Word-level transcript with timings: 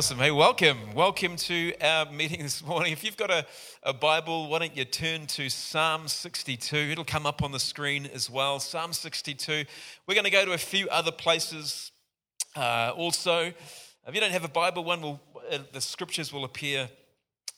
Awesome. 0.00 0.16
Hey, 0.16 0.30
welcome. 0.30 0.78
Welcome 0.94 1.36
to 1.36 1.74
our 1.78 2.10
meeting 2.10 2.42
this 2.42 2.64
morning. 2.64 2.90
If 2.90 3.04
you've 3.04 3.18
got 3.18 3.30
a, 3.30 3.44
a 3.82 3.92
Bible, 3.92 4.48
why 4.48 4.60
don't 4.60 4.74
you 4.74 4.86
turn 4.86 5.26
to 5.26 5.50
Psalm 5.50 6.08
62? 6.08 6.74
It'll 6.74 7.04
come 7.04 7.26
up 7.26 7.42
on 7.42 7.52
the 7.52 7.60
screen 7.60 8.08
as 8.14 8.30
well. 8.30 8.60
Psalm 8.60 8.94
62. 8.94 9.66
We're 10.06 10.14
going 10.14 10.24
to 10.24 10.30
go 10.30 10.42
to 10.46 10.52
a 10.52 10.58
few 10.58 10.88
other 10.88 11.12
places 11.12 11.92
uh, 12.56 12.92
also. 12.96 13.52
If 14.06 14.14
you 14.14 14.22
don't 14.22 14.30
have 14.30 14.42
a 14.42 14.48
Bible, 14.48 14.84
one 14.84 15.02
will, 15.02 15.20
uh, 15.52 15.58
the 15.70 15.82
scriptures 15.82 16.32
will 16.32 16.44
appear 16.44 16.88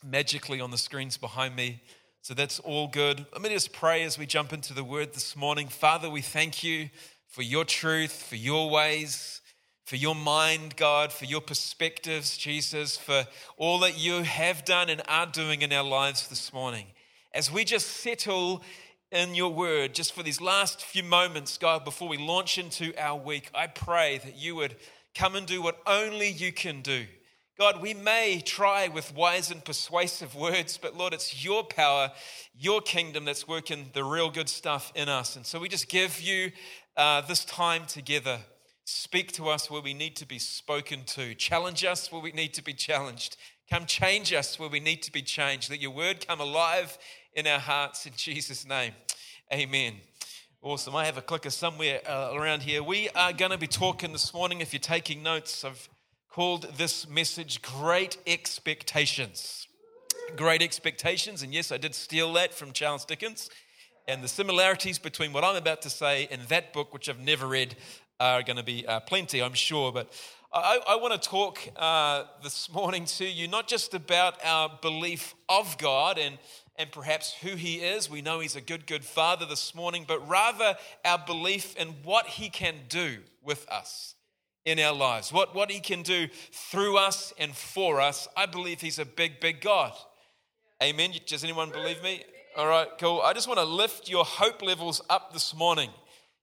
magically 0.04 0.60
on 0.60 0.72
the 0.72 0.78
screens 0.78 1.16
behind 1.16 1.54
me. 1.54 1.80
So 2.22 2.34
that's 2.34 2.58
all 2.58 2.88
good. 2.88 3.24
Let 3.32 3.40
me 3.40 3.50
just 3.50 3.72
pray 3.72 4.02
as 4.02 4.18
we 4.18 4.26
jump 4.26 4.52
into 4.52 4.74
the 4.74 4.82
word 4.82 5.14
this 5.14 5.36
morning. 5.36 5.68
Father, 5.68 6.10
we 6.10 6.22
thank 6.22 6.64
you 6.64 6.90
for 7.28 7.42
your 7.42 7.64
truth, 7.64 8.10
for 8.10 8.34
your 8.34 8.68
ways 8.68 9.41
for 9.84 9.96
your 9.96 10.14
mind, 10.14 10.76
God, 10.76 11.12
for 11.12 11.24
your 11.24 11.40
perspectives, 11.40 12.36
Jesus, 12.36 12.96
for 12.96 13.26
all 13.56 13.80
that 13.80 13.98
you 13.98 14.22
have 14.22 14.64
done 14.64 14.88
and 14.88 15.02
are 15.08 15.26
doing 15.26 15.62
in 15.62 15.72
our 15.72 15.84
lives 15.84 16.28
this 16.28 16.52
morning. 16.52 16.86
As 17.34 17.50
we 17.50 17.64
just 17.64 17.88
settle 17.88 18.62
in 19.10 19.34
your 19.34 19.52
word, 19.52 19.94
just 19.94 20.12
for 20.12 20.22
these 20.22 20.40
last 20.40 20.82
few 20.82 21.02
moments, 21.02 21.58
God, 21.58 21.84
before 21.84 22.08
we 22.08 22.16
launch 22.16 22.58
into 22.58 22.94
our 22.98 23.18
week, 23.18 23.50
I 23.54 23.66
pray 23.66 24.18
that 24.18 24.36
you 24.36 24.54
would 24.56 24.76
come 25.14 25.36
and 25.36 25.46
do 25.46 25.60
what 25.60 25.78
only 25.86 26.28
you 26.28 26.52
can 26.52 26.80
do. 26.80 27.06
God, 27.58 27.82
we 27.82 27.92
may 27.92 28.40
try 28.44 28.88
with 28.88 29.14
wise 29.14 29.50
and 29.50 29.62
persuasive 29.64 30.34
words, 30.34 30.78
but 30.78 30.96
Lord, 30.96 31.12
it's 31.12 31.44
your 31.44 31.62
power, 31.62 32.10
your 32.58 32.80
kingdom 32.80 33.24
that's 33.24 33.46
working 33.46 33.90
the 33.92 34.04
real 34.04 34.30
good 34.30 34.48
stuff 34.48 34.90
in 34.94 35.08
us. 35.08 35.36
And 35.36 35.44
so 35.44 35.60
we 35.60 35.68
just 35.68 35.88
give 35.88 36.20
you 36.20 36.50
uh, 36.96 37.20
this 37.20 37.44
time 37.44 37.84
together. 37.86 38.38
Speak 38.84 39.32
to 39.32 39.48
us 39.48 39.70
where 39.70 39.80
we 39.80 39.94
need 39.94 40.16
to 40.16 40.26
be 40.26 40.38
spoken 40.38 41.04
to. 41.06 41.34
Challenge 41.34 41.84
us 41.84 42.10
where 42.10 42.20
we 42.20 42.32
need 42.32 42.52
to 42.54 42.64
be 42.64 42.74
challenged. 42.74 43.36
Come 43.70 43.86
change 43.86 44.32
us 44.32 44.58
where 44.58 44.68
we 44.68 44.80
need 44.80 45.02
to 45.02 45.12
be 45.12 45.22
changed. 45.22 45.70
Let 45.70 45.80
your 45.80 45.92
word 45.92 46.26
come 46.26 46.40
alive 46.40 46.98
in 47.34 47.46
our 47.46 47.60
hearts 47.60 48.06
in 48.06 48.12
Jesus' 48.16 48.66
name. 48.66 48.92
Amen. 49.52 49.94
Awesome. 50.62 50.96
I 50.96 51.04
have 51.06 51.16
a 51.16 51.22
clicker 51.22 51.50
somewhere 51.50 52.00
uh, 52.06 52.30
around 52.34 52.62
here. 52.62 52.82
We 52.82 53.08
are 53.10 53.32
going 53.32 53.52
to 53.52 53.58
be 53.58 53.68
talking 53.68 54.12
this 54.12 54.34
morning. 54.34 54.60
If 54.60 54.72
you're 54.72 54.80
taking 54.80 55.22
notes, 55.22 55.64
I've 55.64 55.88
called 56.28 56.62
this 56.76 57.08
message 57.08 57.62
Great 57.62 58.16
Expectations. 58.26 59.68
Great 60.36 60.62
Expectations. 60.62 61.42
And 61.42 61.54
yes, 61.54 61.70
I 61.70 61.76
did 61.76 61.94
steal 61.94 62.32
that 62.32 62.52
from 62.52 62.72
Charles 62.72 63.04
Dickens. 63.04 63.48
And 64.08 64.22
the 64.22 64.28
similarities 64.28 64.98
between 64.98 65.32
what 65.32 65.44
I'm 65.44 65.56
about 65.56 65.82
to 65.82 65.90
say 65.90 66.26
and 66.30 66.42
that 66.42 66.72
book, 66.72 66.92
which 66.92 67.08
I've 67.08 67.20
never 67.20 67.46
read, 67.46 67.76
are 68.22 68.42
going 68.42 68.56
to 68.56 68.62
be 68.62 68.86
uh, 68.86 69.00
plenty, 69.00 69.42
I'm 69.42 69.54
sure. 69.54 69.90
But 69.92 70.12
I, 70.52 70.78
I 70.86 70.96
want 70.96 71.20
to 71.20 71.28
talk 71.28 71.58
uh, 71.76 72.24
this 72.42 72.70
morning 72.72 73.04
to 73.06 73.24
you 73.24 73.48
not 73.48 73.66
just 73.66 73.94
about 73.94 74.34
our 74.44 74.70
belief 74.80 75.34
of 75.48 75.76
God 75.78 76.18
and, 76.18 76.38
and 76.76 76.92
perhaps 76.92 77.34
who 77.42 77.56
He 77.56 77.76
is. 77.76 78.08
We 78.08 78.22
know 78.22 78.38
He's 78.38 78.54
a 78.54 78.60
good, 78.60 78.86
good 78.86 79.04
Father 79.04 79.44
this 79.44 79.74
morning, 79.74 80.04
but 80.06 80.26
rather 80.28 80.76
our 81.04 81.18
belief 81.18 81.74
in 81.76 81.88
what 82.04 82.26
He 82.26 82.48
can 82.48 82.76
do 82.88 83.18
with 83.42 83.68
us 83.68 84.14
in 84.64 84.78
our 84.78 84.94
lives, 84.94 85.32
what, 85.32 85.52
what 85.52 85.70
He 85.70 85.80
can 85.80 86.02
do 86.02 86.28
through 86.52 86.98
us 86.98 87.34
and 87.38 87.56
for 87.56 88.00
us. 88.00 88.28
I 88.36 88.46
believe 88.46 88.80
He's 88.80 89.00
a 89.00 89.04
big, 89.04 89.40
big 89.40 89.60
God. 89.60 89.94
Amen. 90.80 91.12
Does 91.26 91.42
anyone 91.42 91.70
believe 91.70 92.00
me? 92.04 92.22
All 92.56 92.68
right, 92.68 92.88
cool. 93.00 93.20
I 93.20 93.32
just 93.32 93.48
want 93.48 93.58
to 93.58 93.64
lift 93.64 94.08
your 94.08 94.24
hope 94.24 94.62
levels 94.62 95.00
up 95.10 95.32
this 95.32 95.56
morning. 95.56 95.90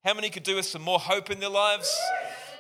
How 0.06 0.14
many 0.14 0.30
could 0.30 0.44
do 0.44 0.56
with 0.56 0.66
some 0.66 0.82
more 0.82 0.98
hope 0.98 1.30
in 1.30 1.42
their 1.42 1.50
lives? 1.50 1.94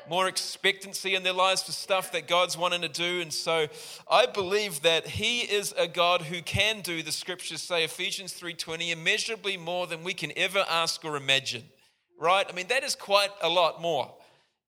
More 0.09 0.27
expectancy 0.27 1.15
in 1.15 1.23
their 1.23 1.31
lives 1.31 1.63
for 1.63 1.71
stuff 1.71 2.11
that 2.11 2.27
God's 2.27 2.57
wanting 2.57 2.81
to 2.81 2.89
do. 2.89 3.21
And 3.21 3.31
so 3.31 3.67
I 4.11 4.25
believe 4.25 4.81
that 4.81 5.07
He 5.07 5.41
is 5.41 5.73
a 5.77 5.87
God 5.87 6.23
who 6.23 6.41
can 6.41 6.81
do, 6.81 7.01
the 7.01 7.13
scriptures 7.13 7.61
say, 7.61 7.85
Ephesians 7.85 8.33
3:20, 8.33 8.91
immeasurably 8.91 9.55
more 9.55 9.87
than 9.87 10.03
we 10.03 10.13
can 10.13 10.33
ever 10.35 10.65
ask 10.67 11.05
or 11.05 11.15
imagine. 11.15 11.63
Right? 12.19 12.45
I 12.49 12.51
mean, 12.51 12.67
that 12.67 12.83
is 12.83 12.93
quite 12.95 13.31
a 13.41 13.47
lot 13.47 13.81
more. 13.81 14.13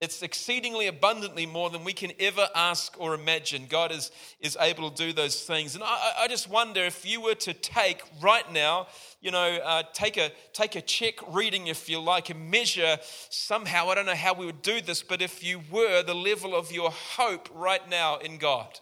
It's 0.02 0.24
exceedingly 0.24 0.88
abundantly 0.88 1.46
more 1.46 1.70
than 1.70 1.84
we 1.84 1.94
can 1.94 2.12
ever 2.20 2.50
ask 2.56 3.00
or 3.00 3.14
imagine. 3.14 3.68
God 3.70 3.92
is, 3.92 4.10
is 4.40 4.58
able 4.60 4.90
to 4.90 4.96
do 4.96 5.14
those 5.14 5.44
things. 5.44 5.76
And 5.76 5.84
I, 5.84 6.14
I 6.22 6.28
just 6.28 6.50
wonder 6.50 6.84
if 6.84 7.06
you 7.06 7.22
were 7.22 7.36
to 7.36 7.54
take 7.54 8.02
right 8.20 8.52
now, 8.52 8.88
you 9.22 9.30
know, 9.30 9.60
uh, 9.64 9.84
take, 9.94 10.18
a, 10.18 10.32
take 10.54 10.76
a 10.76 10.82
check 10.82 11.14
reading, 11.32 11.68
if 11.68 11.88
you 11.88 12.00
like, 12.02 12.32
and 12.32 12.50
measure 12.50 12.98
somehow, 13.30 13.90
I 13.90 13.96
don't 13.96 14.08
know 14.08 14.16
how 14.16 14.34
we 14.34 14.48
would 14.48 14.64
do 14.64 14.82
this, 14.82 15.04
but 15.04 15.22
if 15.22 15.44
you 15.44 15.62
were 15.70 16.02
the 16.02 16.16
level 16.16 16.56
of 16.56 16.72
your 16.72 16.90
hope 16.90 17.48
right 17.54 17.88
now 17.88 18.18
in 18.18 18.40
God 18.40 18.80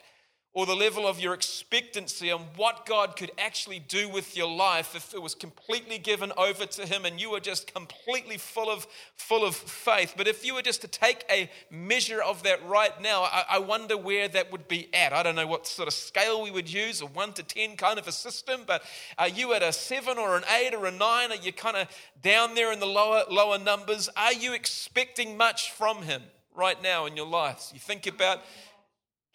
or 0.54 0.66
the 0.66 0.76
level 0.76 1.06
of 1.06 1.20
your 1.20 1.36
expectancy 1.36 2.32
on 2.32 2.42
what 2.56 2.86
God 2.88 3.16
could 3.16 3.32
actually 3.38 3.78
do 3.78 4.10
with 4.10 4.36
your 4.36 4.52
life 4.52 4.96
if 4.96 5.14
it 5.14 5.22
was 5.22 5.36
completely 5.36 6.00
given 6.00 6.32
over 6.38 6.66
to 6.66 6.88
Him 6.88 7.06
and 7.06 7.22
you 7.22 7.30
were 7.30 7.40
just 7.40 7.72
completely 7.72 8.38
full 8.38 8.70
of, 8.70 8.88
full 9.16 9.46
of 9.46 9.56
faith. 9.56 10.16
But 10.18 10.28
if 10.28 10.44
you 10.44 10.56
were 10.56 10.64
just 10.64 10.82
to 10.82 10.88
take 10.88 11.24
a 11.30 11.52
measure 11.70 12.22
of 12.22 12.42
that 12.44 12.66
right 12.66 13.00
now, 13.00 13.24
I, 13.24 13.46
I 13.48 13.60
wonder 13.60 13.96
where 13.96 14.28
that 14.28 14.52
would 14.52 14.68
be 14.68 14.92
at. 14.94 15.14
I 15.14 15.22
don't 15.22 15.36
know 15.36 15.46
what 15.46 15.68
sort 15.68 15.88
of 15.88 15.94
scale 15.94 16.42
we 16.42 16.50
would 16.50 16.72
use, 16.72 17.02
a 17.02 17.06
one 17.06 17.34
to 17.34 17.44
10 17.44 17.76
kind 17.76 18.00
of 18.00 18.08
a 18.08 18.12
system, 18.12 18.62
but 18.66 18.82
are 19.20 19.30
you 19.30 19.54
at 19.54 19.62
a 19.62 19.72
seven 19.72 20.18
or 20.18 20.36
an 20.36 20.44
eight 20.60 20.74
or 20.74 20.88
a 20.88 20.92
nine? 20.92 21.32
Are 21.32 21.36
you 21.36 21.54
kind 21.54 21.78
of 21.78 21.88
down 22.24 22.56
there 22.56 22.74
in 22.74 22.80
the 22.80 22.88
lower, 22.88 23.24
lower 23.30 23.60
numbers? 23.60 24.10
Are 24.18 24.34
you 24.34 24.54
expecting 24.54 25.38
much 25.38 25.72
from 25.72 26.02
Him 26.02 26.24
right 26.56 26.82
now 26.82 27.06
in 27.06 27.16
your 27.16 27.28
lives? 27.28 27.70
You 27.72 27.80
think 27.80 28.08
about 28.08 28.40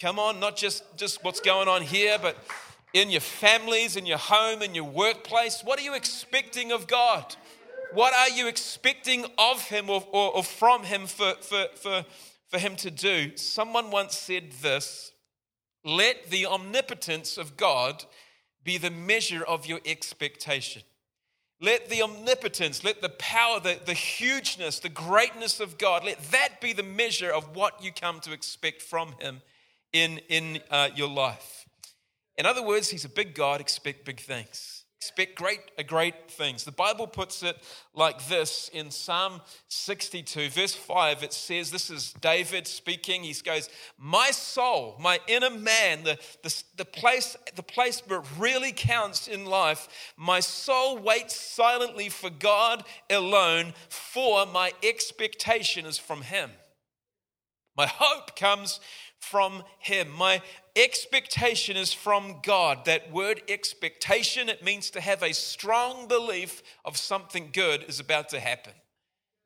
Come 0.05 0.19
on, 0.19 0.39
not 0.39 0.55
just, 0.55 0.85
just 0.99 1.25
what's 1.25 1.41
going 1.41 1.67
on 1.67 1.81
here, 1.81 2.19
but 2.21 2.37
in 2.93 3.09
your 3.09 3.23
families, 3.23 3.97
in 3.97 4.05
your 4.05 4.19
home, 4.19 4.61
in 4.61 4.75
your 4.75 4.85
workplace. 4.85 5.63
What 5.65 5.81
are 5.81 5.83
you 5.83 5.95
expecting 5.95 6.73
of 6.73 6.87
God? 6.87 7.35
What 7.95 8.13
are 8.13 8.29
you 8.29 8.47
expecting 8.47 9.25
of 9.39 9.63
Him 9.63 9.89
or, 9.89 10.07
or, 10.13 10.37
or 10.37 10.45
from 10.45 10.83
Him 10.85 11.07
for, 11.07 11.33
for, 11.41 11.69
for, 11.77 12.05
for 12.49 12.59
Him 12.59 12.77
to 12.77 12.91
do? 12.91 13.35
Someone 13.39 13.91
once 13.91 14.15
said 14.15 14.53
this 14.61 15.13
let 15.87 16.29
the 16.29 16.45
omnipotence 16.45 17.39
of 17.39 17.57
God 17.57 18.05
be 18.63 18.77
the 18.77 18.91
measure 18.91 19.43
of 19.43 19.65
your 19.65 19.81
expectation. 19.87 20.83
Let 21.63 21.89
the 21.89 22.03
omnipotence, 22.03 22.85
let 22.85 23.01
the 23.01 23.09
power, 23.09 23.59
the, 23.59 23.79
the 23.83 23.95
hugeness, 23.95 24.81
the 24.81 24.91
greatness 24.91 25.61
of 25.61 25.79
God, 25.79 26.05
let 26.05 26.23
that 26.31 26.61
be 26.61 26.75
the 26.75 26.83
measure 26.83 27.31
of 27.31 27.57
what 27.57 27.83
you 27.83 27.91
come 27.91 28.21
to 28.21 28.35
expect 28.35 28.83
from 28.83 29.15
Him 29.19 29.41
in, 29.95 30.19
in 30.29 30.61
uh, 30.71 30.91
your 30.95 31.09
life. 31.09 31.67
In 32.37 32.45
other 32.45 32.63
words, 32.63 32.91
he's 32.91 33.07
a 33.07 33.09
big 33.09 33.35
God, 33.35 33.61
expect 33.61 34.05
big 34.05 34.21
things. 34.21 34.85
Expect 34.99 35.37
great, 35.37 35.61
uh, 35.79 35.83
great 35.83 36.31
things. 36.31 36.65
The 36.65 36.73
Bible 36.73 37.07
puts 37.07 37.43
it 37.43 37.57
like 37.95 38.27
this 38.27 38.71
in 38.73 38.91
Psalm 38.91 39.41
62, 39.69 40.49
verse 40.49 40.75
5. 40.75 41.23
It 41.23 41.33
says, 41.33 41.71
This 41.71 41.91
is 41.91 42.15
David 42.15 42.67
speaking. 42.67 43.23
He 43.23 43.35
goes, 43.35 43.69
My 43.99 44.31
soul, 44.31 44.97
my 44.99 45.21
inner 45.29 45.51
man, 45.51 46.05
the, 46.05 46.19
the, 46.43 46.63
the, 46.79 46.85
place, 46.87 47.37
the 47.55 47.63
place 47.63 48.03
where 48.07 48.21
it 48.21 48.27
really 48.39 48.73
counts 48.73 49.29
in 49.29 49.45
life, 49.45 50.15
my 50.17 50.41
soul 50.41 50.99
waits 50.99 51.37
silently 51.37 52.09
for 52.09 52.31
God 52.31 52.83
alone, 53.11 53.75
for 53.91 54.47
my 54.47 54.73
expectation 54.83 55.87
is 55.87 55.99
from 55.99 56.23
Him. 56.23 56.51
My 57.77 57.87
hope 57.87 58.37
comes 58.37 58.81
from 59.19 59.65
Him. 59.79 60.11
My 60.11 60.43
expectation 60.77 61.77
is 61.77 61.93
from 61.93 62.41
God. 62.43 62.85
That 62.85 63.13
word 63.13 63.43
expectation, 63.49 64.49
it 64.49 64.63
means 64.63 64.91
to 64.91 65.01
have 65.01 65.23
a 65.23 65.33
strong 65.33 66.09
belief 66.09 66.63
of 66.85 66.97
something 66.97 67.51
good 67.53 67.85
is 67.85 68.01
about 68.01 68.29
to 68.31 68.41
happen. 68.41 68.73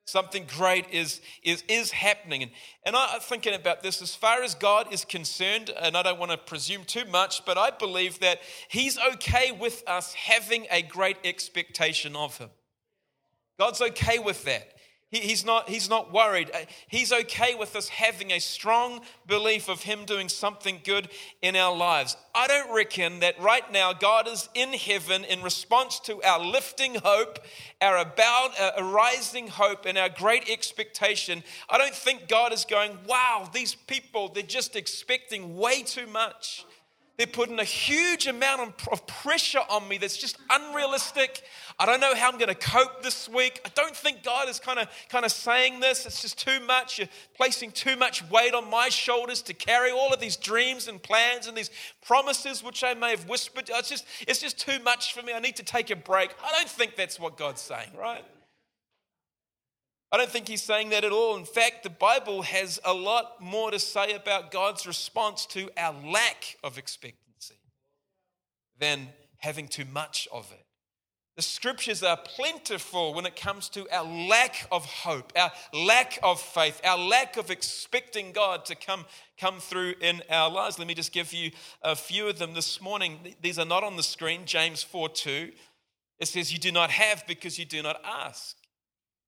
Something 0.06 0.46
great 0.56 0.86
is, 0.90 1.20
is, 1.42 1.62
is 1.68 1.90
happening. 1.90 2.42
And, 2.42 2.50
and 2.86 2.96
I'm 2.96 3.20
thinking 3.20 3.52
about 3.52 3.82
this 3.82 4.00
as 4.00 4.14
far 4.14 4.42
as 4.42 4.54
God 4.54 4.90
is 4.90 5.04
concerned, 5.04 5.70
and 5.78 5.96
I 5.98 6.02
don't 6.02 6.18
want 6.18 6.30
to 6.30 6.38
presume 6.38 6.84
too 6.84 7.04
much, 7.10 7.44
but 7.44 7.58
I 7.58 7.70
believe 7.70 8.18
that 8.20 8.40
He's 8.68 8.98
okay 9.14 9.52
with 9.52 9.82
us 9.86 10.14
having 10.14 10.66
a 10.70 10.80
great 10.80 11.18
expectation 11.24 12.16
of 12.16 12.38
Him. 12.38 12.48
God's 13.58 13.82
okay 13.82 14.18
with 14.18 14.44
that. 14.44 14.77
He, 15.10 15.20
he's, 15.20 15.44
not, 15.44 15.68
he's 15.68 15.88
not 15.88 16.12
worried. 16.12 16.50
Uh, 16.52 16.58
he's 16.86 17.12
okay 17.12 17.54
with 17.54 17.74
us 17.74 17.88
having 17.88 18.30
a 18.30 18.40
strong 18.40 19.00
belief 19.26 19.68
of 19.68 19.82
Him 19.82 20.04
doing 20.04 20.28
something 20.28 20.80
good 20.84 21.08
in 21.40 21.56
our 21.56 21.74
lives. 21.74 22.16
I 22.34 22.46
don't 22.46 22.74
reckon 22.74 23.20
that 23.20 23.40
right 23.40 23.70
now 23.72 23.94
God 23.94 24.28
is 24.28 24.50
in 24.54 24.74
heaven 24.74 25.24
in 25.24 25.42
response 25.42 25.98
to 26.00 26.22
our 26.22 26.38
lifting 26.38 26.96
hope, 26.96 27.38
our 27.80 27.96
about, 27.96 28.60
uh, 28.60 28.72
arising 28.76 29.48
hope, 29.48 29.86
and 29.86 29.96
our 29.96 30.10
great 30.10 30.50
expectation. 30.50 31.42
I 31.70 31.78
don't 31.78 31.94
think 31.94 32.28
God 32.28 32.52
is 32.52 32.66
going, 32.66 32.98
wow, 33.06 33.48
these 33.52 33.74
people, 33.74 34.28
they're 34.28 34.42
just 34.42 34.76
expecting 34.76 35.56
way 35.56 35.82
too 35.84 36.06
much. 36.06 36.66
They're 37.18 37.26
putting 37.26 37.58
a 37.58 37.64
huge 37.64 38.28
amount 38.28 38.86
of 38.92 39.06
pressure 39.08 39.62
on 39.68 39.88
me 39.88 39.98
that's 39.98 40.16
just 40.16 40.38
unrealistic. 40.50 41.42
I 41.80 41.86
don't 41.86 42.00
know 42.00 42.14
how 42.14 42.28
I'm 42.28 42.38
going 42.38 42.48
to 42.48 42.56
cope 42.56 43.04
this 43.04 43.28
week. 43.28 43.60
I 43.64 43.68
don't 43.72 43.94
think 43.94 44.24
God 44.24 44.48
is 44.48 44.58
kind 44.58 44.80
of 44.80 44.88
kind 45.08 45.24
of 45.24 45.30
saying 45.30 45.78
this. 45.78 46.06
It's 46.06 46.22
just 46.22 46.36
too 46.36 46.58
much. 46.66 46.98
You're 46.98 47.08
placing 47.36 47.70
too 47.70 47.96
much 47.96 48.28
weight 48.28 48.52
on 48.52 48.68
my 48.68 48.88
shoulders 48.88 49.42
to 49.42 49.54
carry 49.54 49.92
all 49.92 50.12
of 50.12 50.18
these 50.18 50.36
dreams 50.36 50.88
and 50.88 51.00
plans 51.00 51.46
and 51.46 51.56
these 51.56 51.70
promises 52.04 52.64
which 52.64 52.82
I 52.82 52.94
may 52.94 53.10
have 53.10 53.28
whispered. 53.28 53.70
It's 53.72 53.88
just 53.88 54.04
it's 54.26 54.40
just 54.40 54.58
too 54.58 54.82
much 54.82 55.14
for 55.14 55.22
me. 55.22 55.32
I 55.32 55.38
need 55.38 55.54
to 55.56 55.62
take 55.62 55.90
a 55.90 55.96
break. 55.96 56.34
I 56.44 56.50
don't 56.50 56.68
think 56.68 56.96
that's 56.96 57.20
what 57.20 57.36
God's 57.36 57.60
saying, 57.60 57.90
right? 57.96 58.24
I 60.10 60.16
don't 60.16 60.30
think 60.30 60.48
he's 60.48 60.62
saying 60.62 60.88
that 60.90 61.04
at 61.04 61.12
all. 61.12 61.36
In 61.36 61.44
fact, 61.44 61.84
the 61.84 61.90
Bible 61.90 62.42
has 62.42 62.80
a 62.84 62.94
lot 62.94 63.40
more 63.40 63.70
to 63.70 63.78
say 63.78 64.14
about 64.14 64.50
God's 64.50 64.86
response 64.86 65.46
to 65.46 65.70
our 65.76 65.94
lack 66.04 66.56
of 66.64 66.78
expectancy 66.78 67.54
than 68.80 69.08
having 69.36 69.68
too 69.68 69.84
much 69.84 70.26
of 70.32 70.50
it. 70.50 70.64
The 71.38 71.42
scriptures 71.42 72.02
are 72.02 72.16
plentiful 72.16 73.14
when 73.14 73.24
it 73.24 73.36
comes 73.36 73.68
to 73.68 73.88
our 73.94 74.02
lack 74.02 74.66
of 74.72 74.84
hope, 74.84 75.32
our 75.36 75.52
lack 75.72 76.18
of 76.20 76.40
faith, 76.40 76.80
our 76.82 76.98
lack 76.98 77.36
of 77.36 77.52
expecting 77.52 78.32
God 78.32 78.64
to 78.64 78.74
come, 78.74 79.04
come 79.38 79.60
through 79.60 79.94
in 80.00 80.20
our 80.30 80.50
lives. 80.50 80.80
Let 80.80 80.88
me 80.88 80.94
just 80.94 81.12
give 81.12 81.32
you 81.32 81.52
a 81.80 81.94
few 81.94 82.26
of 82.26 82.40
them 82.40 82.54
this 82.54 82.80
morning. 82.80 83.36
These 83.40 83.56
are 83.60 83.64
not 83.64 83.84
on 83.84 83.94
the 83.94 84.02
screen. 84.02 84.46
James 84.46 84.82
4 84.82 85.10
2. 85.10 85.52
It 86.18 86.26
says, 86.26 86.52
You 86.52 86.58
do 86.58 86.72
not 86.72 86.90
have 86.90 87.24
because 87.28 87.56
you 87.56 87.66
do 87.66 87.84
not 87.84 88.00
ask. 88.04 88.56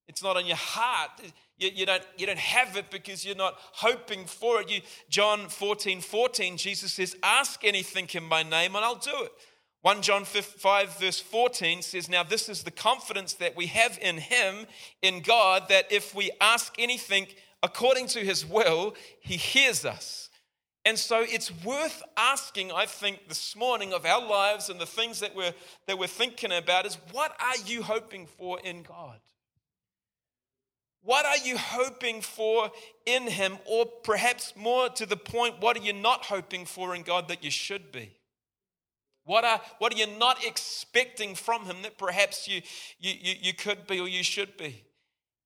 It's 0.08 0.24
not 0.24 0.36
on 0.36 0.46
your 0.46 0.56
heart. 0.56 1.10
You, 1.58 1.70
you, 1.72 1.86
don't, 1.86 2.02
you 2.18 2.26
don't 2.26 2.40
have 2.40 2.76
it 2.76 2.90
because 2.90 3.24
you're 3.24 3.36
not 3.36 3.54
hoping 3.56 4.24
for 4.24 4.60
it. 4.60 4.68
You, 4.68 4.80
John 5.08 5.48
14, 5.48 6.00
14, 6.00 6.56
Jesus 6.56 6.92
says, 6.92 7.14
Ask 7.22 7.64
anything 7.64 8.08
in 8.14 8.24
my 8.24 8.42
name 8.42 8.74
and 8.74 8.84
I'll 8.84 8.96
do 8.96 9.12
it. 9.22 9.32
1 9.82 10.02
John 10.02 10.24
5, 10.24 10.98
verse 10.98 11.20
14 11.20 11.80
says, 11.80 12.08
Now 12.08 12.22
this 12.22 12.48
is 12.48 12.64
the 12.64 12.70
confidence 12.70 13.34
that 13.34 13.56
we 13.56 13.66
have 13.66 13.98
in 14.02 14.18
him, 14.18 14.66
in 15.00 15.20
God, 15.20 15.64
that 15.70 15.90
if 15.90 16.14
we 16.14 16.30
ask 16.40 16.74
anything 16.78 17.26
according 17.62 18.06
to 18.08 18.20
his 18.20 18.44
will, 18.44 18.94
he 19.20 19.36
hears 19.36 19.86
us. 19.86 20.28
And 20.84 20.98
so 20.98 21.24
it's 21.26 21.52
worth 21.64 22.02
asking, 22.16 22.72
I 22.72 22.86
think, 22.86 23.28
this 23.28 23.54
morning 23.56 23.92
of 23.92 24.04
our 24.04 24.26
lives 24.26 24.70
and 24.70 24.80
the 24.80 24.86
things 24.86 25.20
that 25.20 25.34
we're, 25.34 25.54
that 25.86 25.98
we're 25.98 26.06
thinking 26.06 26.52
about 26.52 26.86
is 26.86 26.98
what 27.12 27.34
are 27.40 27.56
you 27.66 27.82
hoping 27.82 28.26
for 28.26 28.58
in 28.60 28.82
God? 28.82 29.18
What 31.02 31.24
are 31.24 31.38
you 31.38 31.56
hoping 31.56 32.20
for 32.20 32.70
in 33.06 33.26
Him? 33.26 33.58
Or 33.64 33.86
perhaps 33.86 34.54
more 34.56 34.90
to 34.90 35.06
the 35.06 35.16
point, 35.16 35.60
what 35.60 35.76
are 35.76 35.82
you 35.82 35.94
not 35.94 36.26
hoping 36.26 36.66
for 36.66 36.94
in 36.94 37.02
God 37.02 37.28
that 37.28 37.42
you 37.42 37.50
should 37.50 37.92
be? 37.92 38.19
What 39.30 39.44
are, 39.44 39.60
what 39.78 39.94
are 39.94 39.96
you 39.96 40.08
not 40.18 40.44
expecting 40.44 41.36
from 41.36 41.64
Him 41.64 41.82
that 41.82 41.96
perhaps 41.96 42.48
you, 42.48 42.62
you, 42.98 43.14
you, 43.20 43.34
you 43.40 43.54
could 43.54 43.86
be 43.86 44.00
or 44.00 44.08
you 44.08 44.24
should 44.24 44.56
be? 44.56 44.82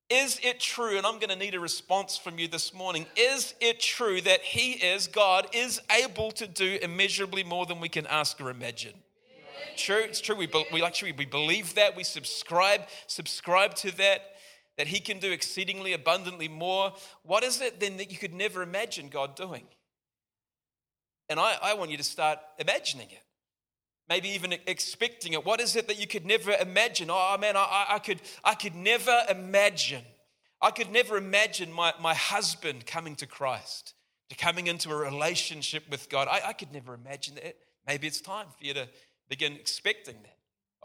Is 0.09 0.39
it 0.41 0.59
true, 0.59 0.97
and 0.97 1.05
I'm 1.05 1.19
going 1.19 1.29
to 1.29 1.35
need 1.35 1.53
a 1.53 1.59
response 1.59 2.17
from 2.17 2.39
you 2.39 2.47
this 2.47 2.73
morning, 2.73 3.05
is 3.15 3.53
it 3.61 3.79
true 3.79 4.21
that 4.21 4.41
He 4.41 4.71
is, 4.71 5.05
God, 5.05 5.49
is 5.53 5.79
able 6.03 6.31
to 6.31 6.47
do 6.47 6.79
immeasurably 6.81 7.43
more 7.43 7.67
than 7.67 7.79
we 7.79 7.87
can 7.87 8.07
ask 8.07 8.41
or 8.41 8.49
imagine? 8.49 8.95
True, 9.77 10.01
it's 10.01 10.19
true. 10.19 10.35
We, 10.35 10.49
we 10.73 10.81
actually 10.81 11.11
we 11.11 11.25
believe 11.25 11.75
that. 11.75 11.95
We 11.95 12.03
subscribe, 12.03 12.81
subscribe 13.05 13.75
to 13.75 13.95
that 13.97 14.21
that 14.79 14.87
He 14.87 14.99
can 14.99 15.19
do 15.19 15.31
exceedingly 15.31 15.93
abundantly 15.93 16.47
more, 16.47 16.91
what 17.21 17.43
is 17.43 17.61
it 17.61 17.79
then 17.79 17.97
that 17.97 18.11
you 18.11 18.17
could 18.17 18.33
never 18.33 18.63
imagine 18.63 19.09
God 19.09 19.35
doing? 19.35 19.65
And 21.29 21.39
I, 21.39 21.55
I 21.61 21.75
want 21.75 21.91
you 21.91 21.97
to 21.97 22.03
start 22.03 22.39
imagining 22.57 23.11
it. 23.11 23.21
Maybe 24.07 24.29
even 24.29 24.53
expecting 24.67 25.33
it. 25.33 25.45
What 25.45 25.59
is 25.59 25.75
it 25.75 25.87
that 25.87 25.99
you 25.99 26.07
could 26.07 26.25
never 26.25 26.51
imagine? 26.51 27.09
Oh 27.09 27.37
man, 27.39 27.57
I, 27.57 27.85
I, 27.89 27.99
could, 27.99 28.21
I 28.43 28.53
could 28.53 28.75
never 28.75 29.23
imagine. 29.29 30.03
I 30.61 30.71
could 30.71 30.91
never 30.91 31.17
imagine 31.17 31.71
my, 31.71 31.93
my 31.99 32.13
husband 32.13 32.85
coming 32.85 33.15
to 33.17 33.25
Christ, 33.25 33.93
to 34.29 34.35
coming 34.35 34.67
into 34.67 34.91
a 34.91 34.95
relationship 34.95 35.83
with 35.89 36.09
God. 36.09 36.27
I, 36.27 36.49
I 36.49 36.53
could 36.53 36.71
never 36.71 36.93
imagine 36.93 37.35
that. 37.35 37.57
Maybe 37.87 38.07
it's 38.07 38.21
time 38.21 38.47
for 38.47 38.65
you 38.65 38.73
to 38.75 38.87
begin 39.27 39.53
expecting 39.53 40.15
that 40.23 40.34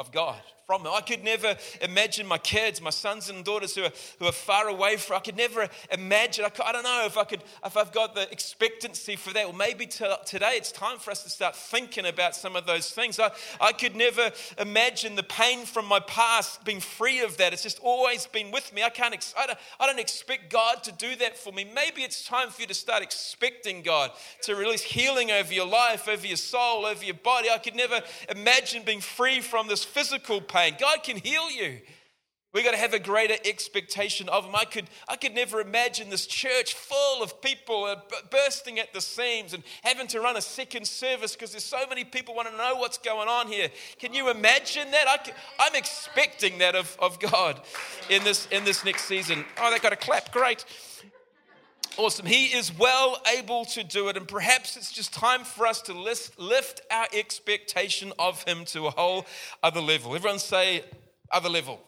of 0.00 0.10
God 0.10 0.40
from 0.70 0.84
them. 0.84 0.92
I 0.94 1.00
could 1.00 1.24
never 1.24 1.56
imagine 1.82 2.28
my 2.28 2.38
kids, 2.38 2.80
my 2.80 2.90
sons 2.90 3.28
and 3.28 3.44
daughters 3.44 3.74
who 3.74 3.82
are, 3.82 3.92
who 4.20 4.26
are 4.26 4.32
far 4.32 4.68
away 4.68 4.98
from. 4.98 5.16
I 5.16 5.18
could 5.18 5.36
never 5.36 5.68
imagine. 5.90 6.44
I, 6.44 6.48
could, 6.48 6.64
I 6.64 6.70
don't 6.70 6.84
know 6.84 7.02
if 7.06 7.18
I 7.18 7.24
could, 7.24 7.42
if 7.66 7.76
I've 7.76 7.90
got 7.90 8.14
the 8.14 8.30
expectancy 8.30 9.16
for 9.16 9.32
that. 9.32 9.48
Well, 9.48 9.56
maybe 9.56 9.86
to, 9.86 10.20
today 10.24 10.52
it's 10.54 10.70
time 10.70 10.98
for 10.98 11.10
us 11.10 11.24
to 11.24 11.28
start 11.28 11.56
thinking 11.56 12.06
about 12.06 12.36
some 12.36 12.54
of 12.54 12.66
those 12.66 12.92
things. 12.92 13.18
I, 13.18 13.32
I 13.60 13.72
could 13.72 13.96
never 13.96 14.30
imagine 14.58 15.16
the 15.16 15.24
pain 15.24 15.64
from 15.64 15.86
my 15.86 15.98
past 15.98 16.64
being 16.64 16.78
free 16.78 17.18
of 17.18 17.36
that. 17.38 17.52
It's 17.52 17.64
just 17.64 17.80
always 17.80 18.28
been 18.28 18.52
with 18.52 18.72
me. 18.72 18.84
I 18.84 18.90
can't. 18.90 19.12
I 19.36 19.46
don't, 19.48 19.58
I 19.80 19.86
don't 19.88 19.98
expect 19.98 20.50
God 20.50 20.84
to 20.84 20.92
do 20.92 21.16
that 21.16 21.36
for 21.36 21.52
me. 21.52 21.68
Maybe 21.74 22.02
it's 22.02 22.24
time 22.24 22.48
for 22.48 22.60
you 22.60 22.68
to 22.68 22.74
start 22.74 23.02
expecting 23.02 23.82
God 23.82 24.12
to 24.42 24.54
release 24.54 24.82
healing 24.82 25.32
over 25.32 25.52
your 25.52 25.66
life, 25.66 26.06
over 26.06 26.24
your 26.24 26.36
soul, 26.36 26.86
over 26.86 27.04
your 27.04 27.14
body. 27.14 27.48
I 27.52 27.58
could 27.58 27.74
never 27.74 28.00
imagine 28.28 28.84
being 28.84 29.00
free 29.00 29.40
from 29.40 29.66
this 29.66 29.84
physical 29.90 30.40
pain. 30.40 30.76
God 30.78 31.02
can 31.02 31.16
heal 31.16 31.50
you. 31.50 31.80
We've 32.52 32.64
got 32.64 32.72
to 32.72 32.78
have 32.78 32.94
a 32.94 32.98
greater 32.98 33.36
expectation 33.44 34.28
of 34.28 34.44
Him. 34.44 34.56
I 34.56 34.64
could, 34.64 34.86
I 35.08 35.14
could 35.14 35.34
never 35.34 35.60
imagine 35.60 36.10
this 36.10 36.26
church 36.26 36.74
full 36.74 37.22
of 37.22 37.40
people 37.40 37.94
bursting 38.28 38.80
at 38.80 38.92
the 38.92 39.00
seams 39.00 39.54
and 39.54 39.62
having 39.82 40.08
to 40.08 40.20
run 40.20 40.36
a 40.36 40.40
second 40.40 40.88
service 40.88 41.36
because 41.36 41.52
there's 41.52 41.64
so 41.64 41.86
many 41.88 42.02
people 42.02 42.34
want 42.34 42.50
to 42.50 42.56
know 42.56 42.74
what's 42.74 42.98
going 42.98 43.28
on 43.28 43.46
here. 43.46 43.68
Can 44.00 44.12
you 44.12 44.30
imagine 44.30 44.90
that? 44.90 45.06
I 45.06 45.66
am 45.66 45.76
expecting 45.76 46.58
that 46.58 46.74
of, 46.74 46.96
of 46.98 47.20
God 47.20 47.60
in 48.08 48.24
this, 48.24 48.48
in 48.50 48.64
this 48.64 48.84
next 48.84 49.04
season. 49.04 49.44
Oh, 49.56 49.70
they 49.70 49.78
got 49.78 49.92
a 49.92 49.96
clap. 49.96 50.32
Great. 50.32 50.64
Awesome. 51.96 52.24
He 52.24 52.46
is 52.46 52.76
well 52.78 53.20
able 53.36 53.64
to 53.66 53.82
do 53.82 54.08
it. 54.08 54.16
And 54.16 54.26
perhaps 54.26 54.76
it's 54.76 54.92
just 54.92 55.12
time 55.12 55.44
for 55.44 55.66
us 55.66 55.82
to 55.82 55.92
list, 55.92 56.38
lift 56.38 56.80
our 56.90 57.06
expectation 57.12 58.12
of 58.18 58.42
Him 58.44 58.64
to 58.66 58.86
a 58.86 58.90
whole 58.90 59.26
other 59.62 59.80
level. 59.80 60.14
Everyone 60.14 60.38
say, 60.38 60.84
other 61.30 61.48
level. 61.48 61.80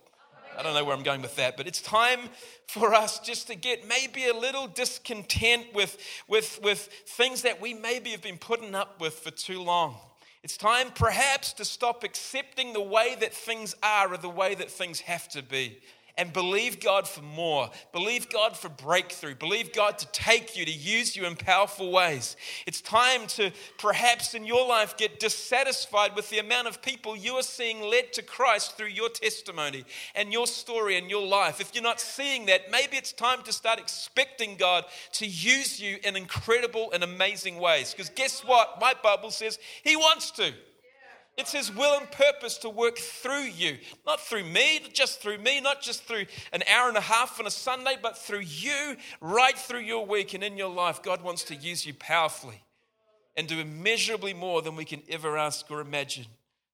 I 0.59 0.63
don't 0.63 0.75
know 0.75 0.85
where 0.85 0.95
I'm 0.95 1.03
going 1.03 1.23
with 1.23 1.37
that, 1.37 1.57
but 1.57 1.67
it's 1.67 1.81
time 1.81 2.29
for 2.67 2.95
us 2.95 3.21
just 3.21 3.47
to 3.47 3.55
get 3.55 3.89
maybe 3.89 4.27
a 4.27 4.35
little 4.35 4.67
discontent 4.67 5.73
with, 5.73 5.97
with, 6.29 6.61
with 6.63 6.91
things 7.07 7.43
that 7.43 7.61
we 7.61 7.73
maybe 7.73 8.11
have 8.11 8.23
been 8.23 8.39
putting 8.39 8.75
up 8.75 9.01
with 9.01 9.15
for 9.15 9.31
too 9.31 9.63
long. 9.63 9.97
It's 10.43 10.57
time 10.57 10.91
perhaps 10.95 11.53
to 11.55 11.65
stop 11.65 12.05
accepting 12.05 12.73
the 12.73 12.83
way 12.83 13.17
that 13.21 13.33
things 13.33 13.75
are 13.83 14.13
or 14.13 14.17
the 14.19 14.29
way 14.29 14.55
that 14.57 14.71
things 14.71 15.01
have 15.01 15.29
to 15.31 15.43
be 15.43 15.79
and 16.17 16.33
believe 16.33 16.81
God 16.81 17.09
for 17.09 17.23
more. 17.23 17.71
Believe 17.93 18.29
God 18.29 18.57
for 18.57 18.69
breakthrough. 18.69 19.35
Believe 19.35 19.73
God 19.73 19.99
to 19.99 20.07
take 20.13 20.57
you, 20.57 20.65
to 20.65 20.71
use 20.71 21.17
you 21.17 21.25
in 21.25 21.37
powerful 21.37 21.91
ways. 21.91 22.37
It's 22.67 22.81
time 22.81 23.27
to 23.29 23.51
perhaps 23.79 24.35
in 24.35 24.45
your 24.45 24.67
life 24.67 24.97
get 24.97 25.21
dissatisfied 25.21 26.15
with 26.15 26.29
the 26.31 26.39
amount 26.39 26.69
of 26.69 26.83
people 26.83 27.17
you 27.17 27.35
are 27.35 27.43
seeing 27.43 27.81
led 27.81 28.13
to 28.15 28.23
Christ 28.23 28.77
through 28.77 28.89
your 28.89 29.09
testimony 29.09 29.85
and 30.15 30.33
your 30.33 30.47
story 30.47 30.99
and 30.99 31.09
your 31.09 31.27
life. 31.27 31.61
If 31.61 31.75
you're 31.75 31.83
not 31.83 32.01
seeing 32.01 32.47
that, 32.47 32.71
maybe 32.71 32.97
it's 32.97 33.13
time 33.13 33.43
to 33.45 33.53
start 33.53 33.79
expecting 33.79 34.57
God 34.57 34.85
to 35.13 35.27
use 35.27 35.81
you 35.81 35.99
in 36.05 36.17
incredible 36.17 36.91
and 36.93 37.03
amazing 37.03 37.59
ways. 37.59 37.93
Because 37.93 38.11
guess 38.11 38.45
what? 38.45 38.79
My 38.81 38.95
Bible 39.03 39.31
says 39.31 39.59
He 39.83 39.97
wants 39.97 40.31
to. 40.33 40.53
It's 41.39 41.53
His 41.53 41.75
will 41.75 41.99
and 41.99 42.11
purpose 42.11 42.59
to 42.59 42.69
work 42.69 42.99
through 42.99 43.45
you. 43.45 43.79
Not 44.07 44.21
through 44.21 44.45
me, 44.45 44.83
just 44.93 45.21
through 45.21 45.39
me, 45.39 45.61
not 45.61 45.81
just 45.81 46.05
through 46.05 46.27
an 46.53 46.63
hour 46.71 46.89
and 46.89 46.97
a 46.97 47.03
half 47.03 47.41
on 47.41 47.47
a 47.47 47.51
Sunday, 47.51 47.97
but 48.01 48.19
through 48.19 48.41
you, 48.41 48.97
right 49.21 49.57
through 49.57 49.81
your 49.81 50.05
week 50.05 50.35
and 50.35 50.45
in 50.45 50.57
your 50.57 50.73
life. 50.73 51.03
God 51.03 51.23
wants 51.23 51.45
to 51.45 51.55
use 51.55 51.87
you 51.87 51.95
powerfully 51.95 52.63
and 53.37 53.49
do 53.49 53.59
immeasurably 53.59 54.35
more 54.35 54.61
than 54.61 54.77
we 54.77 54.85
can 54.85 55.03
ever 55.09 55.39
ask 55.39 55.71
or 55.71 55.81
imagine. 55.81 56.27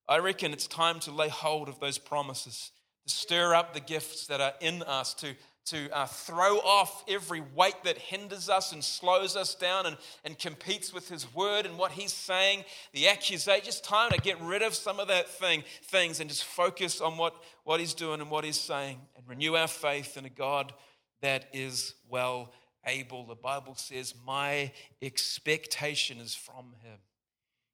I 0.08 0.18
reckon 0.18 0.52
it's 0.52 0.66
time 0.66 1.00
to 1.00 1.12
lay 1.12 1.28
hold 1.28 1.68
of 1.68 1.78
those 1.78 1.98
promises, 1.98 2.72
to 3.06 3.14
stir 3.14 3.54
up 3.54 3.74
the 3.74 3.80
gifts 3.80 4.26
that 4.26 4.40
are 4.40 4.54
in 4.60 4.82
us, 4.82 5.14
to 5.14 5.34
to 5.70 5.88
uh, 5.96 6.06
throw 6.06 6.58
off 6.58 7.04
every 7.08 7.42
weight 7.54 7.82
that 7.84 7.98
hinders 7.98 8.48
us 8.48 8.72
and 8.72 8.82
slows 8.82 9.36
us 9.36 9.54
down 9.54 9.86
and, 9.86 9.96
and 10.24 10.38
competes 10.38 10.92
with 10.92 11.08
his 11.08 11.32
word 11.34 11.66
and 11.66 11.78
what 11.78 11.92
he's 11.92 12.12
saying, 12.12 12.64
the 12.92 13.08
accusation. 13.08 13.64
Just 13.64 13.84
time 13.84 14.10
to 14.10 14.18
get 14.18 14.40
rid 14.40 14.62
of 14.62 14.74
some 14.74 15.00
of 15.00 15.08
that 15.08 15.28
thing, 15.28 15.64
things 15.84 16.20
and 16.20 16.28
just 16.28 16.44
focus 16.44 17.00
on 17.00 17.16
what, 17.16 17.34
what 17.64 17.80
he's 17.80 17.94
doing 17.94 18.20
and 18.20 18.30
what 18.30 18.44
he's 18.44 18.60
saying 18.60 18.98
and 19.16 19.26
renew 19.28 19.54
our 19.54 19.68
faith 19.68 20.16
in 20.16 20.24
a 20.24 20.30
God 20.30 20.72
that 21.20 21.46
is 21.52 21.94
well 22.08 22.52
able. 22.86 23.26
The 23.26 23.34
Bible 23.34 23.74
says, 23.74 24.14
My 24.26 24.72
expectation 25.02 26.18
is 26.18 26.34
from 26.34 26.74
him. 26.82 26.98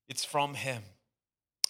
It's 0.08 0.24
from 0.24 0.54
him. 0.54 0.82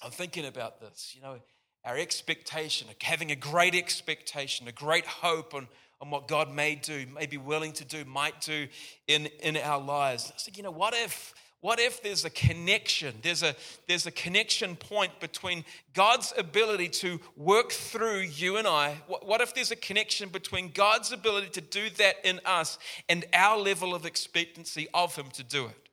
I'm 0.02 0.10
thinking 0.10 0.44
about 0.44 0.80
this, 0.80 1.12
you 1.14 1.22
know, 1.22 1.38
our 1.84 1.98
expectation, 1.98 2.88
having 3.02 3.30
a 3.30 3.36
great 3.36 3.74
expectation, 3.74 4.66
a 4.68 4.72
great 4.72 5.06
hope 5.06 5.54
on 5.54 5.68
what 6.10 6.28
God 6.28 6.52
may 6.54 6.74
do, 6.74 7.06
may 7.14 7.26
be 7.26 7.36
willing 7.38 7.72
to 7.72 7.84
do, 7.84 8.04
might 8.04 8.40
do 8.40 8.66
in, 9.06 9.26
in 9.42 9.56
our 9.56 9.80
lives. 9.80 10.30
I 10.34 10.38
said, 10.38 10.56
you 10.56 10.62
know, 10.62 10.70
what 10.70 10.94
if, 10.94 11.34
What 11.60 11.80
if 11.80 12.02
there's 12.02 12.26
a 12.26 12.30
connection? 12.30 13.14
There's 13.22 13.42
a, 13.42 13.54
there's 13.88 14.06
a 14.06 14.10
connection 14.10 14.76
point 14.76 15.18
between 15.18 15.64
God's 15.94 16.34
ability 16.36 16.88
to 17.00 17.18
work 17.36 17.72
through 17.72 18.20
you 18.20 18.58
and 18.58 18.66
I. 18.66 18.96
What, 19.06 19.26
what 19.26 19.40
if 19.40 19.54
there's 19.54 19.70
a 19.70 19.76
connection 19.76 20.28
between 20.28 20.72
God's 20.74 21.10
ability 21.10 21.48
to 21.58 21.62
do 21.62 21.88
that 21.96 22.16
in 22.22 22.38
us 22.44 22.78
and 23.08 23.24
our 23.32 23.58
level 23.58 23.94
of 23.94 24.04
expectancy 24.04 24.88
of 24.92 25.16
Him 25.16 25.30
to 25.32 25.42
do 25.42 25.64
it? 25.64 25.83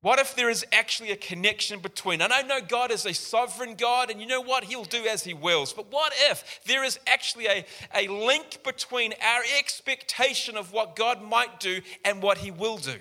What 0.00 0.20
if 0.20 0.36
there 0.36 0.48
is 0.48 0.64
actually 0.72 1.10
a 1.10 1.16
connection 1.16 1.80
between? 1.80 2.22
And 2.22 2.32
I 2.32 2.42
know 2.42 2.60
God 2.60 2.92
is 2.92 3.04
a 3.04 3.12
sovereign 3.12 3.74
God, 3.74 4.10
and 4.10 4.20
you 4.20 4.28
know 4.28 4.40
what? 4.40 4.64
He'll 4.64 4.84
do 4.84 5.06
as 5.06 5.24
He 5.24 5.34
wills. 5.34 5.72
But 5.72 5.90
what 5.90 6.12
if 6.30 6.60
there 6.66 6.84
is 6.84 7.00
actually 7.06 7.46
a, 7.46 7.64
a 7.94 8.06
link 8.06 8.62
between 8.62 9.12
our 9.14 9.42
expectation 9.58 10.56
of 10.56 10.72
what 10.72 10.94
God 10.94 11.22
might 11.22 11.58
do 11.58 11.80
and 12.04 12.22
what 12.22 12.38
He 12.38 12.52
will 12.52 12.78
do? 12.78 12.94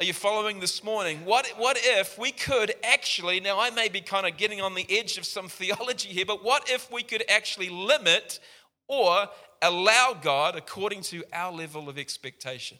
Are 0.00 0.04
you 0.04 0.12
following 0.12 0.58
this 0.58 0.82
morning? 0.82 1.24
What, 1.24 1.46
what 1.58 1.76
if 1.78 2.18
we 2.18 2.32
could 2.32 2.72
actually, 2.82 3.38
now 3.38 3.60
I 3.60 3.70
may 3.70 3.88
be 3.88 4.00
kind 4.00 4.26
of 4.26 4.36
getting 4.36 4.60
on 4.60 4.74
the 4.74 4.86
edge 4.90 5.16
of 5.16 5.24
some 5.26 5.48
theology 5.48 6.08
here, 6.08 6.26
but 6.26 6.42
what 6.42 6.68
if 6.68 6.90
we 6.90 7.04
could 7.04 7.22
actually 7.28 7.68
limit 7.68 8.40
or 8.88 9.28
allow 9.62 10.16
God 10.20 10.56
according 10.56 11.02
to 11.02 11.22
our 11.32 11.52
level 11.52 11.88
of 11.88 11.98
expectation? 11.98 12.78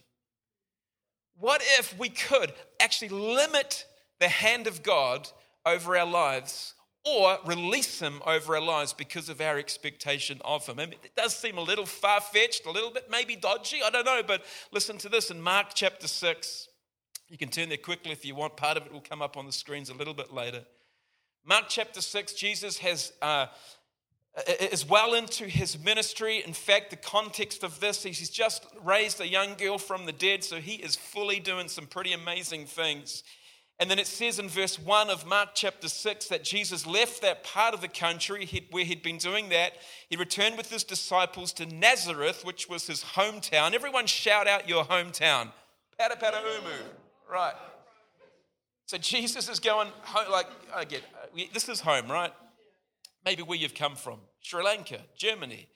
What 1.40 1.62
if 1.78 1.98
we 1.98 2.10
could 2.10 2.52
actually 2.80 3.08
limit 3.08 3.86
the 4.20 4.28
hand 4.28 4.66
of 4.66 4.82
God 4.82 5.28
over 5.66 5.96
our 5.96 6.06
lives 6.06 6.74
or 7.04 7.38
release 7.46 7.98
him 8.00 8.20
over 8.26 8.54
our 8.54 8.62
lives 8.62 8.92
because 8.92 9.28
of 9.30 9.40
our 9.40 9.58
expectation 9.58 10.38
of 10.44 10.66
him. 10.66 10.78
I 10.78 10.86
mean, 10.86 10.96
it 11.02 11.16
does 11.16 11.34
seem 11.34 11.56
a 11.56 11.62
little 11.62 11.86
far 11.86 12.20
fetched, 12.20 12.66
a 12.66 12.70
little 12.70 12.90
bit 12.90 13.10
maybe 13.10 13.36
dodgy, 13.36 13.80
I 13.82 13.88
don't 13.88 14.04
know, 14.04 14.22
but 14.26 14.44
listen 14.70 14.98
to 14.98 15.08
this 15.08 15.30
in 15.30 15.40
Mark 15.40 15.68
chapter 15.74 16.06
6. 16.06 16.68
You 17.28 17.38
can 17.38 17.48
turn 17.48 17.70
there 17.70 17.78
quickly 17.78 18.12
if 18.12 18.24
you 18.24 18.34
want. 18.34 18.56
Part 18.56 18.76
of 18.76 18.84
it 18.84 18.92
will 18.92 19.00
come 19.00 19.22
up 19.22 19.36
on 19.36 19.46
the 19.46 19.52
screens 19.52 19.88
a 19.88 19.94
little 19.94 20.14
bit 20.14 20.32
later. 20.32 20.62
Mark 21.44 21.66
chapter 21.68 22.02
6, 22.02 22.34
Jesus 22.34 22.78
has. 22.78 23.12
Uh, 23.22 23.46
is 24.46 24.88
well 24.88 25.14
into 25.14 25.44
his 25.44 25.78
ministry. 25.78 26.42
In 26.44 26.52
fact, 26.52 26.90
the 26.90 26.96
context 26.96 27.64
of 27.64 27.80
this, 27.80 28.02
he's 28.02 28.30
just 28.30 28.66
raised 28.84 29.20
a 29.20 29.28
young 29.28 29.54
girl 29.54 29.78
from 29.78 30.06
the 30.06 30.12
dead, 30.12 30.44
so 30.44 30.56
he 30.56 30.74
is 30.74 30.96
fully 30.96 31.40
doing 31.40 31.68
some 31.68 31.86
pretty 31.86 32.12
amazing 32.12 32.66
things. 32.66 33.22
And 33.78 33.90
then 33.90 33.98
it 33.98 34.06
says 34.06 34.38
in 34.38 34.48
verse 34.48 34.78
1 34.78 35.08
of 35.08 35.26
Mark 35.26 35.50
chapter 35.54 35.88
6 35.88 36.28
that 36.28 36.44
Jesus 36.44 36.86
left 36.86 37.22
that 37.22 37.44
part 37.44 37.72
of 37.72 37.80
the 37.80 37.88
country 37.88 38.46
where 38.70 38.84
he'd 38.84 39.02
been 39.02 39.16
doing 39.16 39.48
that. 39.48 39.72
He 40.10 40.16
returned 40.16 40.58
with 40.58 40.70
his 40.70 40.84
disciples 40.84 41.52
to 41.54 41.66
Nazareth, 41.66 42.44
which 42.44 42.68
was 42.68 42.86
his 42.86 43.02
hometown. 43.02 43.72
Everyone 43.72 44.06
shout 44.06 44.46
out 44.46 44.68
your 44.68 44.84
hometown. 44.84 45.50
Paraparaumu. 45.98 46.70
Right. 47.32 47.54
So 48.84 48.98
Jesus 48.98 49.48
is 49.48 49.60
going, 49.60 49.88
home, 50.02 50.30
like, 50.30 50.46
I 50.74 50.84
get, 50.84 51.02
uh, 51.14 51.42
this 51.54 51.68
is 51.70 51.80
home, 51.80 52.10
right? 52.10 52.32
Maybe 53.24 53.42
where 53.42 53.56
you've 53.56 53.74
come 53.74 53.96
from 53.96 54.18
Sri 54.40 54.62
Lanka, 54.62 55.00
Germany. 55.16 55.68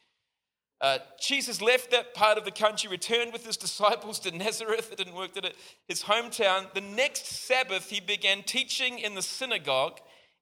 Uh, 0.81 0.99
Jesus 1.21 1.63
left 1.63 1.91
that 1.93 2.15
part 2.15 2.37
of 2.37 2.45
the 2.45 2.51
country, 2.51 2.91
returned 2.91 3.33
with 3.33 3.47
his 3.47 3.57
disciples 3.57 4.19
to 4.21 4.37
Nazareth. 4.37 4.93
It 4.93 4.99
didn't 4.99 5.15
work, 5.15 5.33
did 5.33 5.45
it? 5.45 5.57
His 5.89 6.03
hometown. 6.03 6.73
The 6.75 6.81
next 6.81 7.27
Sabbath, 7.27 7.89
he 7.89 8.01
began 8.01 8.43
teaching 8.43 8.99
in 8.99 9.15
the 9.15 9.23
synagogue, 9.23 10.01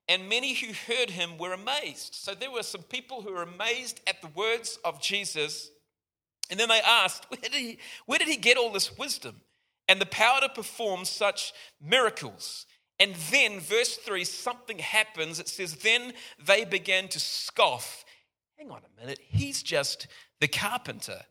and 0.08 0.28
many 0.28 0.54
who 0.54 0.72
heard 0.92 1.10
him 1.10 1.38
were 1.38 1.52
amazed. 1.52 2.14
So 2.14 2.34
there 2.34 2.50
were 2.50 2.62
some 2.62 2.82
people 2.82 3.22
who 3.22 3.32
were 3.32 3.42
amazed 3.42 4.00
at 4.06 4.20
the 4.20 4.28
words 4.28 4.78
of 4.84 5.00
Jesus. 5.00 5.70
And 6.50 6.58
then 6.58 6.68
they 6.68 6.80
asked, 6.80 7.26
Where 7.30 7.40
did 7.40 7.52
he, 7.52 7.78
where 8.06 8.18
did 8.18 8.28
he 8.28 8.36
get 8.36 8.56
all 8.56 8.72
this 8.72 8.96
wisdom? 8.98 9.42
and 9.88 10.00
the 10.00 10.06
power 10.06 10.40
to 10.40 10.48
perform 10.48 11.04
such 11.04 11.52
miracles. 11.80 12.66
And 12.98 13.14
then, 13.30 13.60
verse 13.60 13.96
3, 13.96 14.24
something 14.24 14.78
happens. 14.78 15.40
It 15.40 15.48
says, 15.48 15.76
Then 15.76 16.12
they 16.44 16.64
began 16.64 17.08
to 17.08 17.20
scoff. 17.20 18.04
Hang 18.62 18.70
on 18.70 18.82
a 18.96 19.00
minute, 19.00 19.18
he's 19.20 19.60
just 19.60 20.06
the 20.38 20.46
carpenter, 20.46 21.22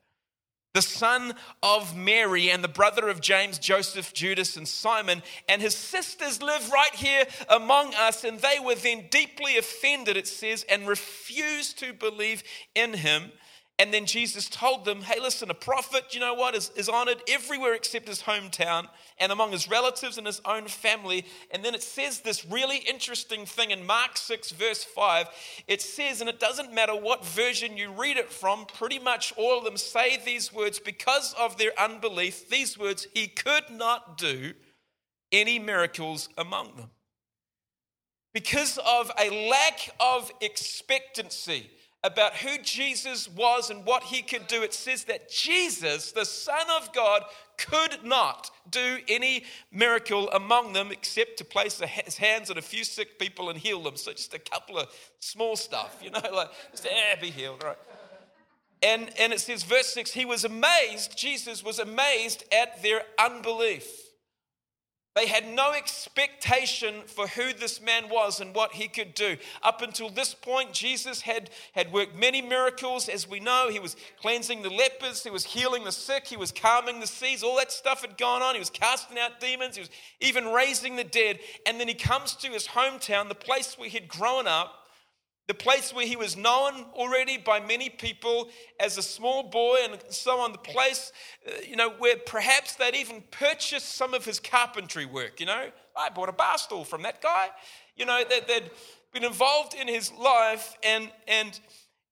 the 0.73 0.81
son 0.81 1.33
of 1.63 1.95
Mary 1.95 2.51
and 2.51 2.61
the 2.61 2.67
brother 2.67 3.07
of 3.07 3.21
James, 3.21 3.57
Joseph, 3.57 4.13
Judas, 4.13 4.57
and 4.57 4.67
Simon. 4.67 5.23
And 5.47 5.61
his 5.61 5.73
sisters 5.73 6.43
live 6.43 6.69
right 6.73 6.93
here 6.93 7.23
among 7.47 7.93
us. 7.93 8.25
And 8.25 8.39
they 8.39 8.59
were 8.61 8.75
then 8.75 9.05
deeply 9.09 9.57
offended, 9.57 10.17
it 10.17 10.27
says, 10.27 10.65
and 10.67 10.89
refused 10.89 11.79
to 11.79 11.93
believe 11.93 12.43
in 12.75 12.95
him. 12.95 13.31
And 13.79 13.91
then 13.91 14.05
Jesus 14.05 14.47
told 14.47 14.85
them, 14.85 15.01
hey, 15.01 15.19
listen, 15.19 15.49
a 15.49 15.55
prophet, 15.55 16.13
you 16.13 16.19
know 16.19 16.35
what, 16.35 16.53
is, 16.53 16.71
is 16.75 16.87
honored 16.87 17.17
everywhere 17.27 17.73
except 17.73 18.07
his 18.07 18.21
hometown 18.21 18.87
and 19.17 19.31
among 19.31 19.51
his 19.51 19.67
relatives 19.67 20.19
and 20.19 20.27
his 20.27 20.39
own 20.45 20.67
family. 20.67 21.25
And 21.49 21.65
then 21.65 21.73
it 21.73 21.81
says 21.81 22.19
this 22.19 22.45
really 22.45 22.77
interesting 22.77 23.45
thing 23.45 23.71
in 23.71 23.85
Mark 23.85 24.17
6, 24.17 24.51
verse 24.51 24.83
5. 24.83 25.27
It 25.67 25.81
says, 25.81 26.21
and 26.21 26.29
it 26.29 26.39
doesn't 26.39 26.71
matter 26.71 26.95
what 26.95 27.25
version 27.25 27.75
you 27.75 27.91
read 27.91 28.17
it 28.17 28.31
from, 28.31 28.65
pretty 28.65 28.99
much 28.99 29.33
all 29.35 29.57
of 29.57 29.63
them 29.63 29.77
say 29.77 30.21
these 30.23 30.53
words 30.53 30.77
because 30.77 31.33
of 31.39 31.57
their 31.57 31.71
unbelief. 31.79 32.49
These 32.49 32.77
words, 32.77 33.07
he 33.15 33.27
could 33.27 33.63
not 33.71 34.15
do 34.15 34.53
any 35.31 35.57
miracles 35.57 36.29
among 36.37 36.75
them. 36.75 36.91
Because 38.33 38.77
of 38.85 39.11
a 39.19 39.49
lack 39.49 39.89
of 39.99 40.31
expectancy 40.39 41.69
about 42.03 42.35
who 42.35 42.57
Jesus 42.63 43.29
was 43.29 43.69
and 43.69 43.85
what 43.85 44.03
he 44.03 44.23
could 44.23 44.47
do, 44.47 44.63
it 44.63 44.73
says 44.73 45.03
that 45.03 45.29
Jesus, 45.29 46.11
the 46.11 46.25
Son 46.25 46.65
of 46.79 46.91
God, 46.93 47.23
could 47.57 48.03
not 48.03 48.49
do 48.71 48.97
any 49.07 49.43
miracle 49.71 50.29
among 50.31 50.73
them 50.73 50.91
except 50.91 51.37
to 51.37 51.45
place 51.45 51.79
his 51.79 52.17
hands 52.17 52.49
on 52.49 52.57
a 52.57 52.61
few 52.61 52.83
sick 52.83 53.19
people 53.19 53.49
and 53.49 53.59
heal 53.59 53.83
them. 53.83 53.97
So 53.97 54.11
just 54.13 54.33
a 54.33 54.39
couple 54.39 54.79
of 54.79 54.87
small 55.19 55.55
stuff, 55.55 55.99
you 56.03 56.09
know, 56.09 56.21
like 56.33 56.49
just 56.71 56.87
eh, 56.87 57.15
be 57.21 57.29
healed, 57.29 57.63
right? 57.63 57.77
And, 58.83 59.11
and 59.19 59.31
it 59.31 59.39
says, 59.39 59.61
verse 59.61 59.93
6, 59.93 60.11
he 60.11 60.25
was 60.25 60.43
amazed, 60.43 61.15
Jesus 61.15 61.63
was 61.63 61.77
amazed 61.77 62.43
at 62.51 62.81
their 62.81 63.03
unbelief. 63.19 63.87
They 65.13 65.27
had 65.27 65.45
no 65.45 65.73
expectation 65.73 67.01
for 67.05 67.27
who 67.27 67.51
this 67.51 67.81
man 67.81 68.07
was 68.09 68.39
and 68.39 68.55
what 68.55 68.71
he 68.71 68.87
could 68.87 69.13
do. 69.13 69.35
Up 69.61 69.81
until 69.81 70.09
this 70.09 70.33
point, 70.33 70.71
Jesus 70.71 71.19
had, 71.19 71.49
had 71.73 71.91
worked 71.91 72.15
many 72.15 72.41
miracles. 72.41 73.09
As 73.09 73.27
we 73.27 73.41
know, 73.41 73.67
he 73.69 73.79
was 73.79 73.97
cleansing 74.21 74.61
the 74.61 74.69
lepers, 74.69 75.21
he 75.23 75.29
was 75.29 75.43
healing 75.43 75.83
the 75.83 75.91
sick, 75.91 76.27
he 76.27 76.37
was 76.37 76.53
calming 76.53 77.01
the 77.01 77.07
seas. 77.07 77.43
All 77.43 77.57
that 77.57 77.73
stuff 77.73 78.01
had 78.01 78.17
gone 78.17 78.41
on. 78.41 78.55
He 78.55 78.59
was 78.59 78.69
casting 78.69 79.19
out 79.19 79.41
demons, 79.41 79.75
he 79.75 79.81
was 79.81 79.89
even 80.21 80.45
raising 80.45 80.95
the 80.95 81.03
dead. 81.03 81.39
And 81.65 81.77
then 81.77 81.89
he 81.89 81.93
comes 81.93 82.33
to 82.37 82.47
his 82.47 82.67
hometown, 82.67 83.27
the 83.27 83.35
place 83.35 83.77
where 83.77 83.89
he'd 83.89 84.07
grown 84.07 84.47
up, 84.47 84.80
the 85.51 85.55
place 85.55 85.93
where 85.93 86.07
he 86.07 86.15
was 86.15 86.37
known 86.37 86.85
already 86.93 87.37
by 87.37 87.59
many 87.59 87.89
people 87.89 88.47
as 88.79 88.97
a 88.97 89.01
small 89.01 89.43
boy 89.43 89.79
and 89.83 89.97
so 90.07 90.39
on, 90.39 90.53
the 90.53 90.57
place, 90.57 91.11
uh, 91.45 91.51
you 91.67 91.75
know, 91.75 91.89
where 91.99 92.15
perhaps 92.25 92.75
they'd 92.75 92.95
even 92.95 93.21
purchased 93.31 93.97
some 93.97 94.13
of 94.13 94.23
his 94.23 94.39
carpentry 94.39 95.05
work, 95.05 95.41
you 95.41 95.45
know. 95.45 95.65
I 95.93 96.07
bought 96.07 96.29
a 96.29 96.31
bar 96.31 96.57
stool 96.57 96.85
from 96.85 97.01
that 97.01 97.21
guy, 97.21 97.49
you 97.97 98.05
know, 98.05 98.23
that 98.29 98.47
they'd 98.47 98.71
been 99.11 99.25
involved 99.25 99.73
in 99.73 99.89
his 99.89 100.09
life 100.13 100.77
and, 100.85 101.11
and, 101.27 101.59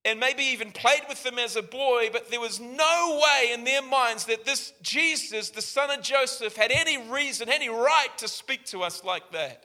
and 0.04 0.20
maybe 0.20 0.42
even 0.42 0.70
played 0.70 1.04
with 1.08 1.22
them 1.24 1.38
as 1.38 1.56
a 1.56 1.62
boy, 1.62 2.10
but 2.12 2.30
there 2.30 2.40
was 2.40 2.60
no 2.60 3.22
way 3.24 3.54
in 3.54 3.64
their 3.64 3.80
minds 3.80 4.26
that 4.26 4.44
this 4.44 4.74
Jesus, 4.82 5.48
the 5.48 5.62
son 5.62 5.90
of 5.90 6.02
Joseph, 6.02 6.56
had 6.56 6.70
any 6.70 7.10
reason, 7.10 7.48
any 7.48 7.70
right 7.70 8.10
to 8.18 8.28
speak 8.28 8.66
to 8.66 8.82
us 8.82 9.02
like 9.02 9.32
that. 9.32 9.64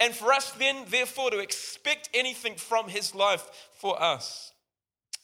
And 0.00 0.14
for 0.14 0.32
us 0.32 0.50
then, 0.52 0.84
therefore, 0.88 1.30
to 1.30 1.38
expect 1.38 2.10
anything 2.12 2.56
from 2.56 2.88
his 2.88 3.14
life 3.14 3.48
for 3.72 4.00
us. 4.02 4.52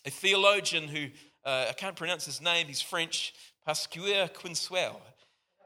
A 0.06 0.10
theologian 0.10 0.88
who, 0.88 1.08
uh, 1.44 1.66
I 1.68 1.72
can't 1.72 1.96
pronounce 1.96 2.24
his 2.24 2.40
name, 2.40 2.66
he's 2.66 2.80
French, 2.80 3.34
Pasquier 3.66 4.32
Quinsuel. 4.32 4.96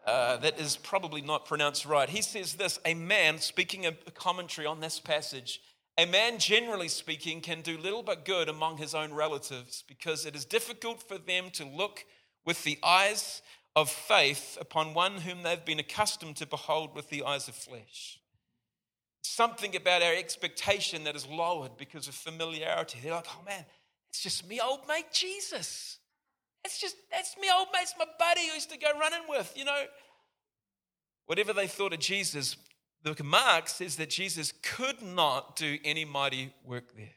Uh, 0.06 0.36
that 0.36 0.60
is 0.60 0.76
probably 0.76 1.22
not 1.22 1.46
pronounced 1.46 1.86
right. 1.86 2.10
He 2.10 2.20
says 2.20 2.54
this 2.54 2.78
a 2.84 2.92
man, 2.92 3.38
speaking 3.38 3.86
a 3.86 3.92
commentary 3.92 4.66
on 4.66 4.80
this 4.80 5.00
passage, 5.00 5.60
a 5.96 6.04
man, 6.04 6.38
generally 6.38 6.88
speaking, 6.88 7.40
can 7.40 7.62
do 7.62 7.78
little 7.78 8.02
but 8.02 8.26
good 8.26 8.50
among 8.50 8.76
his 8.76 8.94
own 8.94 9.14
relatives 9.14 9.82
because 9.88 10.26
it 10.26 10.36
is 10.36 10.44
difficult 10.44 11.02
for 11.02 11.16
them 11.16 11.48
to 11.54 11.64
look 11.64 12.04
with 12.44 12.64
the 12.64 12.78
eyes 12.82 13.40
of 13.74 13.88
faith 13.88 14.58
upon 14.60 14.92
one 14.92 15.18
whom 15.18 15.42
they've 15.42 15.64
been 15.64 15.78
accustomed 15.78 16.36
to 16.36 16.46
behold 16.46 16.94
with 16.94 17.08
the 17.08 17.24
eyes 17.24 17.48
of 17.48 17.54
flesh 17.54 18.20
something 19.24 19.74
about 19.74 20.02
our 20.02 20.14
expectation 20.14 21.04
that 21.04 21.16
is 21.16 21.26
lowered 21.26 21.76
because 21.76 22.08
of 22.08 22.14
familiarity. 22.14 22.98
They're 23.02 23.12
like, 23.12 23.26
oh 23.28 23.42
man, 23.44 23.64
it's 24.10 24.22
just 24.22 24.46
me 24.48 24.60
old 24.60 24.80
mate 24.86 25.06
Jesus. 25.12 25.98
It's 26.64 26.80
just, 26.80 26.96
that's 27.10 27.36
me 27.38 27.48
old 27.54 27.68
mate, 27.72 27.82
it's 27.82 27.94
my 27.98 28.06
buddy 28.18 28.46
who 28.46 28.54
used 28.54 28.70
to 28.70 28.78
go 28.78 28.98
running 28.98 29.22
with, 29.28 29.52
you 29.56 29.64
know. 29.64 29.84
Whatever 31.26 31.52
they 31.52 31.66
thought 31.66 31.92
of 31.92 32.00
Jesus, 32.00 32.56
the 33.02 33.10
book 33.10 33.20
of 33.20 33.26
Mark 33.26 33.68
says 33.68 33.96
that 33.96 34.10
Jesus 34.10 34.52
could 34.62 35.02
not 35.02 35.56
do 35.56 35.78
any 35.84 36.04
mighty 36.04 36.52
work 36.64 36.94
there. 36.96 37.12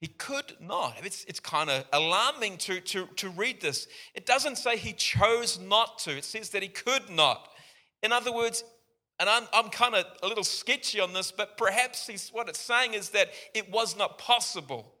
He 0.00 0.08
could 0.08 0.54
not. 0.60 0.96
It's, 1.02 1.24
it's 1.24 1.40
kind 1.40 1.70
of 1.70 1.84
alarming 1.92 2.58
to, 2.58 2.80
to, 2.80 3.06
to 3.16 3.28
read 3.30 3.60
this. 3.60 3.88
It 4.14 4.26
doesn't 4.26 4.58
say 4.58 4.76
he 4.76 4.92
chose 4.92 5.58
not 5.58 5.98
to, 6.00 6.16
it 6.16 6.24
says 6.24 6.50
that 6.50 6.62
he 6.62 6.68
could 6.68 7.08
not. 7.10 7.48
In 8.02 8.12
other 8.12 8.32
words, 8.32 8.62
And 9.18 9.28
I'm, 9.30 9.44
I'm 9.52 9.70
kind 9.70 9.94
of 9.94 10.04
a 10.22 10.26
little 10.26 10.44
sketchy 10.44 11.00
on 11.00 11.12
this, 11.12 11.32
but 11.32 11.56
perhaps 11.56 12.06
he's, 12.06 12.28
what 12.30 12.48
it's 12.48 12.60
saying 12.60 12.94
is 12.94 13.10
that 13.10 13.28
it 13.54 13.70
was 13.70 13.96
not 13.96 14.18
possible. 14.18 14.92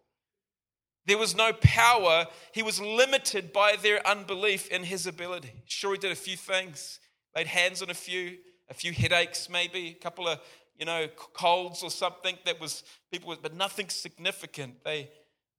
There 1.04 1.18
was 1.18 1.36
no 1.36 1.52
power. 1.52 2.26
He 2.52 2.62
was 2.62 2.80
limited 2.80 3.52
by 3.52 3.76
their 3.80 4.06
unbelief 4.06 4.68
in 4.68 4.82
his 4.84 5.06
ability. 5.06 5.52
Sure, 5.66 5.92
he 5.92 5.98
did 5.98 6.12
a 6.12 6.16
few 6.16 6.36
things, 6.36 6.98
laid 7.34 7.46
hands 7.46 7.82
on 7.82 7.90
a 7.90 7.94
few, 7.94 8.38
a 8.70 8.74
few 8.74 8.92
headaches, 8.92 9.48
maybe, 9.50 9.96
a 9.98 10.02
couple 10.02 10.26
of, 10.26 10.40
you 10.78 10.86
know, 10.86 11.08
colds 11.34 11.82
or 11.82 11.90
something 11.90 12.36
that 12.44 12.60
was 12.60 12.84
people, 13.12 13.36
but 13.40 13.54
nothing 13.54 13.88
significant. 13.88 14.82
They, 14.82 15.10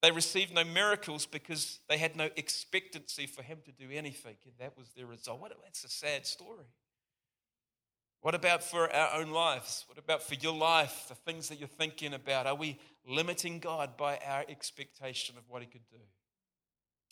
they 0.02 0.12
received 0.12 0.54
no 0.54 0.64
miracles 0.64 1.26
because 1.26 1.80
they 1.88 1.98
had 1.98 2.16
no 2.16 2.30
expectancy 2.36 3.28
for 3.28 3.44
him 3.44 3.60
to 3.66 3.72
do 3.72 3.92
anything. 3.92 4.36
And 4.46 4.54
that 4.60 4.78
was 4.78 4.90
their 4.96 5.06
result. 5.06 5.40
What, 5.40 5.54
that's 5.64 5.84
a 5.84 5.90
sad 5.90 6.26
story. 6.26 6.66
What 8.22 8.36
about 8.36 8.64
for 8.64 8.94
our 8.94 9.22
own 9.22 9.32
lives? 9.32 9.86
What 9.88 9.98
about 9.98 10.24
for 10.24 10.36
your 10.36 10.54
life, 10.54 11.06
the 11.08 11.16
things 11.16 11.50
that 11.50 11.60
you're 11.60 11.68
thinking 11.68 12.14
about? 12.14 12.48
Are 12.48 12.56
we 12.56 12.80
limiting 13.08 13.60
God 13.60 13.96
by 13.96 14.20
our 14.26 14.44
expectation 14.50 15.38
of 15.38 15.44
what 15.48 15.62
He 15.62 15.68
could 15.68 15.88
do? 15.92 15.98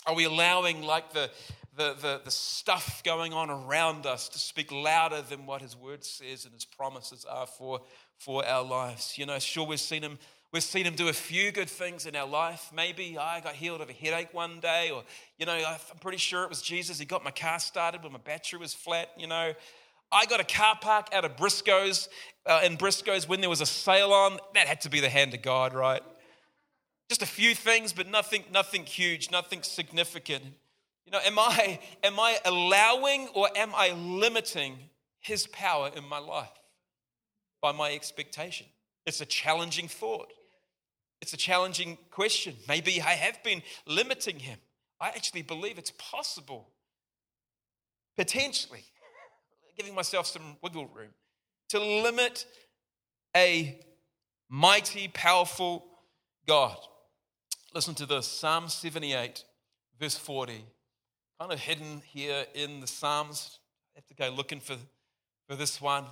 Are 0.07 0.13
we 0.13 0.25
allowing, 0.25 0.83
like, 0.83 1.13
the, 1.13 1.31
the, 1.75 1.95
the, 1.99 2.21
the, 2.25 2.31
stuff 2.31 3.01
going 3.03 3.33
on 3.33 3.49
around 3.49 4.05
us 4.05 4.29
to 4.29 4.39
speak 4.39 4.71
louder 4.71 5.21
than 5.21 5.45
what 5.45 5.61
His 5.61 5.75
Word 5.75 6.03
says 6.03 6.45
and 6.45 6.53
His 6.53 6.65
promises 6.65 7.25
are 7.25 7.47
for, 7.47 7.81
for 8.17 8.45
our 8.45 8.63
lives? 8.63 9.17
You 9.17 9.25
know, 9.25 9.39
sure, 9.39 9.65
we've 9.65 9.79
seen 9.79 10.01
Him. 10.01 10.19
We've 10.51 10.63
seen 10.63 10.85
him 10.85 10.95
do 10.95 11.09
a 11.09 11.13
few 11.13 11.51
good 11.51 11.67
things 11.67 12.05
in 12.05 12.15
our 12.15 12.27
life. 12.27 12.71
Maybe 12.73 13.17
I 13.17 13.41
got 13.41 13.55
healed 13.55 13.81
of 13.81 13.89
a 13.89 13.93
headache 13.93 14.33
one 14.33 14.61
day, 14.61 14.89
or, 14.89 15.03
you 15.37 15.45
know, 15.45 15.51
I'm 15.51 15.99
pretty 15.99 16.17
sure 16.17 16.43
it 16.43 16.49
was 16.49 16.61
Jesus. 16.61 16.97
He 16.97 17.03
got 17.03 17.25
my 17.25 17.31
car 17.31 17.59
started 17.59 18.03
when 18.03 18.13
my 18.13 18.19
battery 18.19 18.57
was 18.57 18.73
flat, 18.73 19.09
you 19.17 19.27
know. 19.27 19.53
I 20.11 20.25
got 20.25 20.39
a 20.39 20.43
car 20.43 20.77
park 20.79 21.09
out 21.13 21.25
of 21.25 21.35
Briscoe's 21.37 22.09
uh, 22.45 22.61
in 22.63 22.75
Briscoe's 22.75 23.27
when 23.27 23.41
there 23.41 23.49
was 23.49 23.61
a 23.61 23.65
sale 23.65 24.13
on. 24.13 24.37
That 24.53 24.67
had 24.67 24.81
to 24.81 24.89
be 24.89 24.99
the 24.99 25.09
hand 25.09 25.33
of 25.33 25.41
God, 25.41 25.73
right? 25.73 26.01
Just 27.09 27.21
a 27.21 27.27
few 27.27 27.53
things, 27.53 27.93
but 27.93 28.07
nothing, 28.07 28.43
nothing 28.51 28.85
huge, 28.85 29.31
nothing 29.31 29.61
significant. 29.63 30.43
You 31.05 31.11
know, 31.11 31.19
am 31.23 31.37
I, 31.37 31.79
am 32.03 32.19
I 32.19 32.37
allowing 32.45 33.29
or 33.33 33.49
am 33.55 33.71
I 33.75 33.91
limiting 33.91 34.77
his 35.19 35.45
power 35.47 35.91
in 35.95 36.07
my 36.07 36.17
life 36.17 36.49
by 37.61 37.71
my 37.71 37.93
expectation? 37.93 38.67
It's 39.05 39.21
a 39.21 39.25
challenging 39.25 39.87
thought. 39.87 40.31
It's 41.21 41.33
a 41.33 41.37
challenging 41.37 41.97
question. 42.09 42.55
Maybe 42.67 43.01
I 43.01 43.11
have 43.11 43.41
been 43.43 43.61
limiting 43.85 44.39
him. 44.39 44.59
I 44.99 45.09
actually 45.09 45.43
believe 45.43 45.77
it's 45.77 45.91
possible, 45.97 46.69
potentially, 48.17 48.83
giving 49.75 49.95
myself 49.95 50.27
some 50.27 50.57
wiggle 50.61 50.87
room 50.87 51.09
to 51.69 51.79
limit 51.79 52.45
a 53.35 53.79
mighty, 54.49 55.07
powerful 55.07 55.85
God. 56.47 56.77
Listen 57.73 57.95
to 57.95 58.05
this 58.05 58.27
Psalm 58.27 58.69
78, 58.69 59.43
verse 59.99 60.17
40. 60.17 60.63
Kind 61.39 61.51
of 61.51 61.59
hidden 61.59 62.01
here 62.05 62.45
in 62.53 62.79
the 62.79 62.87
Psalms. 62.87 63.59
I 63.95 63.99
have 63.99 64.07
to 64.07 64.13
go 64.13 64.29
looking 64.29 64.59
for, 64.59 64.77
for 65.49 65.55
this 65.55 65.81
one. 65.81 66.05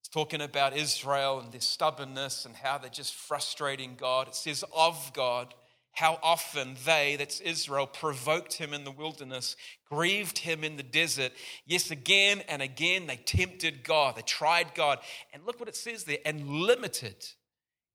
It's 0.00 0.08
talking 0.08 0.42
about 0.42 0.76
Israel 0.76 1.40
and 1.40 1.50
their 1.50 1.60
stubbornness 1.60 2.44
and 2.44 2.54
how 2.54 2.78
they're 2.78 2.90
just 2.90 3.14
frustrating 3.14 3.96
God. 3.96 4.28
It 4.28 4.34
says, 4.34 4.64
of 4.74 5.12
God 5.14 5.54
how 5.96 6.18
often 6.22 6.76
they, 6.84 7.16
that's 7.16 7.40
Israel, 7.40 7.86
provoked 7.86 8.52
him 8.52 8.74
in 8.74 8.84
the 8.84 8.90
wilderness, 8.90 9.56
grieved 9.90 10.36
him 10.36 10.62
in 10.62 10.76
the 10.76 10.82
desert. 10.82 11.32
Yes, 11.64 11.90
again 11.90 12.42
and 12.50 12.60
again 12.60 13.06
they 13.06 13.16
tempted 13.16 13.82
God, 13.82 14.16
they 14.16 14.22
tried 14.22 14.74
God. 14.74 14.98
And 15.32 15.46
look 15.46 15.58
what 15.58 15.70
it 15.70 15.74
says 15.76 16.04
there 16.04 16.18
and 16.26 16.46
limited, 16.46 17.16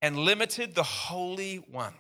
and 0.01 0.18
limited 0.18 0.74
the 0.74 0.81
Holy 0.81 1.57
One. 1.57 1.94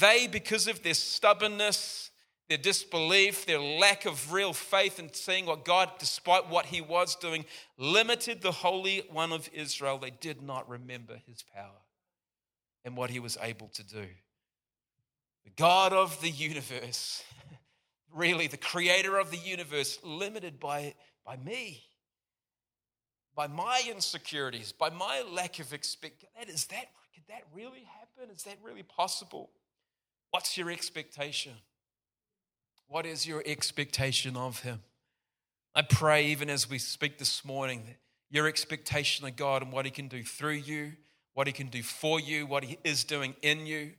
They, 0.00 0.26
because 0.26 0.66
of 0.66 0.82
their 0.82 0.94
stubbornness, 0.94 2.10
their 2.48 2.58
disbelief, 2.58 3.46
their 3.46 3.60
lack 3.60 4.04
of 4.04 4.32
real 4.32 4.52
faith 4.52 4.98
in 4.98 5.12
seeing 5.12 5.46
what 5.46 5.64
God, 5.64 5.92
despite 6.00 6.48
what 6.48 6.66
he 6.66 6.80
was 6.80 7.14
doing, 7.14 7.44
limited 7.78 8.42
the 8.42 8.50
Holy 8.50 9.04
One 9.12 9.32
of 9.32 9.48
Israel. 9.52 9.98
They 9.98 10.10
did 10.10 10.42
not 10.42 10.68
remember 10.68 11.20
his 11.24 11.44
power 11.54 11.82
and 12.84 12.96
what 12.96 13.10
he 13.10 13.20
was 13.20 13.38
able 13.40 13.68
to 13.74 13.84
do 13.84 14.06
the 15.44 15.50
God 15.56 15.92
of 15.92 16.20
the 16.20 16.30
universe, 16.30 17.22
really 18.14 18.46
the 18.46 18.56
creator 18.56 19.18
of 19.18 19.30
the 19.30 19.38
universe, 19.38 19.98
limited 20.02 20.60
by, 20.60 20.94
by 21.24 21.36
me, 21.36 21.82
by 23.34 23.46
my 23.46 23.82
insecurities, 23.88 24.72
by 24.72 24.90
my 24.90 25.22
lack 25.30 25.58
of 25.58 25.72
expectation. 25.72 26.30
Is 26.48 26.66
that 26.66 26.86
could 27.14 27.24
that 27.28 27.42
really 27.54 27.84
happen? 27.84 28.34
Is 28.34 28.44
that 28.44 28.56
really 28.62 28.82
possible? 28.82 29.50
What's 30.30 30.56
your 30.56 30.70
expectation? 30.70 31.52
What 32.88 33.06
is 33.06 33.26
your 33.26 33.42
expectation 33.46 34.36
of 34.36 34.60
him? 34.60 34.80
I 35.74 35.82
pray, 35.82 36.26
even 36.26 36.50
as 36.50 36.68
we 36.68 36.78
speak 36.78 37.18
this 37.18 37.44
morning, 37.44 37.84
that 37.86 37.96
your 38.30 38.48
expectation 38.48 39.26
of 39.26 39.36
God 39.36 39.62
and 39.62 39.72
what 39.72 39.84
he 39.84 39.90
can 39.90 40.08
do 40.08 40.22
through 40.22 40.52
you, 40.52 40.92
what 41.34 41.46
he 41.46 41.52
can 41.52 41.68
do 41.68 41.82
for 41.82 42.20
you, 42.20 42.46
what 42.46 42.64
he 42.64 42.78
is 42.84 43.04
doing 43.04 43.34
in 43.42 43.66
you, 43.66 43.92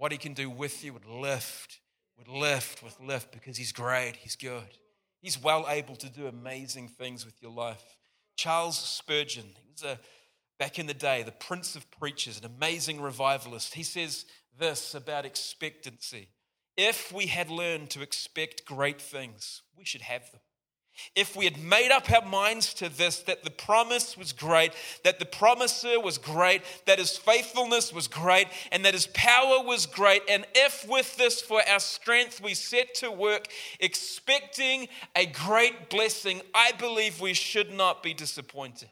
what 0.00 0.12
he 0.12 0.18
can 0.18 0.32
do 0.32 0.48
with 0.48 0.82
you 0.82 0.94
would 0.94 1.04
lift, 1.04 1.78
would 2.16 2.26
lift, 2.26 2.82
with 2.82 2.98
lift 3.00 3.32
because 3.32 3.58
he's 3.58 3.70
great, 3.70 4.16
he's 4.16 4.34
good. 4.34 4.78
He's 5.20 5.40
well 5.40 5.66
able 5.68 5.94
to 5.96 6.08
do 6.08 6.26
amazing 6.26 6.88
things 6.88 7.26
with 7.26 7.34
your 7.42 7.50
life. 7.50 7.84
Charles 8.34 8.78
Spurgeon, 8.78 9.44
he 9.62 9.70
was 9.70 9.82
a, 9.82 10.00
back 10.58 10.78
in 10.78 10.86
the 10.86 10.94
day, 10.94 11.22
the 11.22 11.32
prince 11.32 11.76
of 11.76 11.90
preachers, 11.90 12.38
an 12.38 12.46
amazing 12.46 13.02
revivalist. 13.02 13.74
He 13.74 13.82
says 13.82 14.24
this 14.58 14.94
about 14.94 15.26
expectancy. 15.26 16.28
If 16.78 17.12
we 17.12 17.26
had 17.26 17.50
learned 17.50 17.90
to 17.90 18.00
expect 18.00 18.64
great 18.64 19.02
things, 19.02 19.60
we 19.76 19.84
should 19.84 20.00
have 20.00 20.32
them. 20.32 20.40
If 21.16 21.34
we 21.34 21.44
had 21.44 21.58
made 21.62 21.90
up 21.90 22.10
our 22.10 22.24
minds 22.24 22.74
to 22.74 22.88
this, 22.88 23.20
that 23.22 23.42
the 23.42 23.50
promise 23.50 24.16
was 24.16 24.32
great, 24.32 24.72
that 25.02 25.18
the 25.18 25.24
promiser 25.24 25.98
was 25.98 26.18
great, 26.18 26.62
that 26.86 26.98
his 26.98 27.16
faithfulness 27.16 27.92
was 27.92 28.06
great, 28.06 28.48
and 28.70 28.84
that 28.84 28.94
his 28.94 29.06
power 29.08 29.62
was 29.64 29.86
great, 29.86 30.22
and 30.28 30.46
if 30.54 30.86
with 30.88 31.16
this 31.16 31.40
for 31.40 31.62
our 31.68 31.80
strength 31.80 32.40
we 32.40 32.54
set 32.54 32.94
to 32.96 33.10
work 33.10 33.48
expecting 33.80 34.88
a 35.16 35.26
great 35.26 35.90
blessing, 35.90 36.42
I 36.54 36.72
believe 36.72 37.20
we 37.20 37.34
should 37.34 37.72
not 37.72 38.02
be 38.02 38.14
disappointed. 38.14 38.88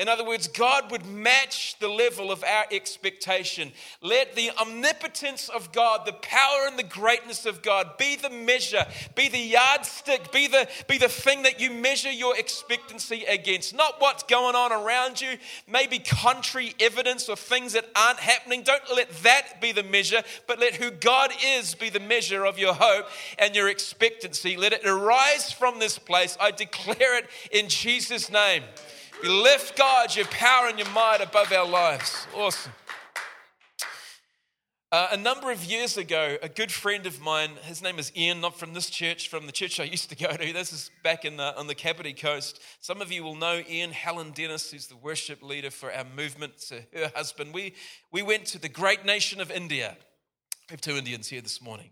In 0.00 0.08
other 0.08 0.24
words, 0.24 0.48
God 0.48 0.90
would 0.90 1.04
match 1.04 1.78
the 1.78 1.86
level 1.86 2.32
of 2.32 2.42
our 2.42 2.64
expectation. 2.72 3.70
Let 4.00 4.34
the 4.34 4.50
omnipotence 4.58 5.50
of 5.50 5.72
God, 5.72 6.06
the 6.06 6.14
power 6.14 6.66
and 6.66 6.78
the 6.78 6.84
greatness 6.84 7.44
of 7.44 7.60
God 7.60 7.98
be 7.98 8.16
the 8.16 8.30
measure, 8.30 8.86
be 9.14 9.28
the 9.28 9.38
yardstick, 9.38 10.32
be 10.32 10.46
the, 10.46 10.66
be 10.88 10.96
the 10.96 11.10
thing 11.10 11.42
that 11.42 11.60
you 11.60 11.70
measure 11.70 12.10
your 12.10 12.34
expectancy 12.38 13.24
against. 13.28 13.74
Not 13.74 13.96
what's 13.98 14.22
going 14.22 14.56
on 14.56 14.72
around 14.72 15.20
you, 15.20 15.36
maybe 15.70 15.98
contrary 15.98 16.74
evidence 16.80 17.28
or 17.28 17.36
things 17.36 17.74
that 17.74 17.84
aren't 17.94 18.20
happening. 18.20 18.62
Don't 18.62 18.82
let 18.96 19.10
that 19.22 19.60
be 19.60 19.72
the 19.72 19.82
measure, 19.82 20.22
but 20.46 20.58
let 20.58 20.76
who 20.76 20.90
God 20.92 21.30
is 21.44 21.74
be 21.74 21.90
the 21.90 22.00
measure 22.00 22.46
of 22.46 22.58
your 22.58 22.72
hope 22.72 23.04
and 23.38 23.54
your 23.54 23.68
expectancy. 23.68 24.56
Let 24.56 24.72
it 24.72 24.86
arise 24.86 25.52
from 25.52 25.78
this 25.78 25.98
place. 25.98 26.38
I 26.40 26.52
declare 26.52 27.18
it 27.18 27.26
in 27.52 27.68
Jesus' 27.68 28.32
name. 28.32 28.62
We 29.22 29.28
lift 29.28 29.76
God, 29.76 30.16
your 30.16 30.24
power 30.26 30.68
and 30.68 30.78
your 30.78 30.88
might 30.90 31.20
above 31.20 31.52
our 31.52 31.68
lives. 31.68 32.26
Awesome. 32.34 32.72
Uh, 34.90 35.08
a 35.12 35.16
number 35.16 35.52
of 35.52 35.62
years 35.62 35.98
ago, 35.98 36.38
a 36.42 36.48
good 36.48 36.72
friend 36.72 37.04
of 37.04 37.20
mine, 37.20 37.50
his 37.64 37.82
name 37.82 37.98
is 37.98 38.10
Ian, 38.16 38.40
not 38.40 38.58
from 38.58 38.72
this 38.72 38.88
church, 38.88 39.28
from 39.28 39.44
the 39.44 39.52
church 39.52 39.78
I 39.78 39.84
used 39.84 40.08
to 40.08 40.16
go 40.16 40.34
to. 40.34 40.52
This 40.54 40.72
is 40.72 40.90
back 41.04 41.26
in 41.26 41.36
the, 41.36 41.54
on 41.58 41.66
the 41.66 41.74
Kapiti 41.74 42.14
Coast. 42.14 42.60
Some 42.80 43.02
of 43.02 43.12
you 43.12 43.22
will 43.22 43.36
know 43.36 43.62
Ian, 43.68 43.90
Helen 43.90 44.30
Dennis, 44.30 44.70
who's 44.70 44.86
the 44.86 44.96
worship 44.96 45.42
leader 45.42 45.70
for 45.70 45.92
our 45.92 46.06
movement, 46.16 46.58
to 46.68 46.82
her 46.94 47.12
husband. 47.14 47.52
We, 47.52 47.74
we 48.10 48.22
went 48.22 48.46
to 48.46 48.58
the 48.58 48.70
great 48.70 49.04
nation 49.04 49.40
of 49.42 49.50
India. 49.50 49.98
We 50.70 50.72
have 50.72 50.80
two 50.80 50.96
Indians 50.96 51.28
here 51.28 51.42
this 51.42 51.60
morning. 51.60 51.90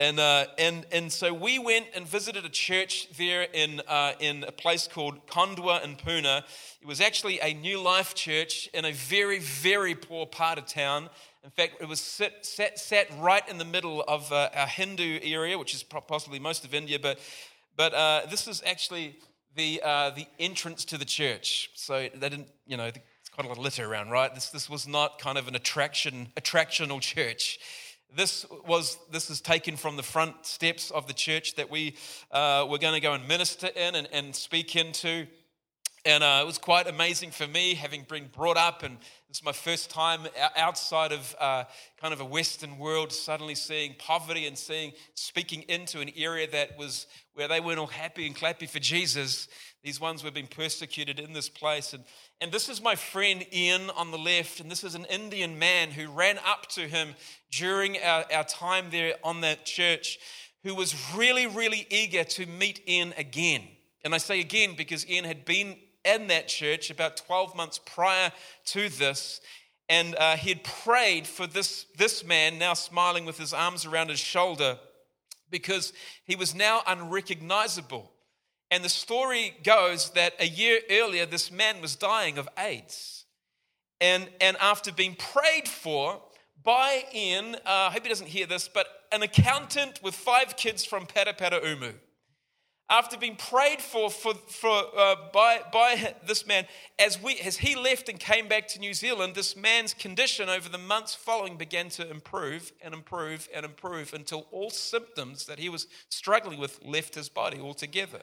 And, 0.00 0.20
uh, 0.20 0.46
and, 0.58 0.86
and 0.92 1.12
so 1.12 1.34
we 1.34 1.58
went 1.58 1.86
and 1.92 2.06
visited 2.06 2.44
a 2.44 2.48
church 2.48 3.08
there 3.16 3.48
in, 3.52 3.82
uh, 3.88 4.12
in 4.20 4.44
a 4.44 4.52
place 4.52 4.86
called 4.86 5.26
Kondwa 5.26 5.82
in 5.82 5.96
Pune. 5.96 6.42
It 6.80 6.86
was 6.86 7.00
actually 7.00 7.40
a 7.40 7.52
New 7.52 7.80
Life 7.80 8.14
church 8.14 8.68
in 8.72 8.84
a 8.84 8.92
very, 8.92 9.40
very 9.40 9.96
poor 9.96 10.24
part 10.24 10.56
of 10.56 10.66
town. 10.66 11.10
In 11.42 11.50
fact, 11.50 11.78
it 11.80 11.88
was 11.88 12.00
sit, 12.00 12.46
sat, 12.46 12.78
sat 12.78 13.08
right 13.18 13.42
in 13.48 13.58
the 13.58 13.64
middle 13.64 14.04
of 14.06 14.30
uh, 14.32 14.50
our 14.54 14.68
Hindu 14.68 15.18
area, 15.20 15.58
which 15.58 15.74
is 15.74 15.82
possibly 15.82 16.38
most 16.38 16.64
of 16.64 16.74
India, 16.74 17.00
but, 17.00 17.18
but 17.76 17.92
uh, 17.92 18.22
this 18.30 18.46
is 18.46 18.62
actually 18.64 19.16
the, 19.56 19.80
uh, 19.84 20.10
the 20.10 20.26
entrance 20.38 20.84
to 20.84 20.98
the 20.98 21.04
church. 21.04 21.70
So 21.74 22.08
they 22.14 22.28
didn't, 22.28 22.48
you 22.68 22.76
know, 22.76 22.84
it's 22.84 23.30
quite 23.32 23.46
a 23.46 23.48
lot 23.48 23.58
of 23.58 23.64
litter 23.64 23.90
around, 23.90 24.10
right? 24.10 24.32
This, 24.32 24.50
this 24.50 24.70
was 24.70 24.86
not 24.86 25.18
kind 25.18 25.38
of 25.38 25.48
an 25.48 25.56
attraction, 25.56 26.28
attractional 26.36 27.00
church. 27.00 27.58
This 28.14 28.46
was 28.66 28.98
this 29.12 29.28
is 29.28 29.40
taken 29.40 29.76
from 29.76 29.96
the 29.96 30.02
front 30.02 30.46
steps 30.46 30.90
of 30.90 31.06
the 31.06 31.12
church 31.12 31.56
that 31.56 31.70
we 31.70 31.94
uh, 32.30 32.66
were 32.68 32.78
going 32.78 32.94
to 32.94 33.00
go 33.00 33.12
and 33.12 33.28
minister 33.28 33.68
in 33.68 33.94
and, 33.94 34.08
and 34.12 34.34
speak 34.34 34.76
into. 34.76 35.26
And 36.04 36.24
uh, 36.24 36.40
it 36.42 36.46
was 36.46 36.56
quite 36.56 36.88
amazing 36.88 37.32
for 37.32 37.46
me, 37.46 37.74
having 37.74 38.06
been 38.08 38.28
brought 38.34 38.56
up, 38.56 38.82
and 38.82 38.96
it's 39.28 39.44
my 39.44 39.52
first 39.52 39.90
time 39.90 40.20
outside 40.56 41.12
of 41.12 41.36
uh, 41.38 41.64
kind 42.00 42.14
of 42.14 42.20
a 42.20 42.24
Western 42.24 42.78
world, 42.78 43.12
suddenly 43.12 43.54
seeing 43.54 43.94
poverty 43.98 44.46
and 44.46 44.56
seeing, 44.56 44.92
speaking 45.14 45.62
into 45.68 46.00
an 46.00 46.10
area 46.16 46.50
that 46.50 46.78
was 46.78 47.06
where 47.34 47.46
they 47.46 47.60
weren't 47.60 47.78
all 47.78 47.86
happy 47.86 48.26
and 48.26 48.34
clappy 48.34 48.66
for 48.66 48.78
Jesus. 48.78 49.48
These 49.82 50.00
ones 50.00 50.24
were 50.24 50.30
being 50.30 50.48
persecuted 50.48 51.20
in 51.20 51.32
this 51.32 51.48
place. 51.48 51.92
And, 51.92 52.04
and 52.40 52.50
this 52.50 52.68
is 52.68 52.82
my 52.82 52.96
friend 52.96 53.46
Ian 53.52 53.90
on 53.90 54.10
the 54.10 54.18
left, 54.18 54.60
and 54.60 54.70
this 54.70 54.82
is 54.82 54.94
an 54.94 55.04
Indian 55.06 55.58
man 55.58 55.90
who 55.90 56.10
ran 56.10 56.38
up 56.38 56.66
to 56.70 56.82
him 56.82 57.14
during 57.50 57.96
our, 57.98 58.24
our 58.32 58.44
time 58.44 58.86
there 58.90 59.14
on 59.22 59.40
that 59.42 59.64
church, 59.64 60.18
who 60.64 60.74
was 60.74 60.94
really, 61.16 61.46
really 61.46 61.86
eager 61.90 62.24
to 62.24 62.46
meet 62.46 62.88
Ian 62.88 63.14
again. 63.16 63.62
And 64.04 64.14
I 64.14 64.18
say 64.18 64.40
again 64.40 64.74
because 64.76 65.08
Ian 65.08 65.24
had 65.24 65.44
been 65.44 65.76
in 66.04 66.28
that 66.28 66.48
church 66.48 66.90
about 66.90 67.16
12 67.16 67.54
months 67.54 67.78
prior 67.78 68.32
to 68.66 68.88
this. 68.88 69.40
And 69.88 70.14
uh, 70.16 70.36
he 70.36 70.50
had 70.50 70.64
prayed 70.64 71.26
for 71.26 71.46
this, 71.46 71.86
this 71.96 72.24
man, 72.24 72.58
now 72.58 72.74
smiling 72.74 73.24
with 73.24 73.38
his 73.38 73.52
arms 73.54 73.86
around 73.86 74.10
his 74.10 74.18
shoulder, 74.18 74.78
because 75.50 75.92
he 76.24 76.36
was 76.36 76.54
now 76.54 76.82
unrecognizable. 76.86 78.12
And 78.70 78.84
the 78.84 78.88
story 78.88 79.56
goes 79.64 80.10
that 80.10 80.34
a 80.38 80.46
year 80.46 80.80
earlier, 80.90 81.26
this 81.26 81.50
man 81.50 81.80
was 81.80 81.96
dying 81.96 82.38
of 82.38 82.48
AIDS. 82.58 83.24
And, 84.00 84.28
and 84.40 84.56
after 84.58 84.92
being 84.92 85.16
prayed 85.16 85.68
for 85.68 86.20
by 86.62 87.04
Ian, 87.14 87.54
uh, 87.54 87.58
I 87.64 87.90
hope 87.90 88.02
he 88.02 88.08
doesn't 88.08 88.28
hear 88.28 88.46
this, 88.46 88.68
but 88.68 88.86
an 89.10 89.22
accountant 89.22 90.00
with 90.02 90.14
five 90.14 90.56
kids 90.56 90.84
from 90.84 91.06
Paraparaumu 91.06 91.94
after 92.90 93.18
being 93.18 93.36
prayed 93.36 93.82
for, 93.82 94.10
for, 94.10 94.34
for 94.34 94.84
uh, 94.96 95.14
by, 95.32 95.60
by 95.72 96.14
this 96.26 96.46
man, 96.46 96.66
as, 96.98 97.20
we, 97.20 97.38
as 97.40 97.58
he 97.58 97.76
left 97.76 98.08
and 98.08 98.18
came 98.18 98.48
back 98.48 98.66
to 98.68 98.78
New 98.78 98.94
Zealand, 98.94 99.34
this 99.34 99.56
man's 99.56 99.92
condition 99.92 100.48
over 100.48 100.68
the 100.68 100.78
months 100.78 101.14
following 101.14 101.56
began 101.56 101.90
to 101.90 102.10
improve 102.10 102.72
and 102.80 102.94
improve 102.94 103.48
and 103.54 103.66
improve 103.66 104.14
until 104.14 104.46
all 104.50 104.70
symptoms 104.70 105.44
that 105.46 105.58
he 105.58 105.68
was 105.68 105.86
struggling 106.08 106.58
with 106.58 106.80
left 106.82 107.14
his 107.14 107.28
body 107.28 107.60
altogether. 107.60 108.22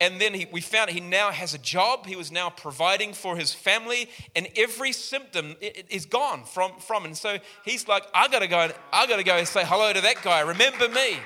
And 0.00 0.20
then 0.20 0.34
he, 0.34 0.46
we 0.52 0.60
found 0.60 0.90
he 0.90 1.00
now 1.00 1.30
has 1.30 1.54
a 1.54 1.58
job. 1.58 2.06
He 2.06 2.16
was 2.16 2.30
now 2.30 2.50
providing 2.50 3.14
for 3.14 3.36
his 3.36 3.54
family, 3.54 4.10
and 4.34 4.46
every 4.54 4.92
symptom 4.92 5.56
is 5.60 6.04
gone 6.04 6.44
from, 6.44 6.72
from. 6.78 7.06
And 7.06 7.16
so 7.16 7.38
he's 7.64 7.88
like, 7.88 8.04
I 8.12 8.28
gotta 8.28 8.46
go, 8.46 8.70
I 8.92 9.06
gotta 9.06 9.24
go 9.24 9.36
and 9.36 9.48
say 9.48 9.64
hello 9.64 9.92
to 9.92 10.00
that 10.02 10.22
guy. 10.22 10.40
Remember 10.40 10.88
me. 10.88 11.18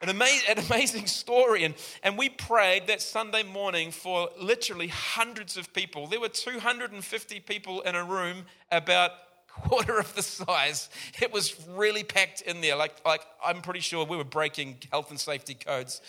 An 0.00 0.08
amazing, 0.08 0.48
an 0.56 0.64
amazing 0.64 1.06
story. 1.06 1.64
And, 1.64 1.74
and 2.02 2.16
we 2.16 2.28
prayed 2.28 2.86
that 2.86 3.02
Sunday 3.02 3.42
morning 3.42 3.90
for 3.90 4.30
literally 4.40 4.88
hundreds 4.88 5.56
of 5.56 5.72
people. 5.74 6.06
There 6.06 6.20
were 6.20 6.28
250 6.28 7.40
people 7.40 7.80
in 7.82 7.94
a 7.94 8.04
room 8.04 8.44
about 8.70 9.10
quarter 9.48 9.98
of 9.98 10.14
the 10.14 10.22
size. 10.22 10.88
It 11.20 11.32
was 11.32 11.56
really 11.70 12.04
packed 12.04 12.42
in 12.42 12.60
there. 12.60 12.76
Like, 12.76 13.04
like 13.04 13.22
I'm 13.44 13.60
pretty 13.60 13.80
sure 13.80 14.04
we 14.04 14.16
were 14.16 14.24
breaking 14.24 14.76
health 14.90 15.10
and 15.10 15.18
safety 15.18 15.54
codes. 15.54 16.00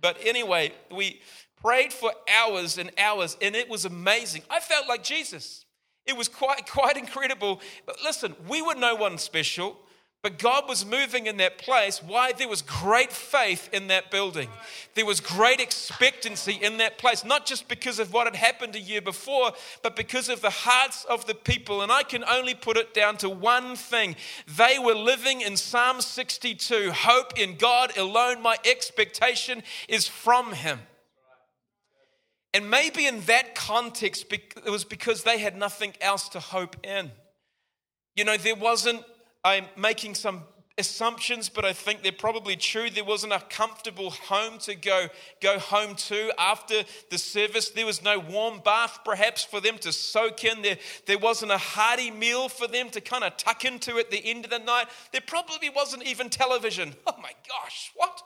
But 0.00 0.18
anyway, 0.24 0.72
we 0.94 1.20
prayed 1.62 1.92
for 1.92 2.12
hours 2.28 2.78
and 2.78 2.90
hours, 2.98 3.36
and 3.40 3.54
it 3.54 3.68
was 3.68 3.84
amazing. 3.84 4.42
I 4.50 4.60
felt 4.60 4.88
like 4.88 5.02
Jesus. 5.02 5.64
It 6.06 6.16
was 6.16 6.28
quite, 6.28 6.66
quite 6.66 6.96
incredible. 6.96 7.60
But 7.84 7.96
listen, 8.02 8.34
we 8.48 8.62
were 8.62 8.74
no 8.74 8.94
one 8.94 9.18
special. 9.18 9.76
But 10.20 10.38
God 10.38 10.68
was 10.68 10.84
moving 10.84 11.26
in 11.26 11.36
that 11.36 11.58
place. 11.58 12.02
Why? 12.02 12.32
There 12.32 12.48
was 12.48 12.60
great 12.60 13.12
faith 13.12 13.68
in 13.72 13.86
that 13.86 14.10
building. 14.10 14.48
There 14.94 15.06
was 15.06 15.20
great 15.20 15.60
expectancy 15.60 16.54
in 16.54 16.78
that 16.78 16.98
place, 16.98 17.24
not 17.24 17.46
just 17.46 17.68
because 17.68 18.00
of 18.00 18.12
what 18.12 18.26
had 18.26 18.34
happened 18.34 18.74
a 18.74 18.80
year 18.80 19.00
before, 19.00 19.52
but 19.84 19.94
because 19.94 20.28
of 20.28 20.40
the 20.40 20.50
hearts 20.50 21.04
of 21.04 21.26
the 21.26 21.36
people. 21.36 21.82
And 21.82 21.92
I 21.92 22.02
can 22.02 22.24
only 22.24 22.54
put 22.54 22.76
it 22.76 22.94
down 22.94 23.16
to 23.18 23.30
one 23.30 23.76
thing 23.76 24.16
they 24.56 24.80
were 24.80 24.94
living 24.94 25.40
in 25.40 25.56
Psalm 25.56 26.00
62 26.00 26.90
hope 26.92 27.38
in 27.38 27.54
God 27.54 27.96
alone. 27.96 28.42
My 28.42 28.56
expectation 28.64 29.62
is 29.88 30.08
from 30.08 30.52
Him. 30.52 30.80
And 32.54 32.70
maybe 32.70 33.06
in 33.06 33.20
that 33.22 33.54
context, 33.54 34.26
it 34.32 34.70
was 34.70 34.84
because 34.84 35.22
they 35.22 35.38
had 35.38 35.56
nothing 35.56 35.94
else 36.00 36.28
to 36.30 36.40
hope 36.40 36.76
in. 36.84 37.10
You 38.16 38.24
know, 38.24 38.36
there 38.36 38.56
wasn't 38.56 39.04
I'm 39.44 39.66
making 39.76 40.14
some 40.14 40.42
assumptions, 40.76 41.48
but 41.48 41.64
I 41.64 41.72
think 41.72 42.02
they're 42.02 42.12
probably 42.12 42.56
true. 42.56 42.88
There 42.88 43.04
wasn't 43.04 43.32
a 43.32 43.40
comfortable 43.50 44.10
home 44.10 44.58
to 44.60 44.74
go, 44.74 45.08
go 45.42 45.58
home 45.58 45.94
to 45.96 46.30
after 46.38 46.84
the 47.10 47.18
service. 47.18 47.70
There 47.70 47.86
was 47.86 48.02
no 48.02 48.18
warm 48.18 48.60
bath, 48.64 49.00
perhaps, 49.04 49.44
for 49.44 49.60
them 49.60 49.78
to 49.78 49.92
soak 49.92 50.44
in. 50.44 50.62
There, 50.62 50.78
there 51.06 51.18
wasn't 51.18 51.52
a 51.52 51.58
hearty 51.58 52.10
meal 52.10 52.48
for 52.48 52.68
them 52.68 52.90
to 52.90 53.00
kind 53.00 53.24
of 53.24 53.36
tuck 53.36 53.64
into 53.64 53.98
at 53.98 54.10
the 54.10 54.24
end 54.24 54.44
of 54.44 54.50
the 54.50 54.60
night. 54.60 54.86
There 55.12 55.22
probably 55.26 55.68
wasn't 55.68 56.04
even 56.04 56.30
television. 56.30 56.94
Oh 57.06 57.20
my 57.22 57.32
gosh, 57.48 57.90
what? 57.96 58.22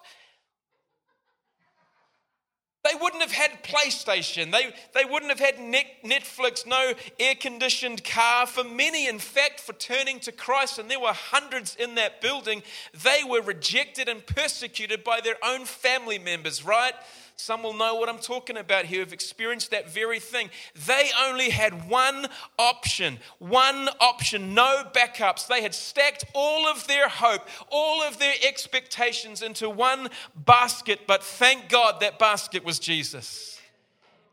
They 2.85 2.99
wouldn't 3.01 3.23
have 3.23 3.31
had 3.31 3.63
PlayStation. 3.63 4.51
They, 4.51 4.75
they 4.93 5.05
wouldn't 5.05 5.31
have 5.31 5.39
had 5.39 5.57
Netflix, 5.57 6.67
no 6.67 6.95
air 7.21 7.37
conditioned 7.37 8.03
car. 8.03 8.45
For 8.45 8.65
many, 8.65 9.07
in 9.07 9.21
fact, 9.21 9.61
for 9.61 9.73
turning 9.75 10.19
to 10.21 10.33
Christ, 10.33 10.81
and 10.81 10.91
there 10.91 10.99
were 10.99 11.13
hundreds 11.13 11.77
in 11.77 11.95
that 11.95 12.21
building, 12.21 12.65
they 13.05 13.21
were 13.25 13.41
rejected 13.41 14.09
and 14.09 14.27
persecuted 14.27 15.05
by 15.05 15.21
their 15.21 15.37
own 15.45 15.65
family 15.65 16.19
members, 16.19 16.65
right? 16.65 16.95
Some 17.37 17.63
will 17.63 17.75
know 17.75 17.95
what 17.97 18.09
I'm 18.09 18.19
talking 18.19 18.57
about 18.57 18.85
here, 18.85 19.01
have 19.01 19.13
experienced 19.13 19.71
that 19.71 19.91
very 19.91 20.21
thing. 20.21 20.51
They 20.87 21.11
only 21.27 21.51
had 21.51 21.89
one 21.89 22.27
option, 22.59 23.19
one 23.39 23.89
option, 24.01 24.55
no 24.55 24.85
backups. 24.95 25.47
They 25.47 25.63
had 25.63 25.75
stacked 25.75 26.25
all 26.35 26.67
of 26.67 26.87
their 26.87 27.09
hope, 27.09 27.49
all 27.71 28.03
of 28.03 28.19
their 28.19 28.35
expectations 28.47 29.43
into 29.43 29.69
one 29.69 30.09
basket, 30.35 31.01
but 31.07 31.23
thank 31.25 31.69
God 31.69 32.01
that 32.01 32.19
basket 32.19 32.65
was 32.65 32.79
Jesus. 32.79 33.59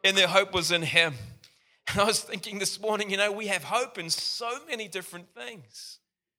And 0.04 0.16
their 0.16 0.28
hope 0.28 0.54
was 0.54 0.72
in 0.72 0.84
Him. 0.84 1.16
And 1.88 2.02
I 2.02 2.04
was 2.04 2.20
thinking 2.22 2.60
this 2.60 2.80
morning, 2.80 3.10
you 3.10 3.18
know, 3.18 3.32
we 3.32 3.48
have 3.48 3.64
hope 3.64 3.98
in 3.98 4.10
so 4.10 4.60
many 4.68 4.88
different 4.88 5.34
things. 5.34 5.98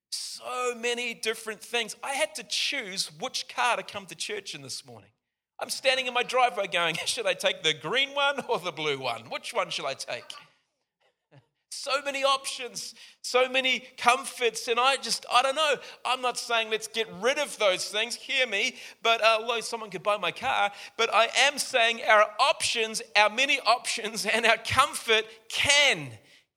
So 0.09 0.73
many 0.75 1.13
different 1.13 1.61
things. 1.61 1.95
I 2.03 2.13
had 2.13 2.33
to 2.35 2.43
choose 2.43 3.11
which 3.19 3.47
car 3.47 3.75
to 3.75 3.83
come 3.83 4.05
to 4.07 4.15
church 4.15 4.55
in 4.55 4.61
this 4.61 4.85
morning. 4.85 5.09
I'm 5.61 5.69
standing 5.69 6.07
in 6.07 6.13
my 6.13 6.23
driveway 6.23 6.67
going, 6.67 6.95
should 7.05 7.27
I 7.27 7.33
take 7.33 7.63
the 7.63 7.73
green 7.73 8.09
one 8.09 8.43
or 8.49 8.59
the 8.59 8.71
blue 8.71 8.99
one? 8.99 9.21
Which 9.29 9.53
one 9.53 9.69
should 9.69 9.85
I 9.85 9.93
take? 9.93 10.25
So 11.73 12.01
many 12.03 12.23
options, 12.23 12.93
so 13.21 13.47
many 13.47 13.85
comforts, 13.97 14.67
and 14.67 14.77
I 14.77 14.97
just, 14.97 15.25
I 15.33 15.41
don't 15.41 15.55
know. 15.55 15.75
I'm 16.05 16.21
not 16.21 16.37
saying 16.37 16.69
let's 16.69 16.87
get 16.87 17.07
rid 17.21 17.39
of 17.39 17.57
those 17.57 17.85
things, 17.85 18.13
hear 18.13 18.45
me, 18.45 18.75
but 19.01 19.21
uh, 19.23 19.37
although 19.39 19.61
someone 19.61 19.89
could 19.89 20.03
buy 20.03 20.17
my 20.17 20.31
car, 20.31 20.71
but 20.97 21.11
I 21.11 21.29
am 21.39 21.57
saying 21.57 22.01
our 22.07 22.25
options, 22.39 23.01
our 23.15 23.29
many 23.29 23.59
options, 23.61 24.25
and 24.31 24.45
our 24.45 24.57
comfort 24.57 25.23
can 25.47 26.09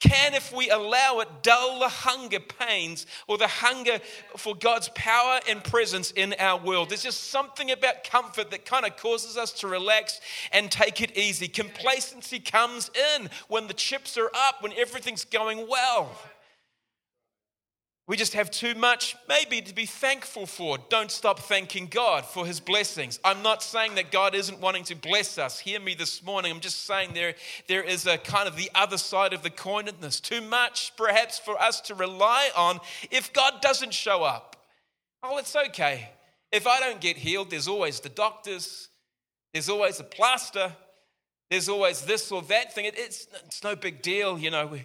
can, 0.04 0.34
if 0.34 0.54
we 0.54 0.68
allow 0.68 1.20
it, 1.20 1.28
dull 1.42 1.78
the 1.78 1.88
hunger 1.88 2.40
pains 2.40 3.06
or 3.26 3.38
the 3.38 3.48
hunger 3.48 3.98
for 4.36 4.54
God's 4.54 4.90
power 4.94 5.40
and 5.48 5.64
presence 5.64 6.10
in 6.10 6.34
our 6.38 6.60
world. 6.60 6.90
There's 6.90 7.02
just 7.02 7.30
something 7.30 7.70
about 7.70 8.04
comfort 8.04 8.50
that 8.50 8.66
kind 8.66 8.84
of 8.84 8.96
causes 8.98 9.38
us 9.38 9.52
to 9.60 9.66
relax 9.66 10.20
and 10.52 10.70
take 10.70 11.00
it 11.00 11.16
easy. 11.16 11.48
Complacency 11.48 12.38
comes 12.38 12.90
in 13.16 13.30
when 13.48 13.66
the 13.66 13.74
chips 13.74 14.18
are 14.18 14.30
up, 14.34 14.62
when 14.62 14.72
everything's 14.74 15.24
going 15.24 15.66
well. 15.68 16.10
We 18.06 18.18
just 18.18 18.34
have 18.34 18.50
too 18.50 18.74
much, 18.74 19.16
maybe, 19.30 19.62
to 19.62 19.74
be 19.74 19.86
thankful 19.86 20.44
for. 20.44 20.76
Don't 20.90 21.10
stop 21.10 21.40
thanking 21.40 21.86
God 21.86 22.26
for 22.26 22.44
his 22.44 22.60
blessings. 22.60 23.18
I'm 23.24 23.42
not 23.42 23.62
saying 23.62 23.94
that 23.94 24.12
God 24.12 24.34
isn't 24.34 24.60
wanting 24.60 24.84
to 24.84 24.94
bless 24.94 25.38
us. 25.38 25.58
Hear 25.58 25.80
me 25.80 25.94
this 25.94 26.22
morning. 26.22 26.52
I'm 26.52 26.60
just 26.60 26.84
saying 26.84 27.14
there, 27.14 27.34
there 27.66 27.82
is 27.82 28.06
a 28.06 28.18
kind 28.18 28.46
of 28.46 28.56
the 28.56 28.70
other 28.74 28.98
side 28.98 29.32
of 29.32 29.42
the 29.42 29.48
coin 29.48 29.88
in 29.88 29.94
this. 30.02 30.20
Too 30.20 30.42
much, 30.42 30.92
perhaps, 30.98 31.38
for 31.38 31.58
us 31.58 31.80
to 31.82 31.94
rely 31.94 32.50
on 32.54 32.78
if 33.10 33.32
God 33.32 33.62
doesn't 33.62 33.94
show 33.94 34.22
up. 34.22 34.56
Oh, 35.22 35.38
it's 35.38 35.56
okay. 35.56 36.10
If 36.52 36.66
I 36.66 36.80
don't 36.80 37.00
get 37.00 37.16
healed, 37.16 37.48
there's 37.48 37.68
always 37.68 38.00
the 38.00 38.10
doctors, 38.10 38.90
there's 39.54 39.70
always 39.70 39.98
a 39.98 40.04
plaster, 40.04 40.70
there's 41.50 41.70
always 41.70 42.02
this 42.02 42.30
or 42.30 42.42
that 42.42 42.74
thing. 42.74 42.84
It, 42.84 42.98
it's, 42.98 43.26
it's 43.46 43.64
no 43.64 43.74
big 43.74 44.02
deal, 44.02 44.38
you 44.38 44.50
know. 44.50 44.66
We, 44.66 44.84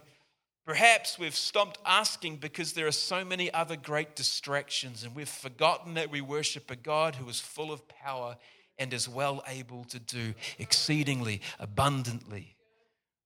Perhaps 0.69 1.17
we've 1.17 1.35
stopped 1.35 1.79
asking 1.83 2.35
because 2.35 2.73
there 2.73 2.85
are 2.85 2.91
so 2.91 3.25
many 3.25 3.51
other 3.51 3.75
great 3.75 4.15
distractions, 4.15 5.03
and 5.03 5.15
we've 5.15 5.27
forgotten 5.27 5.95
that 5.95 6.11
we 6.11 6.21
worship 6.21 6.69
a 6.69 6.75
God 6.75 7.15
who 7.15 7.27
is 7.27 7.39
full 7.39 7.71
of 7.71 7.87
power 7.87 8.37
and 8.77 8.93
is 8.93 9.09
well 9.09 9.41
able 9.47 9.83
to 9.85 9.97
do 9.97 10.35
exceedingly 10.59 11.41
abundantly 11.59 12.55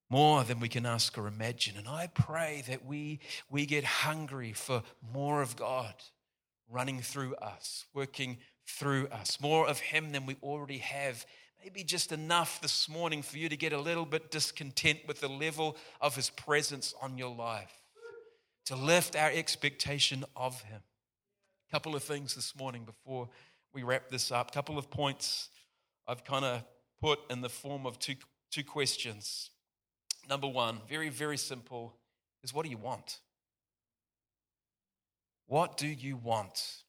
more 0.09 0.45
than 0.45 0.61
we 0.61 0.69
can 0.69 0.85
ask 0.85 1.17
or 1.17 1.27
imagine. 1.27 1.75
And 1.77 1.89
I 1.89 2.07
pray 2.07 2.63
that 2.69 2.85
we, 2.85 3.19
we 3.49 3.65
get 3.65 3.83
hungry 3.83 4.53
for 4.53 4.81
more 5.11 5.41
of 5.41 5.57
God 5.57 5.95
running 6.69 7.01
through 7.01 7.35
us, 7.35 7.87
working 7.93 8.37
through 8.65 9.07
us, 9.07 9.41
more 9.41 9.67
of 9.67 9.79
Him 9.79 10.13
than 10.13 10.25
we 10.25 10.37
already 10.41 10.77
have 10.77 11.25
maybe 11.63 11.83
just 11.83 12.11
enough 12.11 12.59
this 12.59 12.89
morning 12.89 13.21
for 13.21 13.37
you 13.37 13.47
to 13.47 13.55
get 13.55 13.71
a 13.71 13.79
little 13.79 14.05
bit 14.05 14.29
discontent 14.29 14.99
with 15.07 15.21
the 15.21 15.29
level 15.29 15.77
of 16.01 16.13
His 16.13 16.29
presence 16.29 16.93
on 17.01 17.17
your 17.17 17.33
life, 17.33 17.71
to 18.65 18.75
lift 18.75 19.15
our 19.15 19.31
expectation 19.31 20.25
of 20.35 20.61
Him. 20.63 20.81
A 21.69 21.71
couple 21.71 21.95
of 21.95 22.03
things 22.03 22.35
this 22.35 22.53
morning 22.53 22.83
before 22.83 23.29
we 23.73 23.81
wrap 23.81 24.09
this 24.09 24.29
up, 24.29 24.49
a 24.49 24.53
couple 24.53 24.77
of 24.77 24.89
points 24.89 25.49
I've 26.05 26.25
kind 26.25 26.43
of 26.43 26.63
put 27.01 27.19
in 27.29 27.39
the 27.39 27.49
form 27.49 27.85
of 27.85 27.97
two, 27.97 28.15
two 28.51 28.65
questions. 28.65 29.49
Number 30.29 30.47
one, 30.47 30.79
very, 30.89 31.07
very 31.07 31.37
simple, 31.37 31.95
is 32.43 32.53
what 32.53 32.65
do 32.65 32.71
you 32.71 32.77
want? 32.77 33.19
What 35.47 35.77
do 35.77 35.87
you 35.87 36.17
want? 36.17 36.82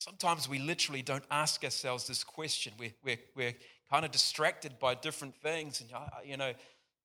Sometimes 0.00 0.48
we 0.48 0.58
literally 0.58 1.02
don't 1.02 1.24
ask 1.30 1.62
ourselves 1.62 2.06
this 2.06 2.24
question. 2.24 2.72
We're, 2.78 2.94
we're, 3.04 3.18
we're 3.36 3.54
kind 3.90 4.06
of 4.06 4.10
distracted 4.10 4.78
by 4.78 4.94
different 4.94 5.34
things, 5.36 5.82
and 5.82 5.92
uh, 5.92 6.06
you 6.24 6.38
know, 6.38 6.54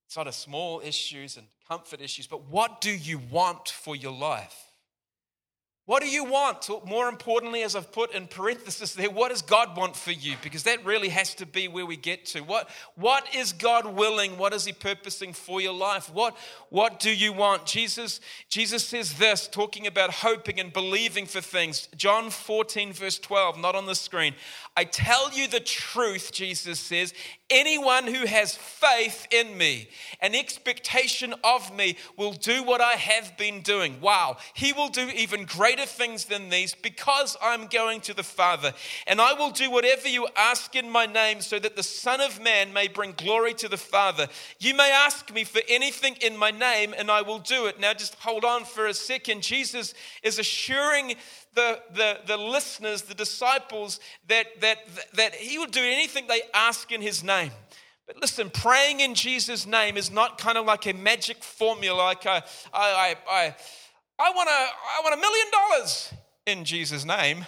sort 0.08 0.28
of 0.28 0.34
small 0.34 0.80
issues 0.80 1.36
and 1.36 1.46
comfort 1.68 2.00
issues. 2.00 2.26
But 2.26 2.50
what 2.50 2.80
do 2.80 2.92
you 2.92 3.20
want 3.30 3.68
for 3.68 3.98
your 3.98 4.14
life? 4.14 4.72
What 5.86 6.02
do 6.02 6.10
you 6.10 6.24
want? 6.24 6.68
More 6.88 7.08
importantly, 7.08 7.62
as 7.62 7.76
I've 7.76 7.92
put 7.92 8.12
in 8.16 8.26
parenthesis 8.26 8.96
there, 8.96 9.12
what 9.12 9.30
does 9.30 9.44
God 9.44 9.78
want 9.78 9.96
for 9.96 10.12
you? 10.12 10.36
Because 10.42 10.64
that 10.64 10.84
really 10.84 11.10
has 11.10 11.36
to 11.36 11.46
be 11.46 11.68
where 11.68 11.86
we 11.86 11.96
get 11.96 12.26
to. 12.28 12.42
What, 12.42 12.70
what 12.96 13.36
is 13.36 13.54
God 13.54 13.86
willing? 13.96 14.40
What 14.40 14.52
is 14.52 14.66
He 14.66 14.74
purposing 14.74 15.32
for 15.32 15.62
your 15.62 15.76
life? 15.76 16.12
What, 16.12 16.36
what 16.70 17.00
do 17.00 17.14
you 17.14 17.34
want? 17.34 17.68
Jesus, 17.68 18.20
Jesus 18.50 18.84
says 18.84 19.14
this, 19.20 19.48
talking 19.48 19.86
about 19.86 20.10
hoping 20.12 20.60
and 20.60 20.74
believing 20.74 21.28
for 21.28 21.40
things. 21.40 21.88
John 21.96 22.32
14, 22.32 22.92
verse 22.92 23.20
12, 23.20 23.60
not 23.60 23.76
on 23.76 23.86
the 23.86 23.94
screen. 23.94 24.34
I 24.78 24.84
tell 24.84 25.32
you 25.32 25.48
the 25.48 25.62
truth, 25.62 26.34
Jesus 26.34 26.82
says, 26.82 27.14
Anyone 27.50 28.08
who 28.08 28.26
has 28.26 28.56
faith 28.56 29.28
in 29.32 29.58
me, 29.58 29.88
an 30.20 30.36
expectation 30.36 31.34
of 31.44 31.74
me, 31.74 31.96
will 32.18 32.34
do 32.34 32.64
what 32.64 32.82
I 32.82 32.94
have 32.94 33.38
been 33.38 33.62
doing. 33.62 34.02
Wow, 34.02 34.38
he 34.54 34.74
will 34.74 34.90
do 34.90 35.08
even 35.10 35.46
greater 35.46 35.86
things 35.86 36.26
than 36.26 36.50
these 36.50 36.74
because 36.74 37.38
I'm 37.42 37.68
going 37.68 38.02
to 38.02 38.14
the 38.14 38.24
Father. 38.24 38.74
And 39.08 39.22
I 39.22 39.34
will 39.34 39.52
do 39.52 39.70
whatever 39.70 40.10
you 40.10 40.28
ask 40.36 40.76
in 40.76 40.90
my 40.90 41.06
name 41.06 41.40
so 41.40 41.58
that 41.60 41.76
the 41.76 41.84
Son 41.84 42.20
of 42.20 42.42
Man 42.42 42.74
may 42.74 42.88
bring 42.88 43.14
glory 43.16 43.54
to 43.54 43.70
the 43.70 43.78
Father. 43.78 44.28
You 44.60 44.76
may 44.76 44.92
ask 44.92 45.32
me 45.32 45.44
for 45.44 45.62
anything 45.70 46.18
in 46.22 46.36
my 46.36 46.52
name, 46.52 46.94
and 46.98 47.10
I 47.10 47.22
will 47.22 47.40
do 47.40 47.68
it. 47.68 47.80
Now, 47.80 47.94
just 47.94 48.16
hold 48.16 48.44
on 48.44 48.66
for 48.66 48.88
a 48.88 48.94
second. 48.94 49.44
Jesus 49.44 49.94
is 50.24 50.40
assuring 50.40 51.16
the, 51.56 51.80
the, 51.94 52.20
the 52.28 52.38
listeners, 52.38 53.04
the 53.04 53.16
disciples, 53.16 54.00
that, 54.28 54.62
that, 54.62 54.78
that 55.14 55.36
he 55.36 55.58
will 55.58 55.68
do 55.68 55.82
anything 55.82 56.28
they 56.28 56.42
ask 56.54 56.92
in 56.92 57.02
his 57.02 57.24
name. 57.24 57.52
But 58.08 58.22
listen, 58.22 58.50
praying 58.50 59.00
in 59.00 59.16
Jesus' 59.16 59.66
name 59.66 59.98
is 59.98 60.12
not 60.12 60.38
kind 60.38 60.58
of 60.58 60.66
like 60.66 60.86
a 60.86 60.94
magic 60.94 61.44
formula, 61.44 61.98
like 61.98 62.26
I, 62.26 62.44
I, 62.74 63.16
I, 63.28 63.56
I, 64.20 64.30
want, 64.32 64.50
a, 64.50 64.52
I 64.52 65.02
want 65.04 65.16
a 65.16 65.18
million 65.18 65.48
dollars 65.52 66.14
in 66.46 66.66
Jesus' 66.66 67.06
name. 67.06 67.46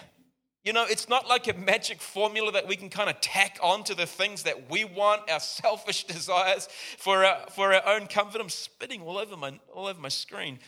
You 0.63 0.73
know, 0.73 0.85
it's 0.89 1.07
not 1.07 1.29
like 1.29 1.47
a 1.47 1.53
magic 1.53 2.01
formula 2.01 2.51
that 2.51 2.67
we 2.67 2.75
can 2.75 2.89
kind 2.89 3.09
of 3.09 3.21
tack 3.21 3.57
onto 3.61 3.95
the 3.95 4.05
things 4.05 4.43
that 4.43 4.69
we 4.69 4.83
want, 4.83 5.29
our 5.29 5.39
selfish 5.39 6.03
desires 6.07 6.67
for 6.97 7.23
our, 7.23 7.45
for 7.51 7.73
our 7.73 7.87
own 7.87 8.07
comfort. 8.07 8.41
I'm 8.41 8.49
spitting 8.49 9.01
all 9.01 9.17
over 9.17 9.37
my, 9.37 9.59
all 9.73 9.87
over 9.87 10.01
my 10.01 10.09
screen. 10.09 10.59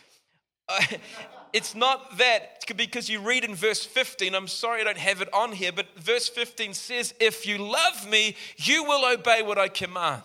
it's 1.54 1.76
not 1.76 2.18
that 2.18 2.64
because 2.76 3.10
you 3.10 3.20
read 3.20 3.44
in 3.44 3.56
verse 3.56 3.86
15 3.86 4.36
i'm 4.36 4.48
sorry 4.48 4.82
i 4.82 4.84
don't 4.84 4.98
have 4.98 5.22
it 5.22 5.34
on 5.34 5.52
here 5.52 5.72
but 5.72 5.88
verse 5.98 6.30
15 6.30 6.74
says 6.74 7.14
if 7.20 7.46
you 7.46 7.58
love 7.58 8.10
me 8.10 8.36
you 8.58 8.84
will 8.84 9.12
obey 9.12 9.42
what 9.42 9.58
i 9.58 9.68
command. 9.68 10.24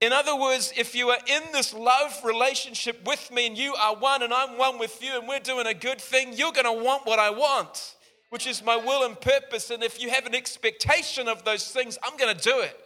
In 0.00 0.12
other 0.12 0.34
words 0.34 0.72
if 0.76 0.94
you 0.94 1.10
are 1.10 1.18
in 1.26 1.42
this 1.52 1.74
love 1.74 2.18
relationship 2.24 3.06
with 3.06 3.30
me 3.30 3.46
and 3.46 3.56
you 3.56 3.74
are 3.74 3.96
one 3.96 4.22
and 4.22 4.32
i'm 4.32 4.56
one 4.56 4.78
with 4.78 5.02
you 5.02 5.18
and 5.18 5.28
we're 5.28 5.40
doing 5.40 5.66
a 5.66 5.74
good 5.74 6.00
thing 6.00 6.32
you're 6.34 6.52
going 6.52 6.64
to 6.64 6.84
want 6.84 7.06
what 7.06 7.18
i 7.18 7.30
want 7.30 7.96
which 8.30 8.46
is 8.46 8.62
my 8.62 8.76
will 8.76 9.04
and 9.04 9.20
purpose. 9.20 9.70
And 9.70 9.82
if 9.82 10.00
you 10.00 10.08
have 10.10 10.24
an 10.24 10.36
expectation 10.36 11.28
of 11.28 11.44
those 11.44 11.70
things 11.70 11.98
i'm 12.02 12.16
going 12.16 12.34
to 12.34 12.42
do 12.42 12.60
it. 12.60 12.76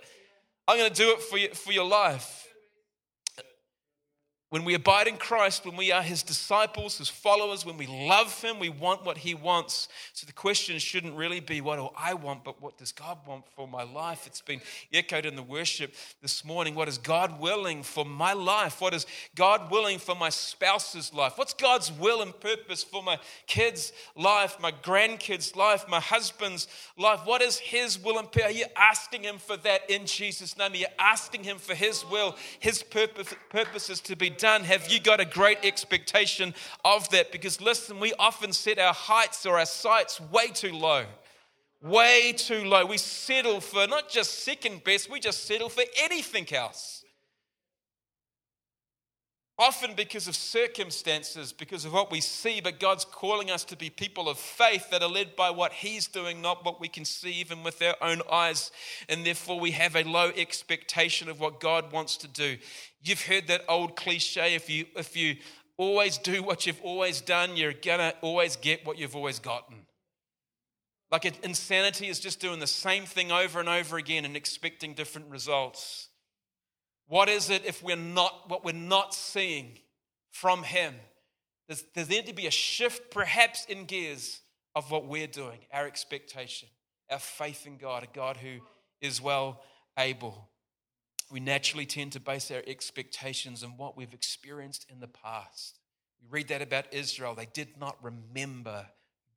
I'm 0.66 0.78
going 0.78 0.90
to 0.90 0.96
do 0.96 1.10
it 1.10 1.20
for, 1.20 1.36
you, 1.36 1.48
for 1.50 1.72
your 1.72 1.86
life 1.86 2.44
when 4.54 4.62
we 4.62 4.74
abide 4.74 5.08
in 5.08 5.16
Christ, 5.16 5.66
when 5.66 5.74
we 5.74 5.90
are 5.90 6.00
his 6.00 6.22
disciples, 6.22 6.98
his 6.98 7.08
followers, 7.08 7.66
when 7.66 7.76
we 7.76 7.88
love 7.88 8.40
him, 8.40 8.60
we 8.60 8.68
want 8.68 9.04
what 9.04 9.18
he 9.18 9.34
wants. 9.34 9.88
So 10.12 10.26
the 10.26 10.32
question 10.32 10.78
shouldn't 10.78 11.16
really 11.16 11.40
be, 11.40 11.60
what 11.60 11.74
do 11.74 11.88
I 11.98 12.14
want, 12.14 12.44
but 12.44 12.62
what 12.62 12.78
does 12.78 12.92
God 12.92 13.18
want 13.26 13.46
for 13.56 13.66
my 13.66 13.82
life? 13.82 14.28
It's 14.28 14.40
been 14.40 14.60
echoed 14.92 15.26
in 15.26 15.34
the 15.34 15.42
worship 15.42 15.92
this 16.22 16.44
morning. 16.44 16.76
What 16.76 16.86
is 16.86 16.98
God 16.98 17.40
willing 17.40 17.82
for 17.82 18.04
my 18.04 18.32
life? 18.32 18.80
What 18.80 18.94
is 18.94 19.06
God 19.34 19.72
willing 19.72 19.98
for 19.98 20.14
my 20.14 20.28
spouse's 20.28 21.12
life? 21.12 21.32
What's 21.34 21.54
God's 21.54 21.90
will 21.90 22.22
and 22.22 22.38
purpose 22.38 22.84
for 22.84 23.02
my 23.02 23.18
kids' 23.48 23.92
life, 24.14 24.58
my 24.60 24.70
grandkids' 24.70 25.56
life, 25.56 25.86
my 25.88 25.98
husband's 25.98 26.68
life? 26.96 27.22
What 27.24 27.42
is 27.42 27.58
his 27.58 27.98
will 27.98 28.20
and 28.20 28.30
purpose? 28.30 28.52
Are 28.52 28.56
you 28.56 28.66
asking 28.76 29.24
him 29.24 29.38
for 29.38 29.56
that 29.56 29.90
in 29.90 30.06
Jesus' 30.06 30.56
name? 30.56 30.74
Are 30.74 30.76
you 30.76 30.86
asking 31.00 31.42
him 31.42 31.58
for 31.58 31.74
his 31.74 32.04
will, 32.08 32.36
his 32.60 32.84
purpose, 32.84 33.34
purposes 33.50 33.98
to 34.02 34.14
be 34.14 34.30
done? 34.30 34.43
Done, 34.44 34.62
have 34.64 34.92
you 34.92 35.00
got 35.00 35.20
a 35.20 35.24
great 35.24 35.56
expectation 35.62 36.52
of 36.84 37.08
that? 37.08 37.32
Because 37.32 37.62
listen, 37.62 37.98
we 37.98 38.12
often 38.18 38.52
set 38.52 38.78
our 38.78 38.92
heights 38.92 39.46
or 39.46 39.58
our 39.58 39.64
sights 39.64 40.20
way 40.20 40.48
too 40.48 40.74
low. 40.74 41.06
Way 41.80 42.34
too 42.36 42.62
low. 42.64 42.84
We 42.84 42.98
settle 42.98 43.62
for 43.62 43.86
not 43.86 44.10
just 44.10 44.44
second 44.44 44.84
best, 44.84 45.10
we 45.10 45.18
just 45.18 45.46
settle 45.46 45.70
for 45.70 45.84
anything 45.98 46.46
else. 46.52 47.04
Often 49.58 49.94
because 49.94 50.28
of 50.28 50.34
circumstances, 50.34 51.52
because 51.52 51.86
of 51.86 51.94
what 51.94 52.10
we 52.10 52.20
see, 52.20 52.60
but 52.60 52.80
God's 52.80 53.06
calling 53.06 53.50
us 53.50 53.64
to 53.66 53.76
be 53.76 53.88
people 53.88 54.28
of 54.28 54.36
faith 54.36 54.90
that 54.90 55.02
are 55.02 55.08
led 55.08 55.36
by 55.36 55.50
what 55.50 55.72
He's 55.72 56.06
doing, 56.06 56.42
not 56.42 56.64
what 56.66 56.80
we 56.80 56.88
can 56.88 57.04
see 57.04 57.32
even 57.34 57.62
with 57.62 57.80
our 57.80 57.94
own 58.02 58.20
eyes. 58.30 58.72
And 59.08 59.24
therefore, 59.24 59.60
we 59.60 59.70
have 59.70 59.94
a 59.94 60.02
low 60.02 60.32
expectation 60.36 61.30
of 61.30 61.40
what 61.40 61.60
God 61.60 61.92
wants 61.92 62.16
to 62.18 62.28
do. 62.28 62.58
You've 63.04 63.22
heard 63.22 63.48
that 63.48 63.64
old 63.68 63.96
cliche 63.96 64.54
if 64.54 64.70
you, 64.70 64.86
if 64.96 65.14
you 65.14 65.36
always 65.76 66.16
do 66.16 66.42
what 66.42 66.66
you've 66.66 66.80
always 66.82 67.20
done, 67.20 67.56
you're 67.56 67.74
gonna 67.74 68.14
always 68.22 68.56
get 68.56 68.86
what 68.86 68.98
you've 68.98 69.14
always 69.14 69.38
gotten. 69.38 69.86
Like 71.12 71.26
insanity 71.44 72.08
is 72.08 72.18
just 72.18 72.40
doing 72.40 72.60
the 72.60 72.66
same 72.66 73.04
thing 73.04 73.30
over 73.30 73.60
and 73.60 73.68
over 73.68 73.98
again 73.98 74.24
and 74.24 74.36
expecting 74.36 74.94
different 74.94 75.30
results. 75.30 76.08
What 77.06 77.28
is 77.28 77.50
it 77.50 77.64
if 77.66 77.82
we're 77.82 77.94
not 77.94 78.48
what 78.48 78.64
we're 78.64 78.72
not 78.72 79.14
seeing 79.14 79.78
from 80.30 80.62
Him? 80.62 80.94
There's, 81.68 81.84
there's 81.94 82.08
need 82.08 82.26
to 82.26 82.34
be 82.34 82.46
a 82.46 82.50
shift, 82.50 83.10
perhaps 83.10 83.66
in 83.66 83.84
gears, 83.84 84.40
of 84.74 84.90
what 84.90 85.06
we're 85.06 85.26
doing, 85.26 85.60
our 85.72 85.86
expectation, 85.86 86.68
our 87.10 87.18
faith 87.18 87.66
in 87.66 87.76
God, 87.76 88.02
a 88.02 88.06
God 88.12 88.36
who 88.36 88.60
is 89.00 89.20
well 89.20 89.62
able. 89.98 90.48
We 91.30 91.40
naturally 91.40 91.86
tend 91.86 92.12
to 92.12 92.20
base 92.20 92.50
our 92.50 92.62
expectations 92.66 93.64
on 93.64 93.70
what 93.70 93.96
we've 93.96 94.14
experienced 94.14 94.86
in 94.90 95.00
the 95.00 95.08
past. 95.08 95.78
We 96.22 96.28
read 96.28 96.48
that 96.48 96.62
about 96.62 96.92
Israel. 96.92 97.34
They 97.34 97.48
did 97.52 97.78
not 97.78 97.96
remember 98.02 98.86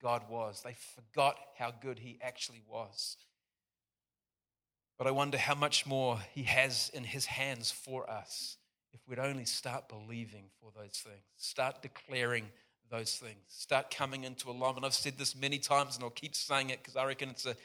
God 0.02 0.24
was, 0.30 0.62
they 0.64 0.76
forgot 0.96 1.38
how 1.58 1.72
good 1.72 2.00
He 2.00 2.20
actually 2.22 2.62
was. 2.68 3.18
But 4.98 5.08
I 5.08 5.12
wonder 5.12 5.38
how 5.38 5.56
much 5.56 5.86
more 5.86 6.20
He 6.34 6.44
has 6.44 6.92
in 6.94 7.04
His 7.04 7.26
hands 7.26 7.72
for 7.72 8.10
us 8.10 8.58
if 8.94 9.00
we'd 9.08 9.20
only 9.20 9.46
start 9.46 9.90
believing 9.90 10.46
for 10.60 10.72
those 10.76 10.98
things, 10.98 11.22
start 11.36 11.82
declaring 11.82 12.46
those 12.90 13.16
things, 13.16 13.38
start 13.48 13.92
coming 13.92 14.24
into 14.24 14.50
alignment. 14.50 14.86
I've 14.86 14.94
said 14.94 15.18
this 15.18 15.36
many 15.36 15.60
times 15.60 15.96
and 15.96 16.04
I'll 16.04 16.10
keep 16.10 16.36
saying 16.36 16.70
it 16.70 16.80
because 16.82 16.96
I 16.96 17.06
reckon 17.06 17.30
it's 17.30 17.46
a, 17.46 17.56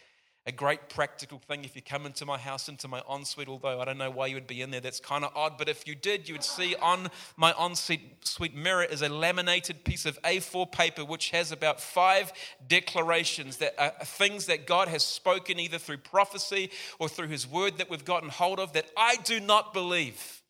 a 0.44 0.52
great 0.52 0.88
practical 0.88 1.38
thing 1.38 1.64
if 1.64 1.76
you 1.76 1.82
come 1.82 2.04
into 2.04 2.26
my 2.26 2.36
house, 2.36 2.68
into 2.68 2.88
my 2.88 3.00
ensuite, 3.08 3.48
although 3.48 3.80
I 3.80 3.84
don't 3.84 3.98
know 3.98 4.10
why 4.10 4.26
you 4.26 4.34
would 4.34 4.48
be 4.48 4.60
in 4.60 4.72
there. 4.72 4.80
That's 4.80 4.98
kind 4.98 5.24
of 5.24 5.30
odd. 5.36 5.56
But 5.56 5.68
if 5.68 5.86
you 5.86 5.94
did, 5.94 6.28
you 6.28 6.34
would 6.34 6.42
see 6.42 6.74
on 6.76 7.10
my 7.36 7.54
ensuite 7.60 8.54
mirror 8.54 8.82
is 8.82 9.02
a 9.02 9.08
laminated 9.08 9.84
piece 9.84 10.04
of 10.04 10.20
A4 10.22 10.70
paper 10.72 11.04
which 11.04 11.30
has 11.30 11.52
about 11.52 11.80
five 11.80 12.32
declarations 12.66 13.58
that 13.58 13.74
are 13.78 13.92
things 14.04 14.46
that 14.46 14.66
God 14.66 14.88
has 14.88 15.04
spoken 15.04 15.60
either 15.60 15.78
through 15.78 15.98
prophecy 15.98 16.70
or 16.98 17.08
through 17.08 17.28
his 17.28 17.46
word 17.46 17.78
that 17.78 17.88
we've 17.88 18.04
gotten 18.04 18.28
hold 18.28 18.58
of 18.58 18.72
that 18.72 18.86
I 18.96 19.16
do 19.24 19.38
not 19.38 19.72
believe 19.72 20.42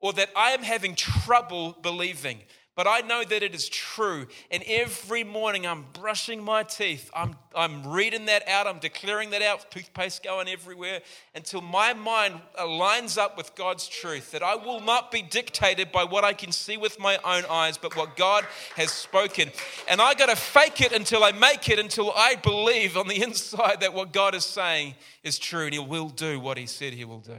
or 0.00 0.12
that 0.12 0.30
I 0.36 0.50
am 0.50 0.62
having 0.62 0.94
trouble 0.94 1.76
believing. 1.82 2.40
But 2.78 2.86
I 2.86 3.00
know 3.00 3.24
that 3.24 3.42
it 3.42 3.56
is 3.56 3.68
true. 3.68 4.28
And 4.52 4.62
every 4.64 5.24
morning 5.24 5.66
I'm 5.66 5.86
brushing 5.94 6.40
my 6.40 6.62
teeth, 6.62 7.10
I'm, 7.12 7.34
I'm 7.52 7.84
reading 7.84 8.26
that 8.26 8.46
out, 8.46 8.68
I'm 8.68 8.78
declaring 8.78 9.30
that 9.30 9.42
out, 9.42 9.68
toothpaste 9.72 10.22
going 10.22 10.46
everywhere, 10.46 11.00
until 11.34 11.60
my 11.60 11.92
mind 11.92 12.40
aligns 12.56 13.18
up 13.18 13.36
with 13.36 13.56
God's 13.56 13.88
truth. 13.88 14.30
That 14.30 14.44
I 14.44 14.54
will 14.54 14.78
not 14.78 15.10
be 15.10 15.22
dictated 15.22 15.90
by 15.90 16.04
what 16.04 16.22
I 16.22 16.34
can 16.34 16.52
see 16.52 16.76
with 16.76 17.00
my 17.00 17.16
own 17.24 17.42
eyes, 17.50 17.76
but 17.76 17.96
what 17.96 18.16
God 18.16 18.46
has 18.76 18.92
spoken. 18.92 19.50
And 19.88 20.00
I 20.00 20.14
got 20.14 20.28
to 20.28 20.36
fake 20.36 20.80
it 20.80 20.92
until 20.92 21.24
I 21.24 21.32
make 21.32 21.68
it, 21.68 21.80
until 21.80 22.12
I 22.12 22.36
believe 22.36 22.96
on 22.96 23.08
the 23.08 23.20
inside 23.24 23.80
that 23.80 23.92
what 23.92 24.12
God 24.12 24.36
is 24.36 24.44
saying 24.44 24.94
is 25.24 25.40
true 25.40 25.64
and 25.64 25.72
He 25.72 25.80
will 25.80 26.10
do 26.10 26.38
what 26.38 26.56
He 26.56 26.66
said 26.66 26.92
He 26.92 27.04
will 27.04 27.18
do. 27.18 27.38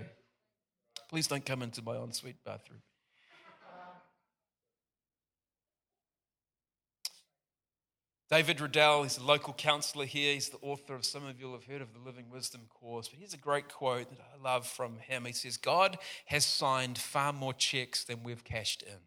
Please 1.08 1.28
don't 1.28 1.46
come 1.46 1.62
into 1.62 1.82
my 1.82 1.96
ensuite 1.96 2.44
bathroom. 2.44 2.82
David 8.30 8.62
Riddell, 8.62 9.04
he's 9.04 9.18
a 9.18 9.24
local 9.24 9.54
counselor 9.54 10.06
here. 10.06 10.36
He's 10.36 10.50
the 10.50 10.60
author 10.62 10.94
of 10.94 11.04
some 11.04 11.26
of 11.26 11.40
you 11.40 11.48
will 11.48 11.54
have 11.54 11.66
heard 11.66 11.82
of 11.82 11.94
the 11.94 12.00
Living 12.00 12.30
Wisdom 12.30 12.62
course. 12.70 13.08
But 13.08 13.18
here's 13.18 13.34
a 13.34 13.38
great 13.38 13.74
quote 13.74 14.08
that 14.12 14.20
I 14.22 14.42
love 14.42 14.68
from 14.68 15.00
him. 15.00 15.26
He 15.26 15.34
says, 15.34 15.58
God 15.58 15.98
has 16.26 16.46
signed 16.46 17.00
far 17.00 17.34
more 17.34 17.54
checks 17.54 18.04
than 18.04 18.22
we've 18.22 18.44
cashed 18.44 18.84
in. 18.84 19.00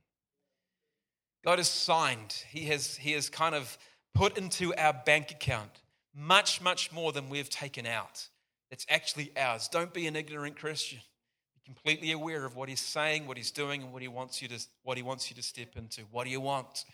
God 1.45 1.59
has 1.59 1.69
signed, 1.69 2.45
He 2.51 2.65
has, 2.67 2.97
he 2.97 3.13
has 3.13 3.29
kind 3.29 3.55
of 3.55 3.79
put 4.15 4.37
into 4.37 4.75
our 4.77 4.93
bank 4.93 5.31
account 5.31 5.71
much, 6.15 6.61
much 6.61 6.93
more 6.93 7.13
than 7.13 7.31
we've 7.31 7.51
taken 7.51 7.87
out. 7.87 8.29
It's 8.71 8.87
actually 8.89 9.31
ours. 9.37 9.69
Don't 9.69 9.93
be 9.93 10.07
an 10.07 10.17
ignorant 10.17 10.59
Christian. 10.59 10.99
Be 11.55 11.61
completely 11.65 12.13
aware 12.13 12.45
of 12.45 12.57
what 12.57 12.69
He's 12.69 12.81
saying, 12.81 13.27
what 13.27 13.37
He's 13.37 13.51
doing, 13.53 13.83
and 13.83 13.93
what 13.93 14.03
He 14.03 14.09
wants 14.09 14.43
you 14.43 14.49
to, 14.49 14.61
what 14.83 14.97
he 14.97 15.03
wants 15.03 15.31
you 15.31 15.37
to 15.37 15.43
step 15.43 15.77
into. 15.77 16.03
What 16.11 16.25
do 16.25 16.31
you 16.31 16.41
want? 16.41 16.85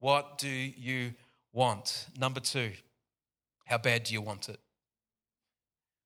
What 0.00 0.38
do 0.38 0.48
you 0.48 1.12
want? 1.58 2.06
Number 2.16 2.38
two, 2.38 2.70
how 3.66 3.78
bad 3.78 4.04
do 4.04 4.14
you 4.14 4.22
want 4.22 4.48
it? 4.48 4.60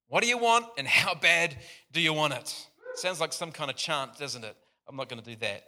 What 0.09 0.23
do 0.23 0.29
you 0.29 0.39
want 0.39 0.65
and 0.79 0.89
how 0.89 1.15
bad 1.15 1.57
do 1.93 2.01
you 2.01 2.15
want 2.15 2.33
it? 2.33 2.67
Sounds 2.95 3.21
like 3.21 3.35
some 3.35 3.53
kind 3.53 3.71
of 3.71 3.77
chant, 3.77 4.19
doesn't 4.19 4.45
it? 4.45 4.57
I'm 4.89 4.97
not 4.97 5.11
going 5.11 5.23
to 5.23 5.31
do 5.31 5.37
that. 5.41 5.65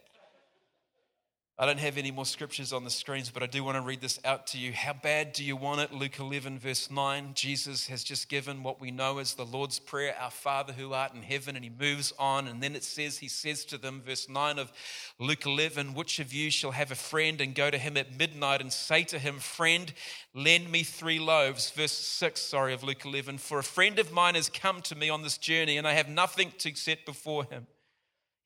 I 1.57 1.67
don't 1.67 1.79
have 1.79 1.99
any 1.99 2.11
more 2.11 2.27
scriptures 2.27 2.73
on 2.73 2.83
the 2.83 2.91
screens, 2.91 3.31
but 3.31 3.45
I 3.45 3.47
do 3.47 3.63
want 3.63 3.77
to 3.77 3.83
read 3.83 4.01
this 4.01 4.19
out 4.25 4.49
to 4.49 4.59
you. 4.59 4.73
How 4.73 4.93
bad 4.93 5.33
do 5.33 5.45
you 5.45 5.55
want 5.55 5.83
it? 5.83 5.93
Luke 5.93 6.19
11, 6.19 6.59
verse 6.59 6.91
9. 6.91 7.31
Jesus 7.35 7.87
has 7.87 8.03
just 8.03 8.29
given 8.29 8.65
what 8.65 8.81
we 8.81 8.91
know 8.91 9.19
as 9.19 9.35
the 9.35 9.47
Lord's 9.47 9.79
Prayer, 9.79 10.17
Our 10.21 10.33
Father 10.33 10.73
who 10.73 10.93
art 10.93 11.15
in 11.15 11.23
heaven, 11.23 11.55
and 11.55 11.65
he 11.65 11.71
moves 11.71 12.13
on. 12.19 12.49
And 12.49 12.61
then 12.61 12.75
it 12.75 12.83
says, 12.83 13.19
He 13.19 13.29
says 13.29 13.65
to 13.67 13.79
them, 13.79 14.03
verse 14.05 14.29
9 14.29 14.59
of 14.59 14.73
Luke 15.21 15.47
11, 15.47 15.95
Which 15.95 16.19
of 16.19 16.33
you 16.33 16.51
shall 16.51 16.73
have 16.73 16.91
a 16.91 16.97
friend 16.97 17.41
and 17.41 17.55
go 17.55 17.71
to 17.71 17.79
him 17.79 17.97
at 17.97 18.19
midnight 18.19 18.61
and 18.61 18.73
say 18.73 19.05
to 19.05 19.19
him, 19.21 19.39
Friend, 19.39 19.93
lend 20.35 20.73
me 20.73 20.83
three 20.83 21.21
loaves? 21.21 21.71
Verse 21.71 21.93
6, 21.93 22.41
sorry, 22.41 22.75
of 22.75 22.83
Luke 22.83 23.05
11, 23.05 23.39
For 23.39 23.61
a 23.61 23.65
friend 23.65 24.01
of 24.01 24.11
mine 24.11 24.35
has 24.35 24.49
come 24.49 24.83
to 24.83 24.97
me 24.97 25.09
on 25.09 25.23
this 25.23 25.39
journey, 25.39 25.77
and 25.77 25.87
I 25.87 25.93
have 25.93 26.09
nothing 26.09 26.53
to 26.59 26.75
set 26.75 27.07
before 27.07 27.45
him. 27.45 27.69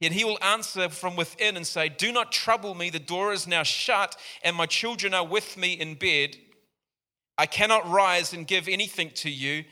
Yet 0.00 0.12
he 0.12 0.24
will 0.24 0.38
answer 0.42 0.88
from 0.88 1.16
within 1.16 1.56
and 1.56 1.66
say, 1.66 1.88
Do 1.88 2.12
not 2.12 2.30
trouble 2.30 2.74
me, 2.74 2.90
the 2.90 2.98
door 2.98 3.32
is 3.32 3.46
now 3.46 3.64
shut, 3.64 4.16
and 4.42 4.54
my 4.54 4.66
children 4.66 5.12
are 5.12 5.26
with 5.26 5.56
me 5.56 5.72
in 5.72 5.94
bed. 5.94 6.36
I 7.36 7.46
cannot 7.46 7.88
rise 7.88 8.32
and 8.32 8.46
give 8.46 8.68
anything 8.68 9.10
to 9.16 9.30
you. 9.30 9.64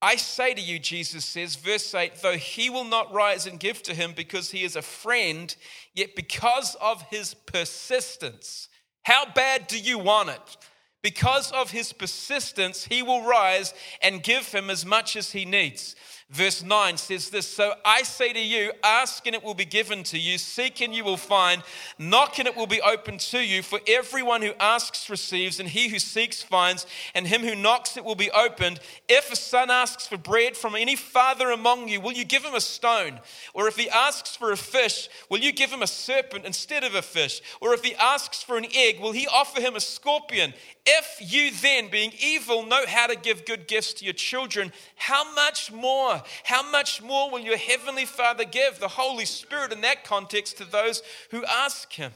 I 0.00 0.16
say 0.16 0.52
to 0.52 0.60
you, 0.60 0.78
Jesus 0.78 1.24
says, 1.24 1.56
verse 1.56 1.94
8, 1.94 2.16
though 2.16 2.36
he 2.36 2.68
will 2.68 2.84
not 2.84 3.12
rise 3.12 3.46
and 3.46 3.58
give 3.58 3.82
to 3.84 3.94
him 3.94 4.12
because 4.14 4.50
he 4.50 4.62
is 4.62 4.76
a 4.76 4.82
friend, 4.82 5.54
yet 5.94 6.14
because 6.14 6.74
of 6.74 7.00
his 7.08 7.32
persistence, 7.32 8.68
how 9.04 9.24
bad 9.32 9.66
do 9.66 9.78
you 9.78 9.98
want 9.98 10.28
it? 10.28 10.56
Because 11.02 11.52
of 11.52 11.70
his 11.70 11.94
persistence, 11.94 12.84
he 12.84 13.02
will 13.02 13.26
rise 13.26 13.72
and 14.02 14.22
give 14.22 14.48
him 14.48 14.68
as 14.68 14.84
much 14.84 15.16
as 15.16 15.32
he 15.32 15.46
needs. 15.46 15.96
Verse 16.30 16.62
9 16.62 16.96
says 16.96 17.28
this 17.28 17.46
So 17.46 17.74
I 17.84 18.02
say 18.02 18.32
to 18.32 18.40
you, 18.40 18.72
ask 18.82 19.26
and 19.26 19.36
it 19.36 19.44
will 19.44 19.54
be 19.54 19.66
given 19.66 20.02
to 20.04 20.18
you, 20.18 20.38
seek 20.38 20.80
and 20.80 20.94
you 20.94 21.04
will 21.04 21.18
find, 21.18 21.62
knock 21.98 22.38
and 22.38 22.48
it 22.48 22.56
will 22.56 22.66
be 22.66 22.80
opened 22.80 23.20
to 23.20 23.40
you. 23.40 23.62
For 23.62 23.78
everyone 23.86 24.40
who 24.40 24.52
asks 24.58 25.10
receives, 25.10 25.60
and 25.60 25.68
he 25.68 25.88
who 25.88 25.98
seeks 25.98 26.42
finds, 26.42 26.86
and 27.14 27.26
him 27.26 27.42
who 27.42 27.54
knocks 27.54 27.96
it 27.96 28.04
will 28.04 28.14
be 28.14 28.30
opened. 28.30 28.80
If 29.08 29.30
a 29.30 29.36
son 29.36 29.70
asks 29.70 30.06
for 30.06 30.16
bread 30.16 30.56
from 30.56 30.74
any 30.74 30.96
father 30.96 31.50
among 31.50 31.88
you, 31.88 32.00
will 32.00 32.12
you 32.12 32.24
give 32.24 32.44
him 32.44 32.54
a 32.54 32.60
stone? 32.60 33.20
Or 33.52 33.68
if 33.68 33.76
he 33.76 33.90
asks 33.90 34.34
for 34.34 34.50
a 34.50 34.56
fish, 34.56 35.10
will 35.28 35.40
you 35.40 35.52
give 35.52 35.70
him 35.70 35.82
a 35.82 35.86
serpent 35.86 36.46
instead 36.46 36.84
of 36.84 36.94
a 36.94 37.02
fish? 37.02 37.42
Or 37.60 37.74
if 37.74 37.84
he 37.84 37.94
asks 37.96 38.42
for 38.42 38.56
an 38.56 38.66
egg, 38.74 38.98
will 38.98 39.12
he 39.12 39.28
offer 39.28 39.60
him 39.60 39.76
a 39.76 39.80
scorpion? 39.80 40.54
If 40.86 41.32
you 41.32 41.50
then, 41.50 41.88
being 41.88 42.12
evil, 42.18 42.66
know 42.66 42.84
how 42.86 43.06
to 43.06 43.16
give 43.16 43.46
good 43.46 43.66
gifts 43.66 43.94
to 43.94 44.04
your 44.04 44.14
children, 44.14 44.72
how 44.96 45.32
much 45.34 45.72
more, 45.72 46.13
how 46.44 46.68
much 46.70 47.02
more 47.02 47.30
will 47.30 47.40
your 47.40 47.56
heavenly 47.56 48.04
Father 48.04 48.44
give 48.44 48.78
the 48.78 48.88
Holy 48.88 49.24
Spirit 49.24 49.72
in 49.72 49.80
that 49.82 50.04
context 50.04 50.58
to 50.58 50.64
those 50.64 51.02
who 51.30 51.44
ask 51.44 51.92
Him? 51.92 52.12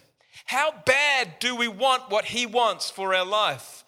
How 0.47 0.73
bad 0.85 1.39
do 1.41 1.57
we 1.57 1.69
want 1.69 2.11
what 2.11 2.27
He 2.27 2.47
wants 2.47 2.91
for 2.91 3.15
our 3.15 3.27
life? 3.27 3.85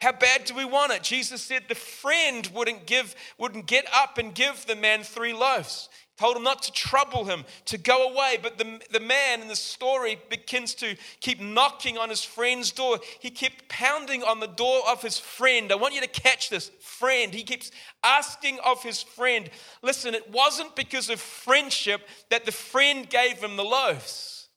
How 0.00 0.12
bad 0.12 0.44
do 0.44 0.54
we 0.54 0.64
want 0.64 0.92
it? 0.92 1.02
Jesus 1.02 1.42
said 1.42 1.64
the 1.68 1.74
friend 1.74 2.50
wouldn't 2.54 2.86
give, 2.86 3.14
wouldn't 3.38 3.66
get 3.66 3.86
up 3.94 4.16
and 4.16 4.34
give 4.34 4.64
the 4.66 4.76
man 4.76 5.02
three 5.02 5.34
loaves 5.34 5.90
told 6.20 6.36
him 6.36 6.42
not 6.42 6.62
to 6.62 6.72
trouble 6.72 7.24
him, 7.24 7.44
to 7.64 7.78
go 7.78 8.10
away. 8.10 8.38
But 8.42 8.58
the, 8.58 8.78
the 8.92 9.00
man 9.00 9.40
in 9.40 9.48
the 9.48 9.56
story 9.56 10.20
begins 10.28 10.74
to 10.74 10.94
keep 11.20 11.40
knocking 11.40 11.96
on 11.96 12.10
his 12.10 12.22
friend's 12.22 12.70
door. 12.72 12.98
He 13.20 13.30
kept 13.30 13.68
pounding 13.70 14.22
on 14.22 14.38
the 14.38 14.46
door 14.46 14.82
of 14.86 15.00
his 15.00 15.18
friend. 15.18 15.72
I 15.72 15.76
want 15.76 15.94
you 15.94 16.02
to 16.02 16.06
catch 16.06 16.50
this 16.50 16.70
friend. 16.80 17.32
He 17.32 17.42
keeps 17.42 17.70
asking 18.04 18.58
of 18.64 18.82
his 18.82 19.02
friend. 19.02 19.48
Listen, 19.82 20.14
it 20.14 20.30
wasn't 20.30 20.76
because 20.76 21.08
of 21.08 21.20
friendship 21.20 22.02
that 22.28 22.44
the 22.44 22.52
friend 22.52 23.08
gave 23.08 23.38
him 23.38 23.56
the 23.56 23.64
loaves. 23.64 24.48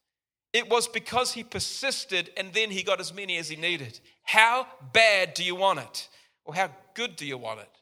It 0.52 0.68
was 0.68 0.86
because 0.86 1.32
he 1.32 1.44
persisted 1.44 2.30
and 2.36 2.52
then 2.52 2.70
he 2.70 2.82
got 2.82 3.00
as 3.00 3.12
many 3.12 3.38
as 3.38 3.48
he 3.48 3.56
needed. 3.56 3.98
How 4.22 4.66
bad 4.92 5.32
do 5.32 5.42
you 5.42 5.56
want 5.56 5.80
it? 5.80 6.08
Or 6.44 6.54
how 6.54 6.70
good 6.92 7.16
do 7.16 7.24
you 7.24 7.38
want 7.38 7.60
it? 7.60 7.73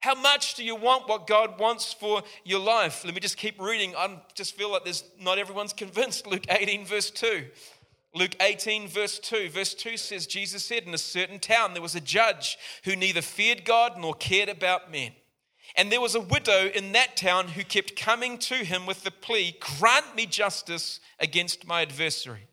How 0.00 0.14
much 0.14 0.54
do 0.54 0.64
you 0.64 0.76
want 0.76 1.08
what 1.08 1.26
God 1.26 1.58
wants 1.58 1.92
for 1.92 2.22
your 2.44 2.60
life? 2.60 3.04
Let 3.04 3.14
me 3.14 3.20
just 3.20 3.36
keep 3.36 3.60
reading. 3.60 3.94
I 3.96 4.20
just 4.34 4.56
feel 4.56 4.70
like 4.70 4.84
there's 4.84 5.04
not 5.20 5.38
everyone's 5.38 5.72
convinced. 5.84 6.26
Luke 6.26 6.46
18, 6.48 6.84
verse 6.86 7.10
2. 7.10 7.46
Luke 8.14 8.36
18, 8.40 8.88
verse 8.88 9.18
2. 9.18 9.50
Verse 9.50 9.74
2 9.74 9.96
says, 9.96 10.26
Jesus 10.26 10.64
said, 10.64 10.84
In 10.84 10.94
a 10.94 10.98
certain 10.98 11.38
town 11.38 11.72
there 11.72 11.82
was 11.82 11.94
a 11.94 12.00
judge 12.00 12.58
who 12.84 12.96
neither 12.96 13.22
feared 13.22 13.64
God 13.64 13.98
nor 13.98 14.14
cared 14.14 14.48
about 14.48 14.90
men. 14.90 15.12
And 15.76 15.92
there 15.92 16.00
was 16.00 16.14
a 16.14 16.20
widow 16.20 16.70
in 16.74 16.92
that 16.92 17.16
town 17.16 17.48
who 17.48 17.62
kept 17.62 17.94
coming 17.94 18.38
to 18.38 18.54
him 18.54 18.86
with 18.86 19.04
the 19.04 19.10
plea, 19.10 19.56
Grant 19.60 20.16
me 20.16 20.26
justice 20.26 21.00
against 21.20 21.66
my 21.66 21.82
adversary. 21.82 22.47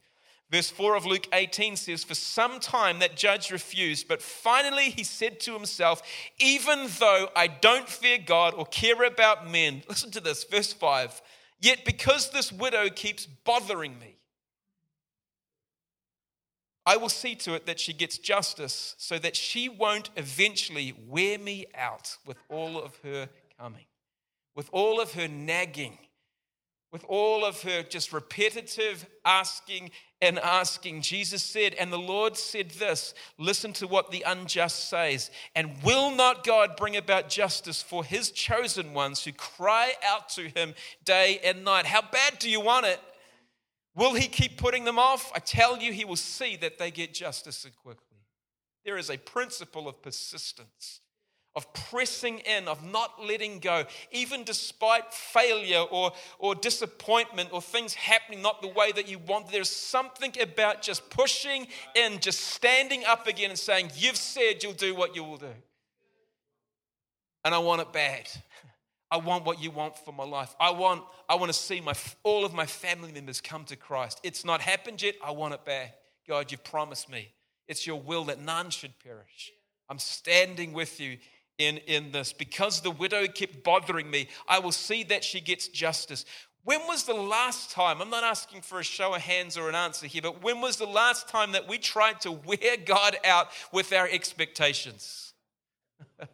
Verse 0.52 0.70
4 0.70 0.96
of 0.96 1.06
Luke 1.06 1.28
18 1.34 1.76
says, 1.76 2.04
For 2.04 2.14
some 2.14 2.60
time 2.60 3.00
that 3.00 3.16
judge 3.16 3.50
refused, 3.50 4.08
but 4.08 4.22
finally 4.22 4.92
he 4.92 5.04
said 5.04 5.40
to 5.42 5.54
himself, 5.54 6.04
Even 6.40 6.88
though 7.00 7.30
I 7.36 7.48
don't 7.48 7.90
fear 7.90 8.20
God 8.24 8.54
or 8.54 8.66
care 8.66 9.04
about 9.04 9.50
men, 9.50 9.84
listen 9.90 10.12
to 10.12 10.22
this, 10.22 10.44
verse 10.44 10.72
5, 10.72 11.22
yet 11.60 11.84
because 11.84 12.30
this 12.30 12.52
widow 12.52 12.90
keeps 12.90 13.26
bothering 13.26 13.98
me, 13.98 14.18
I 16.86 16.98
will 16.98 17.10
see 17.10 17.34
to 17.38 17.56
it 17.56 17.66
that 17.66 17.80
she 17.80 17.94
gets 17.94 18.20
justice 18.20 18.94
so 19.00 19.18
that 19.18 19.36
she 19.36 19.68
won't 19.68 20.12
eventually 20.16 20.94
wear 21.08 21.40
me 21.40 21.66
out 21.74 22.18
with 22.28 22.38
all 22.48 22.78
of 22.80 22.96
her 22.98 23.30
coming, 23.60 23.86
with 24.56 24.70
all 24.72 25.02
of 25.02 25.14
her 25.14 25.28
nagging 25.28 25.98
with 26.96 27.04
all 27.10 27.44
of 27.44 27.62
her 27.64 27.84
just 27.84 28.14
repetitive 28.14 29.06
asking 29.26 29.92
and 30.22 30.40
asking. 30.40 31.02
Jesus 31.02 31.44
said, 31.44 31.74
and 31.74 31.92
the 31.92 32.00
Lord 32.00 32.38
said 32.38 32.70
this 32.70 33.14
listen 33.38 33.74
to 33.74 33.86
what 33.86 34.12
the 34.12 34.24
unjust 34.26 34.88
says. 34.88 35.30
And 35.58 35.74
will 35.84 36.16
not 36.16 36.46
God 36.46 36.78
bring 36.78 36.96
about 36.96 37.28
justice 37.28 37.82
for 37.82 38.06
his 38.06 38.32
chosen 38.32 38.94
ones 38.94 39.26
who 39.26 39.34
cry 39.34 39.92
out 40.08 40.30
to 40.30 40.48
him 40.48 40.74
day 41.04 41.42
and 41.44 41.66
night? 41.66 41.86
How 41.86 42.02
bad 42.02 42.40
do 42.40 42.50
you 42.50 42.62
want 42.62 42.86
it? 42.86 43.02
Will 43.94 44.14
he 44.14 44.30
keep 44.30 44.56
putting 44.56 44.86
them 44.86 44.98
off? 44.98 45.34
I 45.36 45.40
tell 45.40 45.78
you, 45.78 45.92
he 45.92 46.06
will 46.06 46.16
see 46.16 46.56
that 46.62 46.78
they 46.78 46.92
get 46.92 47.14
justice 47.14 47.68
quickly. 47.84 48.20
There 48.86 48.98
is 48.98 49.10
a 49.10 49.18
principle 49.18 49.90
of 49.90 50.02
persistence 50.02 51.02
of 51.56 51.72
pressing 51.74 52.40
in, 52.40 52.68
of 52.68 52.84
not 52.84 53.24
letting 53.24 53.60
go, 53.60 53.86
even 54.12 54.44
despite 54.44 55.14
failure 55.14 55.84
or, 55.90 56.12
or 56.38 56.54
disappointment 56.54 57.50
or 57.54 57.62
things 57.62 57.94
happening 57.94 58.42
not 58.42 58.62
the 58.62 58.68
way 58.68 58.92
that 58.92 59.08
you 59.08 59.20
want. 59.20 59.50
There's 59.50 59.70
something 59.70 60.34
about 60.42 60.82
just 60.82 61.10
pushing 61.10 61.68
in, 61.96 62.20
just 62.20 62.42
standing 62.42 63.06
up 63.06 63.28
again 63.28 63.52
and 63.52 63.60
saying, 63.60 63.92
You've 63.96 64.18
said 64.18 64.64
you'll 64.64 64.74
do 64.74 64.94
what 64.94 65.16
you 65.16 65.24
will 65.24 65.38
do. 65.38 65.54
And 67.46 67.56
I 67.56 67.60
want 67.60 67.82
it 67.82 67.94
bad. 67.94 68.28
I 69.10 69.18
want 69.18 69.46
what 69.46 69.62
you 69.62 69.72
want 69.72 69.98
for 69.98 70.12
my 70.12 70.26
life. 70.26 70.54
I 70.60 70.72
want, 70.72 71.04
I 71.30 71.36
want 71.36 71.54
to 71.54 71.58
see 71.58 71.80
my, 71.80 71.94
all 72.24 72.44
of 72.44 72.54
my 72.54 72.66
family 72.66 73.12
members 73.12 73.40
come 73.40 73.64
to 73.66 73.76
Christ. 73.76 74.20
It's 74.24 74.44
not 74.44 74.62
happened 74.62 75.02
yet. 75.02 75.16
I 75.24 75.32
want 75.32 75.54
it 75.54 75.64
bad. 75.64 75.94
God, 76.28 76.52
you've 76.52 76.64
promised 76.64 77.10
me. 77.10 77.30
It's 77.68 77.86
your 77.88 78.02
will 78.02 78.26
that 78.26 78.42
none 78.42 78.72
should 78.72 78.98
perish. 79.00 79.54
I'm 79.90 80.00
standing 80.00 80.74
with 80.74 81.00
you 81.00 81.18
in, 81.58 81.78
in 81.78 82.12
this. 82.12 82.34
Because 82.34 82.82
the 82.82 82.92
widow 82.92 83.28
kept 83.28 83.64
bothering 83.64 84.10
me, 84.10 84.28
I 84.48 84.60
will 84.60 84.72
see 84.72 85.04
that 85.06 85.24
she 85.24 85.42
gets 85.42 85.68
justice. 85.68 86.26
When 86.66 86.82
was 86.88 87.04
the 87.04 87.14
last 87.14 87.72
time? 87.72 88.02
I'm 88.02 88.10
not 88.10 88.24
asking 88.24 88.62
for 88.62 88.80
a 88.80 88.84
show 88.84 89.14
of 89.14 89.22
hands 89.22 89.56
or 89.56 89.70
an 89.70 89.76
answer 89.76 90.08
here, 90.08 90.24
but 90.24 90.44
when 90.44 90.62
was 90.62 90.78
the 90.78 90.88
last 90.88 91.30
time 91.30 91.52
that 91.52 91.68
we 91.68 91.78
tried 91.78 92.22
to 92.22 92.32
wear 92.32 92.78
God 92.86 93.18
out 93.24 93.50
with 93.72 93.94
our 93.94 94.08
expectations? 94.08 95.34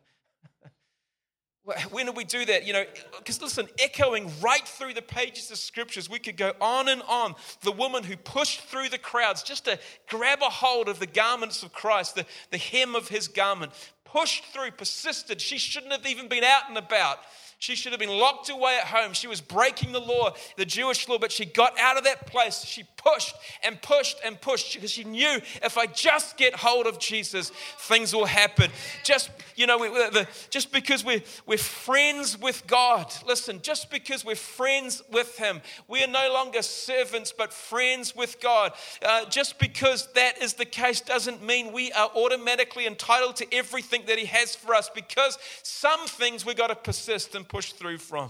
when 1.92 2.06
did 2.06 2.16
we 2.16 2.24
do 2.24 2.46
that? 2.46 2.66
You 2.66 2.72
know, 2.72 2.86
because 3.18 3.42
listen, 3.42 3.68
echoing 3.78 4.32
right 4.42 4.66
through 4.66 4.94
the 4.94 5.02
pages 5.02 5.52
of 5.52 5.58
scriptures, 5.58 6.10
we 6.10 6.18
could 6.18 6.38
go 6.38 6.54
on 6.62 6.88
and 6.88 7.02
on. 7.10 7.36
The 7.62 7.74
woman 7.74 8.04
who 8.04 8.16
pushed 8.16 8.62
through 8.62 8.88
the 8.88 8.98
crowds 8.98 9.44
just 9.44 9.66
to 9.66 9.78
grab 10.08 10.40
a 10.42 10.50
hold 10.50 10.88
of 10.88 11.00
the 11.00 11.08
garments 11.08 11.62
of 11.62 11.74
Christ, 11.74 12.16
the, 12.16 12.26
the 12.52 12.58
hem 12.58 12.96
of 12.96 13.10
his 13.10 13.28
garment, 13.28 13.74
pushed 14.12 14.46
through, 14.46 14.72
persisted. 14.72 15.42
She 15.42 15.58
shouldn't 15.58 15.92
have 15.92 16.06
even 16.06 16.28
been 16.28 16.44
out 16.44 16.64
and 16.70 16.78
about. 16.78 17.20
She 17.62 17.76
should 17.76 17.92
have 17.92 18.00
been 18.00 18.10
locked 18.10 18.50
away 18.50 18.80
at 18.82 18.88
home. 18.88 19.14
She 19.14 19.28
was 19.28 19.40
breaking 19.40 19.92
the 19.92 20.00
law, 20.00 20.34
the 20.58 20.66
Jewish 20.66 21.08
law, 21.08 21.20
but 21.20 21.32
she 21.32 21.46
got 21.46 21.80
out 21.80 21.96
of 21.96 22.06
that 22.06 22.26
place. 22.26 22.66
She 22.66 22.86
pushed 22.98 23.36
and 23.64 23.80
pushed 23.84 24.18
and 24.26 24.42
pushed 24.42 24.74
because 24.74 24.90
she 24.90 25.04
knew 25.04 25.40
if 25.64 25.78
I 25.78 25.86
just 25.86 26.38
get 26.38 26.56
hold 26.56 26.88
of 26.88 26.98
Jesus, 26.98 27.52
things 27.78 28.16
will 28.16 28.26
happen. 28.26 28.72
Just, 29.04 29.30
you 29.56 29.68
know, 29.68 29.78
we, 29.78 29.90
the, 29.90 30.28
just 30.50 30.72
because 30.72 31.06
we're, 31.06 31.22
we're 31.46 31.60
friends 31.60 32.36
with 32.36 32.66
God, 32.66 33.14
listen, 33.28 33.62
just 33.62 33.92
because 33.92 34.26
we're 34.26 34.34
friends 34.34 35.04
with 35.12 35.38
Him, 35.38 35.62
we 35.88 36.04
are 36.04 36.08
no 36.08 36.34
longer 36.34 36.64
servants 36.64 37.32
but 37.32 37.54
friends 37.54 38.16
with 38.16 38.42
God. 38.42 38.74
Uh, 39.06 39.26
just 39.26 39.60
because 39.60 40.12
that 40.14 40.42
is 40.42 40.56
the 40.56 40.66
case 40.66 41.00
doesn't 41.00 41.46
mean 41.46 41.72
we 41.72 41.92
are 41.92 42.10
automatically 42.16 42.88
entitled 42.88 43.36
to 43.36 43.54
everything 43.54 44.02
that 44.08 44.18
He 44.18 44.26
has 44.26 44.56
for 44.56 44.74
us 44.74 44.90
because 44.90 45.38
some 45.62 46.08
things 46.08 46.44
we've 46.44 46.58
got 46.58 46.68
to 46.68 46.76
persist 46.76 47.36
and 47.36 47.48
push 47.52 47.74
through 47.74 47.98
from. 47.98 48.30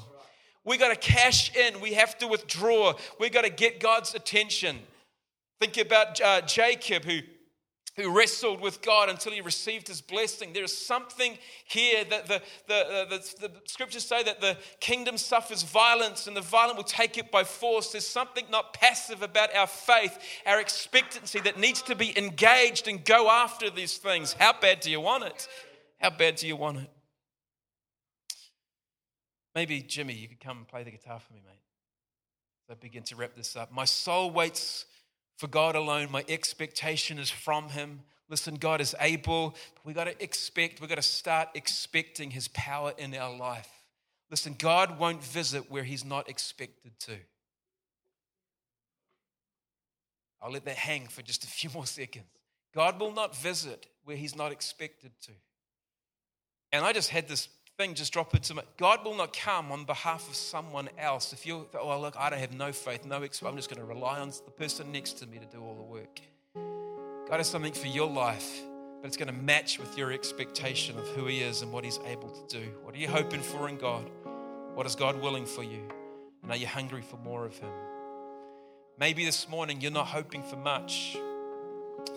We 0.65 0.77
got 0.77 0.89
to 0.89 0.95
cash 0.95 1.55
in. 1.55 1.79
We 1.79 1.93
have 1.93 2.17
to 2.17 2.27
withdraw. 2.27 2.93
We 3.19 3.29
got 3.29 3.43
to 3.43 3.49
get 3.49 3.79
God's 3.79 4.15
attention. 4.15 4.79
Think 5.59 5.77
about 5.77 6.19
uh, 6.19 6.41
Jacob 6.41 7.05
who 7.05 7.19
who 7.97 8.17
wrestled 8.17 8.61
with 8.61 8.81
God 8.81 9.09
until 9.09 9.33
he 9.33 9.41
received 9.41 9.89
his 9.89 10.01
blessing. 10.01 10.53
There 10.53 10.63
is 10.63 10.75
something 10.75 11.37
here 11.65 12.05
that 12.05 12.25
the, 12.25 12.41
the, 12.67 13.05
the, 13.09 13.47
the, 13.47 13.51
scriptures 13.65 14.05
say 14.05 14.23
that 14.23 14.39
the 14.39 14.57
kingdom 14.79 15.17
suffers 15.17 15.61
violence 15.61 16.25
and 16.25 16.35
the 16.35 16.41
violent 16.41 16.77
will 16.77 16.85
take 16.85 17.17
it 17.17 17.29
by 17.31 17.43
force. 17.43 17.91
There's 17.91 18.07
something 18.07 18.45
not 18.49 18.73
passive 18.73 19.21
about 19.21 19.53
our 19.53 19.67
faith, 19.67 20.17
our 20.45 20.61
expectancy 20.61 21.41
that 21.41 21.59
needs 21.59 21.81
to 21.83 21.95
be 21.95 22.17
engaged 22.17 22.87
and 22.87 23.03
go 23.03 23.29
after 23.29 23.69
these 23.69 23.97
things. 23.97 24.33
How 24.39 24.53
bad 24.53 24.79
do 24.79 24.89
you 24.89 25.01
want 25.01 25.25
it? 25.25 25.49
How 25.99 26.11
bad 26.11 26.37
do 26.37 26.47
you 26.47 26.55
want 26.55 26.77
it? 26.77 26.89
Maybe, 29.53 29.81
Jimmy, 29.81 30.13
you 30.13 30.27
could 30.27 30.39
come 30.39 30.57
and 30.57 30.67
play 30.67 30.83
the 30.83 30.91
guitar 30.91 31.19
for 31.19 31.33
me, 31.33 31.41
mate. 31.45 31.61
So 32.67 32.73
I 32.73 32.75
begin 32.75 33.03
to 33.03 33.15
wrap 33.15 33.35
this 33.35 33.55
up. 33.55 33.71
My 33.71 33.85
soul 33.85 34.31
waits 34.31 34.85
for 35.37 35.47
God 35.47 35.75
alone. 35.75 36.09
My 36.11 36.23
expectation 36.29 37.19
is 37.19 37.29
from 37.29 37.69
Him. 37.69 38.01
Listen, 38.29 38.55
God 38.55 38.79
is 38.79 38.95
able. 39.01 39.55
we 39.83 39.93
got 39.93 40.05
to 40.05 40.23
expect, 40.23 40.79
we 40.79 40.87
got 40.87 40.95
to 40.95 41.01
start 41.01 41.49
expecting 41.53 42.31
His 42.31 42.47
power 42.49 42.93
in 42.97 43.13
our 43.13 43.35
life. 43.35 43.69
Listen, 44.29 44.55
God 44.57 44.97
won't 44.97 45.21
visit 45.21 45.69
where 45.69 45.83
He's 45.83 46.05
not 46.05 46.29
expected 46.29 46.97
to. 46.99 47.17
I'll 50.41 50.51
let 50.51 50.65
that 50.65 50.77
hang 50.77 51.07
for 51.07 51.21
just 51.21 51.43
a 51.43 51.47
few 51.47 51.69
more 51.73 51.85
seconds. 51.85 52.25
God 52.73 52.99
will 52.99 53.11
not 53.11 53.35
visit 53.35 53.85
where 54.05 54.15
He's 54.15 54.35
not 54.35 54.51
expected 54.51 55.11
to. 55.23 55.31
And 56.71 56.85
I 56.85 56.93
just 56.93 57.09
had 57.09 57.27
this 57.27 57.49
thing 57.77 57.93
just 57.93 58.13
drop 58.13 58.33
into 58.35 58.55
me. 58.55 58.61
God 58.77 59.03
will 59.03 59.15
not 59.15 59.35
come 59.35 59.71
on 59.71 59.85
behalf 59.85 60.27
of 60.29 60.35
someone 60.35 60.89
else. 60.97 61.33
If 61.33 61.45
you, 61.45 61.67
oh, 61.79 61.99
look, 61.99 62.15
I 62.17 62.29
don't 62.29 62.39
have 62.39 62.53
no 62.53 62.71
faith, 62.71 63.05
no, 63.05 63.21
ex 63.23 63.41
I'm 63.41 63.55
just 63.55 63.69
going 63.69 63.79
to 63.79 63.85
rely 63.85 64.19
on 64.19 64.29
the 64.29 64.51
person 64.51 64.91
next 64.91 65.13
to 65.19 65.27
me 65.27 65.39
to 65.39 65.45
do 65.45 65.61
all 65.63 65.75
the 65.75 65.81
work. 65.81 66.21
God 67.29 67.37
has 67.37 67.47
something 67.47 67.73
for 67.73 67.87
your 67.87 68.09
life, 68.09 68.61
but 69.01 69.07
it's 69.07 69.17
going 69.17 69.33
to 69.33 69.41
match 69.41 69.79
with 69.79 69.97
your 69.97 70.11
expectation 70.11 70.97
of 70.97 71.07
who 71.09 71.25
He 71.25 71.39
is 71.39 71.61
and 71.61 71.71
what 71.71 71.83
He's 71.83 71.99
able 72.05 72.29
to 72.29 72.59
do. 72.59 72.67
What 72.83 72.93
are 72.93 72.99
you 72.99 73.07
hoping 73.07 73.41
for 73.41 73.69
in 73.69 73.77
God? 73.77 74.09
What 74.75 74.85
is 74.85 74.95
God 74.95 75.21
willing 75.21 75.45
for 75.45 75.63
you? 75.63 75.81
And 76.43 76.51
are 76.51 76.57
you 76.57 76.67
hungry 76.67 77.01
for 77.01 77.17
more 77.17 77.45
of 77.45 77.57
Him? 77.57 77.71
Maybe 78.99 79.25
this 79.25 79.49
morning 79.49 79.81
you're 79.81 79.91
not 79.91 80.07
hoping 80.07 80.43
for 80.43 80.57
much. 80.57 81.17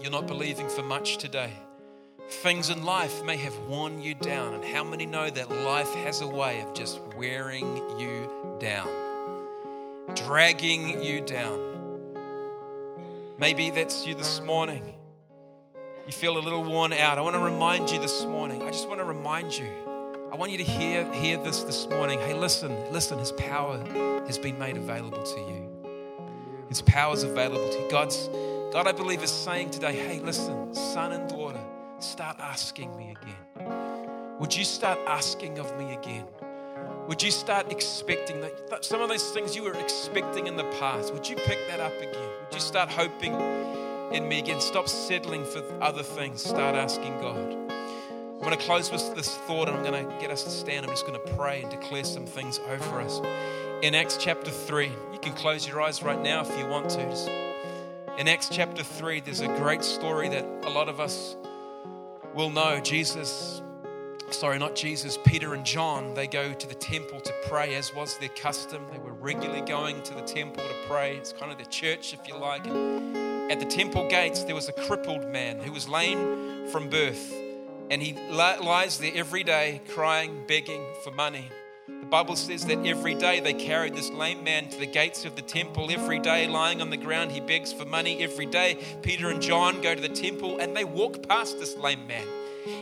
You're 0.01 0.11
not 0.11 0.27
believing 0.27 0.69
for 0.69 0.83
much 0.83 1.19
today. 1.19 1.53
Things 2.29 2.71
in 2.71 2.85
life 2.85 3.25
may 3.25 3.37
have 3.37 3.57
worn 3.69 4.01
you 4.01 4.15
down, 4.15 4.55
and 4.55 4.65
how 4.65 4.83
many 4.83 5.07
know 5.07 5.29
that 5.29 5.51
life 5.51 5.93
has 5.97 6.21
a 6.21 6.27
way 6.27 6.61
of 6.63 6.75
just 6.75 7.01
wearing 7.17 7.77
you 7.99 8.31
down, 8.59 8.89
dragging 10.15 11.03
you 11.03 11.21
down? 11.21 11.61
Maybe 13.39 13.71
that's 13.71 14.07
you 14.07 14.15
this 14.15 14.41
morning. 14.41 14.95
You 16.07 16.13
feel 16.13 16.39
a 16.39 16.41
little 16.41 16.63
worn 16.63 16.93
out. 16.93 17.19
I 17.19 17.21
want 17.21 17.35
to 17.35 17.41
remind 17.41 17.91
you 17.91 17.99
this 17.99 18.25
morning. 18.25 18.63
I 18.63 18.71
just 18.71 18.89
want 18.89 19.01
to 19.01 19.05
remind 19.05 19.57
you. 19.57 19.67
I 20.33 20.37
want 20.37 20.51
you 20.51 20.59
to 20.59 20.65
hear, 20.65 21.11
hear 21.13 21.37
this 21.39 21.63
this 21.63 21.87
morning. 21.89 22.19
Hey, 22.19 22.35
listen, 22.35 22.93
listen, 22.93 23.19
His 23.19 23.33
power 23.33 23.79
has 24.27 24.39
been 24.39 24.59
made 24.59 24.77
available 24.77 25.23
to 25.23 25.41
you. 25.41 25.69
His 26.69 26.83
power 26.83 27.15
is 27.15 27.23
available 27.23 27.69
to 27.69 27.79
you. 27.81 27.91
God's, 27.91 28.29
God, 28.73 28.87
I 28.87 28.93
believe, 28.93 29.23
is 29.23 29.31
saying 29.31 29.71
today, 29.71 29.95
hey, 29.95 30.21
listen, 30.21 30.75
son 30.75 31.13
and 31.13 31.29
daughter, 31.29 31.61
start 32.05 32.39
asking 32.39 32.97
me 32.97 33.17
again? 33.17 34.39
Would 34.39 34.55
you 34.55 34.65
start 34.65 34.99
asking 35.07 35.59
of 35.59 35.77
me 35.79 35.95
again? 35.95 36.27
Would 37.09 37.23
you 37.23 37.31
start 37.31 37.71
expecting 37.73 38.41
that 38.41 38.85
some 38.85 39.01
of 39.01 39.09
those 39.09 39.31
things 39.31 39.57
you 39.57 39.63
were 39.63 39.75
expecting 39.75 40.47
in 40.47 40.57
the 40.57 40.65
past? 40.79 41.13
Would 41.13 41.29
you 41.29 41.37
pick 41.37 41.67
that 41.69 41.81
up 41.81 41.97
again? 41.97 42.29
Would 42.45 42.55
you 42.55 42.61
start 42.61 42.91
hoping 42.91 43.35
in 44.13 44.29
me 44.29 44.39
again? 44.39 44.61
Stop 44.61 44.89
settling 44.89 45.45
for 45.45 45.63
other 45.83 46.03
things. 46.03 46.43
Start 46.43 46.77
asking 46.77 47.21
God. 47.21 47.39
I'm 47.39 48.41
going 48.41 48.59
to 48.59 48.65
close 48.65 48.91
with 48.93 49.15
this 49.15 49.35
thought 49.47 49.69
and 49.69 49.79
I'm 49.79 49.85
going 49.85 50.07
to 50.07 50.21
get 50.21 50.31
us 50.31 50.45
to 50.45 50.51
stand. 50.51 50.85
I'm 50.85 50.93
just 50.93 51.07
going 51.07 51.19
to 51.19 51.35
pray 51.35 51.63
and 51.63 51.71
declare 51.71 52.05
some 52.05 52.27
things 52.27 52.61
over 52.69 53.01
us. 53.01 53.21
In 53.83 53.95
Acts 53.95 54.19
chapter 54.19 54.51
3, 54.51 54.87
you 55.13 55.19
can 55.21 55.33
close 55.33 55.67
your 55.67 55.81
eyes 55.81 56.03
right 56.03 56.21
now 56.21 56.43
if 56.43 56.59
you 56.59 56.67
want 56.67 56.91
to. 56.91 57.45
In 58.19 58.29
Acts 58.29 58.49
chapter 58.51 58.83
3, 58.83 59.21
there's 59.21 59.41
a 59.41 59.49
great 59.59 59.83
story 59.83 60.29
that 60.29 60.45
a 60.65 60.71
lot 60.71 60.89
of 60.89 61.01
us 61.01 61.37
will 62.35 62.51
know 62.51 62.81
Jesus, 62.81 63.63
sorry, 64.31 64.59
not 64.59 64.75
Jesus, 64.75 65.19
Peter 65.25 65.55
and 65.55 65.65
John, 65.65 66.15
they 66.15 66.27
go 66.27 66.53
to 66.53 66.67
the 66.67 66.75
temple 66.75 67.21
to 67.21 67.33
pray, 67.47 67.75
as 67.77 67.95
was 67.95 68.19
their 68.19 68.29
custom. 68.31 68.85
They 68.93 68.99
were 68.99 69.13
regularly 69.13 69.61
going 69.61 70.03
to 70.03 70.15
the 70.15 70.23
temple 70.23 70.63
to 70.65 70.75
pray. 70.89 71.17
It's 71.17 71.33
kind 71.33 71.53
of 71.53 71.59
the 71.59 71.67
church, 71.67 72.13
if 72.13 72.27
you 72.27 72.37
like. 72.37 72.67
And 72.67 73.53
at 73.53 73.61
the 73.61 73.67
temple 73.67 74.09
gates, 74.09 74.43
there 74.45 74.55
was 74.55 74.69
a 74.69 74.73
crippled 74.73 75.29
man 75.29 75.61
who 75.61 75.71
was 75.73 75.89
lame 75.89 76.67
from 76.69 76.91
birth. 76.91 77.33
And 77.91 78.03
he 78.03 78.15
lies 78.31 78.99
there 78.99 79.13
every 79.15 79.45
day 79.45 79.81
crying, 79.91 80.45
begging 80.49 80.85
for 81.05 81.11
money. 81.11 81.51
The 82.05 82.11
Bible 82.11 82.37
says 82.37 82.67
that 82.67 82.85
every 82.87 83.15
day 83.15 83.41
they 83.41 83.55
carried 83.55 83.95
this 83.95 84.11
lame 84.11 84.45
man 84.45 84.69
to 84.69 84.79
the 84.79 84.87
gates 84.87 85.25
of 85.25 85.37
the 85.37 85.43
temple. 85.43 85.91
Every 85.91 86.19
day, 86.19 86.47
lying 86.47 86.83
on 86.83 86.91
the 86.91 86.99
ground, 86.99 87.33
he 87.33 87.41
begs 87.41 87.73
for 87.73 87.87
money. 87.87 88.23
Every 88.23 88.45
day, 88.45 88.77
Peter 89.01 89.31
and 89.31 89.41
John 89.41 89.81
go 89.81 89.95
to 89.95 90.01
the 90.03 90.11
temple 90.11 90.59
and 90.59 90.77
they 90.77 90.85
walk 90.85 91.27
past 91.27 91.59
this 91.59 91.79
lame 91.79 92.07
man. 92.07 92.27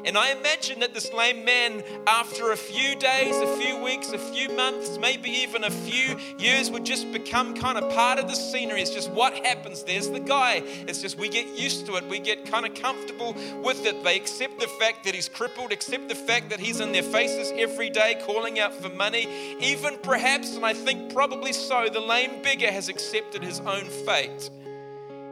And 0.05 0.16
I 0.16 0.33
imagine 0.33 0.80
that 0.80 0.95
this 0.95 1.12
lame 1.12 1.45
man, 1.45 1.83
after 2.07 2.53
a 2.53 2.57
few 2.57 2.95
days, 2.97 3.37
a 3.37 3.57
few 3.57 3.83
weeks, 3.83 4.12
a 4.12 4.18
few 4.18 4.49
months, 4.57 4.99
maybe 4.99 5.30
even 5.30 5.64
a 5.64 5.70
few 5.70 6.16
years, 6.39 6.70
would 6.70 6.85
just 6.85 7.11
become 7.12 7.55
kind 7.55 7.78
of 7.78 7.93
part 7.93 8.18
of 8.18 8.28
the 8.28 8.35
scenery. 8.35 8.83
It's 8.83 8.91
just 8.91 9.11
what 9.11 9.35
happens. 9.47 9.83
There's 9.83 10.09
the 10.11 10.20
guy. 10.20 10.62
It's 10.87 11.01
just 11.01 11.18
we 11.18 11.28
get 11.28 11.47
used 11.59 11.87
to 11.87 11.97
it. 11.97 12.09
We 12.09 12.18
get 12.18 12.45
kind 12.47 12.66
of 12.66 12.74
comfortable 12.74 13.35
with 13.62 13.85
it. 13.87 14.03
They 14.05 14.16
accept 14.16 14.61
the 14.61 14.68
fact 14.68 15.05
that 15.05 15.14
he's 15.14 15.28
crippled, 15.28 15.72
accept 15.72 16.09
the 16.09 16.14
fact 16.14 16.51
that 16.51 16.61
he's 16.61 16.80
in 16.80 16.93
their 16.93 17.03
faces 17.03 17.53
every 17.57 17.91
day 17.91 18.20
calling 18.24 18.59
out 18.59 18.74
for 18.74 18.89
money. 18.91 19.57
Even 19.61 19.99
perhaps, 19.99 20.57
and 20.57 20.64
I 20.64 20.74
think 20.74 21.12
probably 21.12 21.53
so, 21.53 21.89
the 21.93 22.01
lame 22.01 22.43
beggar 22.43 22.70
has 22.70 22.89
accepted 22.89 23.43
his 23.43 23.61
own 23.61 23.85
fate. 24.07 24.51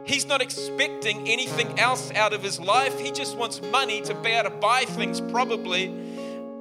He's 0.03 0.25
not 0.25 0.41
expecting 0.41 1.27
anything 1.27 1.79
else 1.79 2.11
out 2.13 2.33
of 2.33 2.41
his 2.41 2.59
life. 2.59 2.99
He 2.99 3.11
just 3.11 3.37
wants 3.37 3.61
money 3.61 4.01
to 4.01 4.13
be 4.15 4.29
able 4.29 4.49
to 4.49 4.55
buy 4.55 4.85
things, 4.85 5.21
probably. 5.21 5.93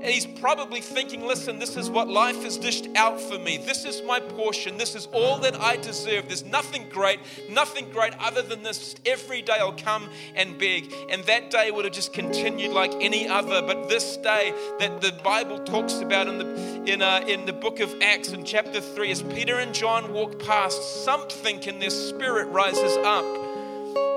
And 0.00 0.06
he's 0.06 0.26
probably 0.26 0.80
thinking, 0.80 1.26
listen, 1.26 1.58
this 1.58 1.76
is 1.76 1.90
what 1.90 2.08
life 2.08 2.42
has 2.42 2.56
dished 2.56 2.88
out 2.96 3.20
for 3.20 3.38
me. 3.38 3.58
This 3.58 3.84
is 3.84 4.02
my 4.06 4.18
portion. 4.18 4.78
This 4.78 4.94
is 4.94 5.06
all 5.12 5.38
that 5.38 5.60
I 5.60 5.76
deserve. 5.76 6.26
There's 6.26 6.44
nothing 6.44 6.88
great, 6.88 7.20
nothing 7.50 7.90
great 7.90 8.14
other 8.18 8.40
than 8.40 8.62
this. 8.62 8.94
Every 9.04 9.42
day 9.42 9.56
I'll 9.58 9.72
come 9.72 10.08
and 10.34 10.58
beg. 10.58 10.92
And 11.10 11.22
that 11.24 11.50
day 11.50 11.70
would 11.70 11.84
have 11.84 11.92
just 11.92 12.14
continued 12.14 12.72
like 12.72 12.94
any 13.00 13.28
other. 13.28 13.60
But 13.60 13.90
this 13.90 14.16
day 14.16 14.54
that 14.78 15.02
the 15.02 15.12
Bible 15.22 15.58
talks 15.58 16.00
about 16.00 16.28
in 16.28 16.38
the, 16.38 16.84
in, 16.90 17.02
uh, 17.02 17.24
in 17.28 17.44
the 17.44 17.52
book 17.52 17.80
of 17.80 17.94
Acts 18.00 18.30
in 18.32 18.44
chapter 18.44 18.80
3, 18.80 19.10
as 19.10 19.22
Peter 19.22 19.56
and 19.56 19.74
John 19.74 20.14
walk 20.14 20.38
past, 20.38 21.04
something 21.04 21.62
in 21.64 21.78
their 21.78 21.90
spirit 21.90 22.48
rises 22.48 22.96
up 23.04 23.24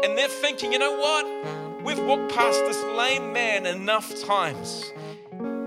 and 0.03 0.13
and 0.13 0.19
they're 0.19 0.27
thinking, 0.27 0.71
you 0.71 0.77
know 0.77 0.95
what? 0.95 1.83
We've 1.83 1.97
walked 1.97 2.35
past 2.35 2.59
this 2.65 2.83
lame 2.83 3.33
man 3.33 3.65
enough 3.65 4.13
times. 4.21 4.93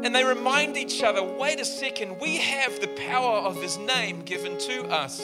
And 0.06 0.14
they 0.14 0.22
remind 0.22 0.76
each 0.76 1.02
other 1.02 1.20
wait 1.20 1.58
a 1.58 1.64
second, 1.64 2.20
we 2.20 2.36
have 2.36 2.80
the 2.80 2.86
power 2.86 3.38
of 3.38 3.60
his 3.60 3.76
name 3.76 4.22
given 4.22 4.56
to 4.56 4.84
us. 4.84 5.20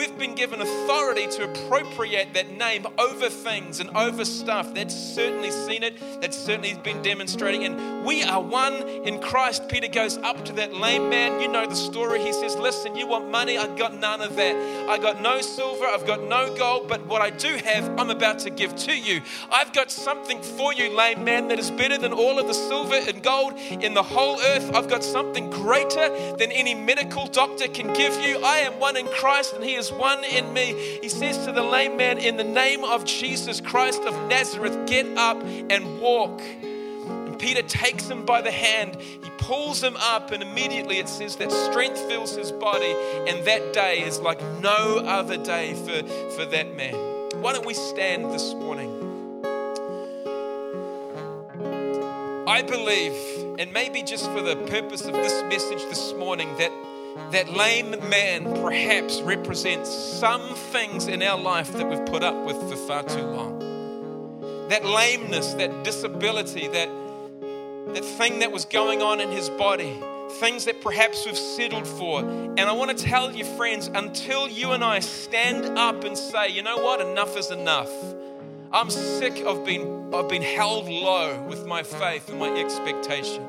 We've 0.00 0.16
been 0.16 0.34
given 0.34 0.62
authority 0.62 1.26
to 1.26 1.44
appropriate 1.44 2.32
that 2.32 2.56
name 2.56 2.86
over 2.96 3.28
things 3.28 3.80
and 3.80 3.90
over 3.90 4.24
stuff. 4.24 4.72
That's 4.72 4.94
certainly 4.94 5.50
seen 5.50 5.82
it, 5.82 6.00
that's 6.22 6.38
certainly 6.38 6.72
been 6.72 7.02
demonstrating. 7.02 7.64
And 7.64 8.02
we 8.02 8.22
are 8.22 8.40
one 8.40 8.76
in 8.76 9.20
Christ. 9.20 9.68
Peter 9.68 9.88
goes 9.88 10.16
up 10.16 10.42
to 10.46 10.54
that 10.54 10.72
lame 10.72 11.10
man. 11.10 11.38
You 11.42 11.48
know 11.48 11.66
the 11.66 11.76
story. 11.76 12.18
He 12.22 12.32
says, 12.32 12.56
Listen, 12.56 12.96
you 12.96 13.06
want 13.06 13.30
money? 13.30 13.58
I've 13.58 13.76
got 13.76 13.94
none 13.94 14.22
of 14.22 14.36
that. 14.36 14.88
I 14.88 14.96
got 14.96 15.20
no 15.20 15.42
silver, 15.42 15.84
I've 15.84 16.06
got 16.06 16.22
no 16.22 16.56
gold, 16.56 16.88
but 16.88 17.06
what 17.06 17.20
I 17.20 17.28
do 17.28 17.56
have, 17.56 17.86
I'm 18.00 18.08
about 18.08 18.38
to 18.40 18.50
give 18.50 18.74
to 18.76 18.96
you. 18.96 19.20
I've 19.52 19.74
got 19.74 19.90
something 19.90 20.40
for 20.40 20.72
you, 20.72 20.96
lame 20.96 21.24
man, 21.24 21.48
that 21.48 21.58
is 21.58 21.70
better 21.70 21.98
than 21.98 22.14
all 22.14 22.38
of 22.38 22.46
the 22.46 22.54
silver 22.54 22.94
and 22.94 23.22
gold 23.22 23.58
in 23.58 23.92
the 23.92 24.02
whole 24.02 24.40
earth. 24.40 24.74
I've 24.74 24.88
got 24.88 25.04
something 25.04 25.50
greater 25.50 26.08
than 26.38 26.50
any 26.52 26.74
medical 26.74 27.26
doctor 27.26 27.68
can 27.68 27.92
give 27.92 28.18
you. 28.22 28.42
I 28.42 28.60
am 28.60 28.80
one 28.80 28.96
in 28.96 29.06
Christ, 29.08 29.52
and 29.52 29.62
He 29.62 29.74
is 29.74 29.89
one 29.92 30.24
in 30.24 30.52
me. 30.52 30.98
He 31.02 31.08
says 31.08 31.44
to 31.46 31.52
the 31.52 31.62
lame 31.62 31.96
man, 31.96 32.18
In 32.18 32.36
the 32.36 32.44
name 32.44 32.84
of 32.84 33.04
Jesus 33.04 33.60
Christ 33.60 34.02
of 34.02 34.14
Nazareth, 34.28 34.86
get 34.86 35.06
up 35.16 35.42
and 35.42 36.00
walk. 36.00 36.40
And 36.40 37.38
Peter 37.38 37.62
takes 37.62 38.08
him 38.08 38.24
by 38.24 38.40
the 38.40 38.50
hand, 38.50 38.96
he 39.00 39.30
pulls 39.38 39.82
him 39.82 39.96
up, 39.96 40.30
and 40.30 40.42
immediately 40.42 40.98
it 40.98 41.08
says 41.08 41.36
that 41.36 41.50
strength 41.50 41.98
fills 42.08 42.36
his 42.36 42.52
body. 42.52 42.94
And 43.28 43.44
that 43.46 43.72
day 43.72 44.02
is 44.02 44.20
like 44.20 44.42
no 44.60 44.98
other 45.06 45.36
day 45.36 45.74
for, 45.74 46.06
for 46.36 46.44
that 46.46 46.76
man. 46.76 46.94
Why 47.40 47.52
don't 47.52 47.66
we 47.66 47.74
stand 47.74 48.32
this 48.32 48.54
morning? 48.54 49.10
I 52.46 52.62
believe, 52.62 53.12
and 53.60 53.72
maybe 53.72 54.02
just 54.02 54.24
for 54.32 54.42
the 54.42 54.56
purpose 54.66 55.02
of 55.06 55.12
this 55.12 55.42
message 55.44 55.88
this 55.88 56.12
morning, 56.14 56.48
that 56.58 56.72
that 57.30 57.48
lame 57.48 57.90
man 58.08 58.44
perhaps 58.60 59.20
represents 59.22 59.90
some 59.90 60.54
things 60.72 61.06
in 61.06 61.22
our 61.22 61.38
life 61.38 61.72
that 61.72 61.88
we've 61.88 62.04
put 62.06 62.22
up 62.22 62.44
with 62.44 62.56
for 62.68 62.76
far 62.76 63.02
too 63.04 63.22
long. 63.22 63.58
That 64.68 64.84
lameness, 64.84 65.54
that 65.54 65.84
disability, 65.84 66.68
that, 66.68 66.88
that 67.94 68.04
thing 68.04 68.40
that 68.40 68.52
was 68.52 68.64
going 68.64 69.02
on 69.02 69.20
in 69.20 69.30
his 69.30 69.48
body, 69.50 69.96
things 70.32 70.64
that 70.64 70.80
perhaps 70.80 71.26
we've 71.26 71.36
settled 71.36 71.86
for. 71.86 72.20
And 72.20 72.60
I 72.60 72.72
want 72.72 72.96
to 72.96 73.04
tell 73.04 73.32
you, 73.32 73.44
friends, 73.44 73.88
until 73.88 74.48
you 74.48 74.72
and 74.72 74.84
I 74.84 75.00
stand 75.00 75.78
up 75.78 76.04
and 76.04 76.16
say, 76.16 76.48
you 76.48 76.62
know 76.62 76.78
what, 76.78 77.00
enough 77.00 77.36
is 77.36 77.50
enough. 77.50 77.90
I'm 78.72 78.90
sick 78.90 79.44
of 79.44 79.64
being, 79.64 80.14
of 80.14 80.28
being 80.28 80.42
held 80.42 80.88
low 80.88 81.42
with 81.48 81.66
my 81.66 81.82
faith 81.82 82.28
and 82.28 82.38
my 82.38 82.50
expectation 82.56 83.44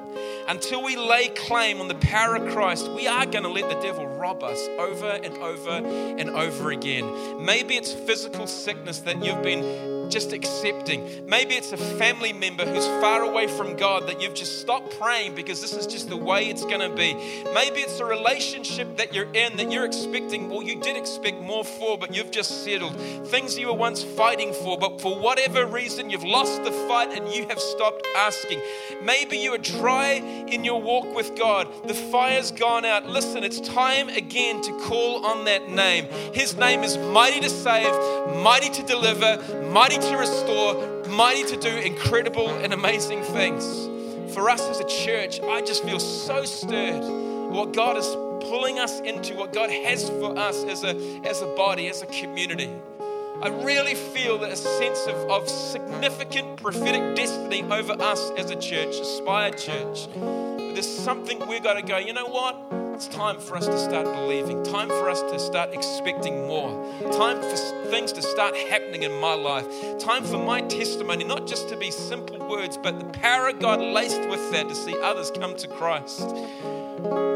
until 0.52 0.84
we 0.84 0.98
lay 0.98 1.30
claim 1.30 1.80
on 1.80 1.88
the 1.88 1.96
power 1.96 2.36
of 2.36 2.52
Christ, 2.52 2.92
we 2.92 3.08
are 3.08 3.26
going 3.26 3.44
to 3.44 3.50
let 3.50 3.70
the 3.70 3.82
devil 3.82 4.06
rob 4.06 4.44
us 4.44 4.60
over 4.78 5.08
and 5.24 5.38
over 5.38 5.70
and 5.72 6.30
over 6.30 6.72
again. 6.72 7.46
Maybe 7.46 7.78
it's 7.78 7.94
physical 7.94 8.48
sickness 8.48 9.00
that 9.00 9.24
you've 9.24 9.42
been 9.44 10.01
just 10.12 10.34
accepting. 10.34 11.26
Maybe 11.28 11.56
it's 11.56 11.72
a 11.72 11.78
family 11.78 12.34
member 12.34 12.66
who's 12.66 12.86
far 13.02 13.24
away 13.24 13.48
from 13.48 13.76
God 13.78 14.08
that 14.08 14.22
you've 14.22 14.34
just 14.34 14.60
stopped 14.60 15.00
praying 15.00 15.36
because 15.36 15.62
this 15.62 15.74
is 15.74 15.88
just 15.88 16.10
the 16.10 16.18
way 16.18 16.50
it's 16.50 16.64
going 16.64 16.82
to 16.82 16.96
be. 16.96 17.14
Maybe 17.54 17.80
it's 17.80 18.00
a 18.00 18.06
relationship 18.06 18.98
that 18.98 19.14
you're 19.14 19.32
in 19.34 19.56
that 19.58 19.72
you're 19.72 19.86
expecting, 19.86 20.50
well, 20.50 20.62
you 20.62 20.76
did 20.82 20.98
expect 20.98 21.42
more 21.42 21.64
for, 21.64 21.98
but 21.98 22.14
you've 22.14 22.32
just 22.32 22.64
settled. 22.64 22.96
Things 23.28 23.58
you 23.58 23.68
were 23.68 23.74
once 23.74 24.04
fighting 24.04 24.54
for, 24.54 24.78
but 24.78 25.00
for 25.00 25.18
whatever 25.18 25.66
reason, 25.66 26.10
you've 26.10 26.24
lost 26.24 26.64
the 26.64 26.72
fight 26.72 27.14
and 27.14 27.34
you 27.34 27.48
have 27.48 27.60
stopped 27.60 28.06
asking. 28.16 28.60
Maybe 29.04 29.38
you 29.38 29.54
are 29.54 29.58
dry 29.58 30.14
in 30.48 30.66
your 30.66 30.82
walk 30.82 31.16
with 31.16 31.38
God. 31.38 31.68
The 31.88 31.94
fire's 31.94 32.52
gone 32.52 32.84
out. 32.84 33.06
Listen, 33.06 33.44
it's 33.44 33.62
time 33.62 34.10
again 34.10 34.62
to 34.62 34.72
call 34.82 35.26
on 35.26 35.46
that 35.46 35.70
name. 35.70 36.06
His 36.34 36.58
name 36.58 36.84
is 36.84 36.98
mighty 36.98 37.40
to 37.40 37.50
save, 37.50 37.94
mighty 38.44 38.70
to 38.70 38.84
deliver, 38.84 39.38
mighty 39.72 39.98
to 40.02 40.18
restore, 40.18 41.06
mighty 41.08 41.44
to 41.44 41.58
do 41.58 41.70
incredible 41.70 42.50
and 42.50 42.74
amazing 42.74 43.24
things. 43.24 43.90
For 44.34 44.50
us 44.50 44.62
as 44.62 44.80
a 44.80 44.88
church, 44.88 45.40
I 45.42 45.62
just 45.62 45.84
feel 45.84 46.00
so 46.00 46.46
stirred 46.46 47.04
what 47.52 47.74
God 47.74 47.98
is 47.98 48.08
pulling 48.50 48.80
us 48.80 49.00
into, 49.02 49.36
what 49.36 49.54
God 49.54 49.70
has 49.70 50.10
for 50.10 50.38
us 50.38 50.64
as 50.64 50.84
a, 50.84 50.96
as 51.26 51.42
a 51.42 51.48
body, 51.56 51.90
as 51.90 52.02
a 52.02 52.06
community. 52.08 52.70
I 53.42 53.50
really 53.50 53.96
feel 53.96 54.38
that 54.40 54.52
a 54.52 54.56
sense 54.56 55.06
of, 55.08 55.16
of 55.30 55.50
significant 55.50 56.62
prophetic 56.62 57.16
destiny 57.16 57.64
over 57.64 57.94
us 57.94 58.32
as 58.38 58.52
a 58.52 58.56
church, 58.56 58.96
Aspire 59.00 59.52
Church. 59.52 60.08
There's 60.16 60.88
something 60.88 61.46
we've 61.48 61.64
got 61.64 61.74
to 61.74 61.82
go, 61.82 61.98
you 61.98 62.14
know 62.14 62.28
what? 62.28 62.81
It's 62.94 63.08
time 63.08 63.40
for 63.40 63.58
us 63.58 63.66
to 63.66 63.80
start 63.80 64.06
believing, 64.06 64.64
time 64.64 64.90
for 64.90 65.10
us 65.10 65.22
to 65.22 65.40
start 65.40 65.74
expecting 65.74 66.46
more, 66.46 66.72
time 67.14 67.42
for 67.42 67.56
things 67.90 68.12
to 68.14 68.22
start 68.22 68.56
happening 68.56 69.04
in 69.04 69.20
my 69.20 69.34
life, 69.34 69.66
time 69.98 70.24
for 70.24 70.38
my 70.38 70.62
testimony 70.62 71.24
not 71.24 71.48
just 71.48 71.70
to 71.70 71.78
be 71.78 71.90
simple 71.90 72.38
words, 72.48 72.78
but 72.78 73.00
the 73.00 73.06
power 73.20 73.50
of 73.50 73.60
God 73.60 73.80
laced 73.80 74.28
with 74.30 74.52
that 74.52 74.70
to 74.70 74.76
see 74.76 74.96
others 75.02 75.32
come 75.32 75.56
to 75.56 75.68
Christ. 75.68 76.20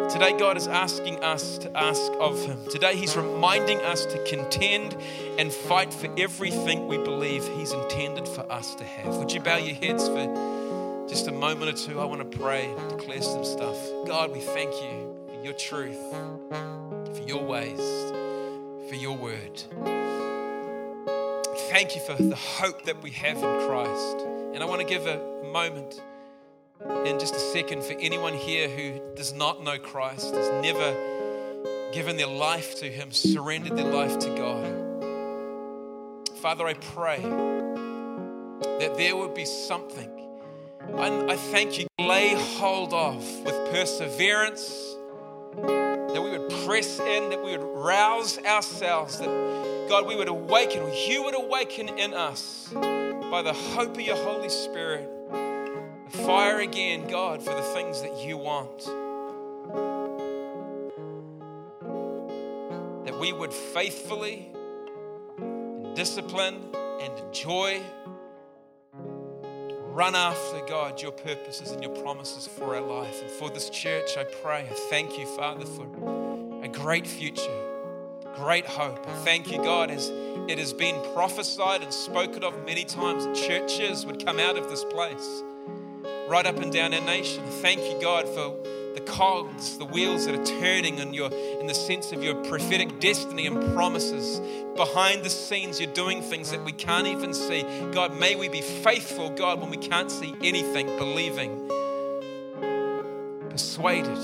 Today, 0.10 0.38
God 0.38 0.58
is 0.58 0.68
asking 0.68 1.24
us 1.24 1.58
to 1.60 1.76
ask 1.76 2.12
of 2.20 2.40
Him. 2.46 2.60
Today, 2.70 2.96
He's 2.96 3.18
reminding 3.18 3.82
us 3.82 4.06
to 4.06 4.24
contend 4.26 4.96
and 5.40 5.52
fight 5.52 5.94
for 5.94 6.14
everything 6.18 6.88
we 6.88 6.98
believe 6.98 7.48
He's 7.56 7.72
intended 7.72 8.28
for 8.28 8.50
us 8.52 8.76
to 8.76 8.84
have. 8.84 9.16
Would 9.16 9.32
you 9.32 9.40
bow 9.40 9.58
your 9.58 9.76
heads 9.76 10.08
for 10.08 11.06
just 11.10 11.28
a 11.28 11.32
moment 11.32 11.72
or 11.72 11.78
two? 11.78 12.00
I 12.00 12.06
want 12.06 12.30
to 12.30 12.38
pray, 12.38 12.72
and 12.72 12.90
declare 12.98 13.22
some 13.22 13.44
stuff. 13.44 13.78
God, 14.06 14.32
we 14.32 14.42
thank 14.42 14.72
you 14.76 15.05
your 15.46 15.54
truth, 15.54 16.02
for 16.50 17.24
your 17.28 17.44
ways, 17.44 17.80
for 18.90 18.96
your 18.96 19.16
word. 19.16 19.62
Thank 21.70 21.96
you 21.96 22.02
for 22.02 22.16
the 22.16 22.36
hope 22.36 22.86
that 22.86 23.04
we 23.04 23.12
have 23.12 23.38
in 23.38 23.68
Christ. 23.68 24.26
And 24.56 24.64
I 24.64 24.66
want 24.66 24.82
to 24.82 24.88
give 24.88 25.06
a 25.06 25.44
moment 25.54 26.02
in 27.06 27.20
just 27.20 27.36
a 27.36 27.40
second 27.40 27.84
for 27.84 27.94
anyone 28.00 28.34
here 28.34 28.68
who 28.68 29.00
does 29.16 29.34
not 29.34 29.64
know 29.64 29.78
Christ, 29.78 30.34
has 30.34 30.50
never 30.64 31.92
given 31.94 32.18
their 32.18 32.26
life 32.26 32.80
to 32.80 32.90
Him, 32.90 33.12
surrendered 33.12 33.78
their 33.78 33.94
life 33.94 34.18
to 34.18 34.30
God. 34.36 34.66
Father, 36.40 36.66
I 36.66 36.74
pray 36.74 37.22
that 38.80 38.98
there 38.98 39.16
would 39.16 39.36
be 39.36 39.46
something 39.46 40.10
I, 40.98 41.34
I 41.34 41.36
thank 41.36 41.78
you, 41.78 41.86
lay 42.00 42.34
hold 42.34 42.94
of 42.94 43.18
with 43.44 43.72
perseverance 43.72 44.95
that 45.62 46.22
we 46.22 46.30
would 46.38 46.50
press 46.66 47.00
in, 47.00 47.30
that 47.30 47.44
we 47.44 47.58
would 47.58 47.64
rouse 47.64 48.38
ourselves, 48.40 49.20
that 49.20 49.88
God, 49.90 50.08
we 50.08 50.16
would 50.16 50.28
awaken, 50.28 50.92
you 51.08 51.24
would 51.24 51.36
awaken 51.36 51.90
in 51.90 52.14
us 52.14 52.70
by 52.74 53.42
the 53.42 53.54
hope 53.54 53.96
of 53.96 54.02
your 54.02 54.16
Holy 54.16 54.50
Spirit. 54.50 55.10
Fire 56.10 56.60
again, 56.62 57.08
God, 57.08 57.42
for 57.42 57.54
the 57.54 57.62
things 57.62 58.02
that 58.02 58.18
you 58.26 58.38
want. 58.38 58.86
That 63.06 63.20
we 63.20 63.34
would 63.34 63.54
faithfully 63.54 64.52
and 65.38 65.96
discipline 65.96 66.62
and 67.02 67.18
enjoy 67.20 67.82
run 69.96 70.14
after 70.14 70.60
God, 70.68 71.02
your 71.02 71.14
purposes 71.14 71.72
and 71.72 71.82
your 71.82 71.94
promises 72.04 72.46
for 72.46 72.76
our 72.76 72.82
life. 72.82 73.22
And 73.22 73.32
for 73.32 73.50
this 73.50 73.70
church, 73.70 74.18
I 74.18 74.26
pray, 74.26 74.68
I 74.70 74.74
thank 74.90 75.18
you, 75.18 75.26
Father, 75.38 75.66
for 75.66 75.88
a 76.62 76.68
great 76.68 77.08
future, 77.08 77.58
great 78.36 78.66
hope. 78.66 79.08
I 79.08 79.14
thank 79.24 79.50
you, 79.50 79.58
God, 79.60 79.90
as 79.90 80.10
it 80.50 80.60
has 80.60 80.74
been 80.74 81.02
prophesied 81.14 81.82
and 81.82 81.94
spoken 81.94 82.44
of 82.44 82.66
many 82.66 82.84
times 82.84 83.26
that 83.26 83.36
churches 83.36 84.06
would 84.06 84.24
come 84.26 84.38
out 84.38 84.58
of 84.58 84.70
this 84.70 84.84
place, 84.84 85.44
right 86.28 86.46
up 86.46 86.58
and 86.58 86.74
down 86.74 86.94
our 86.94 87.00
nation. 87.00 87.46
Thank 87.62 87.80
you, 87.80 87.98
God, 88.02 88.28
for 88.28 88.54
the 88.96 89.02
cogs, 89.02 89.78
the 89.78 89.86
wheels 89.86 90.26
that 90.26 90.36
are 90.36 90.46
turning 90.46 91.00
in 91.00 91.14
your 91.14 91.30
in 91.32 91.68
the 91.68 91.74
sense 91.74 92.14
of 92.14 92.24
your 92.24 92.36
prophetic 92.46 93.00
destiny 93.00 93.46
and 93.46 93.76
promises. 93.76 94.40
Behind 94.76 95.24
the 95.24 95.30
scenes, 95.30 95.80
you're 95.80 95.94
doing 95.94 96.22
things 96.22 96.52
that 96.52 96.64
we 96.64 96.72
can't 96.72 97.06
even 97.06 97.34
see. 97.34 97.64
God, 97.92 98.18
may 98.18 98.36
we 98.36 98.48
be 98.48 98.62
faithful, 98.62 99.30
God, 99.30 99.60
when 99.60 99.70
we 99.70 99.78
can't 99.78 100.10
see 100.10 100.34
anything, 100.42 100.88
believing, 100.98 101.70
persuaded. 103.50 104.18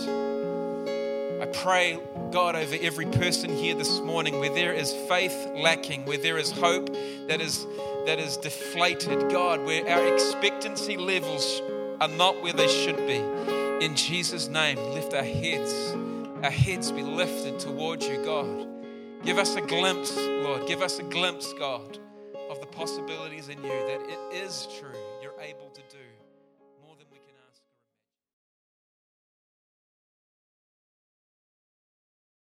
I 1.41 1.47
pray, 1.47 1.99
God, 2.32 2.55
over 2.55 2.76
every 2.82 3.07
person 3.07 3.55
here 3.55 3.76
this 3.76 3.99
morning 3.99 4.39
where 4.39 4.53
there 4.53 4.74
is 4.74 4.93
faith 5.09 5.36
lacking, 5.55 6.05
where 6.05 6.17
there 6.17 6.38
is 6.38 6.51
hope 6.51 6.89
that 7.28 7.41
is 7.41 7.65
that 8.05 8.19
is 8.19 8.38
deflated, 8.38 9.30
God, 9.32 9.63
where 9.65 9.88
our 9.88 10.13
expectancy 10.13 10.97
levels 10.97 11.61
are 11.99 12.07
not 12.07 12.41
where 12.41 12.53
they 12.53 12.67
should 12.67 12.97
be. 13.05 13.61
In 13.82 13.95
Jesus' 13.95 14.47
name, 14.47 14.77
lift 14.93 15.11
our 15.15 15.23
heads. 15.23 15.73
Our 16.43 16.51
heads 16.51 16.91
be 16.91 17.01
lifted 17.01 17.57
towards 17.57 18.05
you, 18.05 18.23
God. 18.23 18.67
Give 19.25 19.39
us 19.39 19.55
a 19.55 19.61
glimpse, 19.61 20.15
Lord. 20.15 20.67
Give 20.67 20.84
us 20.84 20.99
a 20.99 21.03
glimpse, 21.03 21.51
God, 21.53 21.97
of 22.51 22.59
the 22.59 22.67
possibilities 22.67 23.49
in 23.49 23.57
you 23.57 23.69
that 23.69 24.01
it 24.07 24.43
is 24.43 24.67
true. 24.79 25.11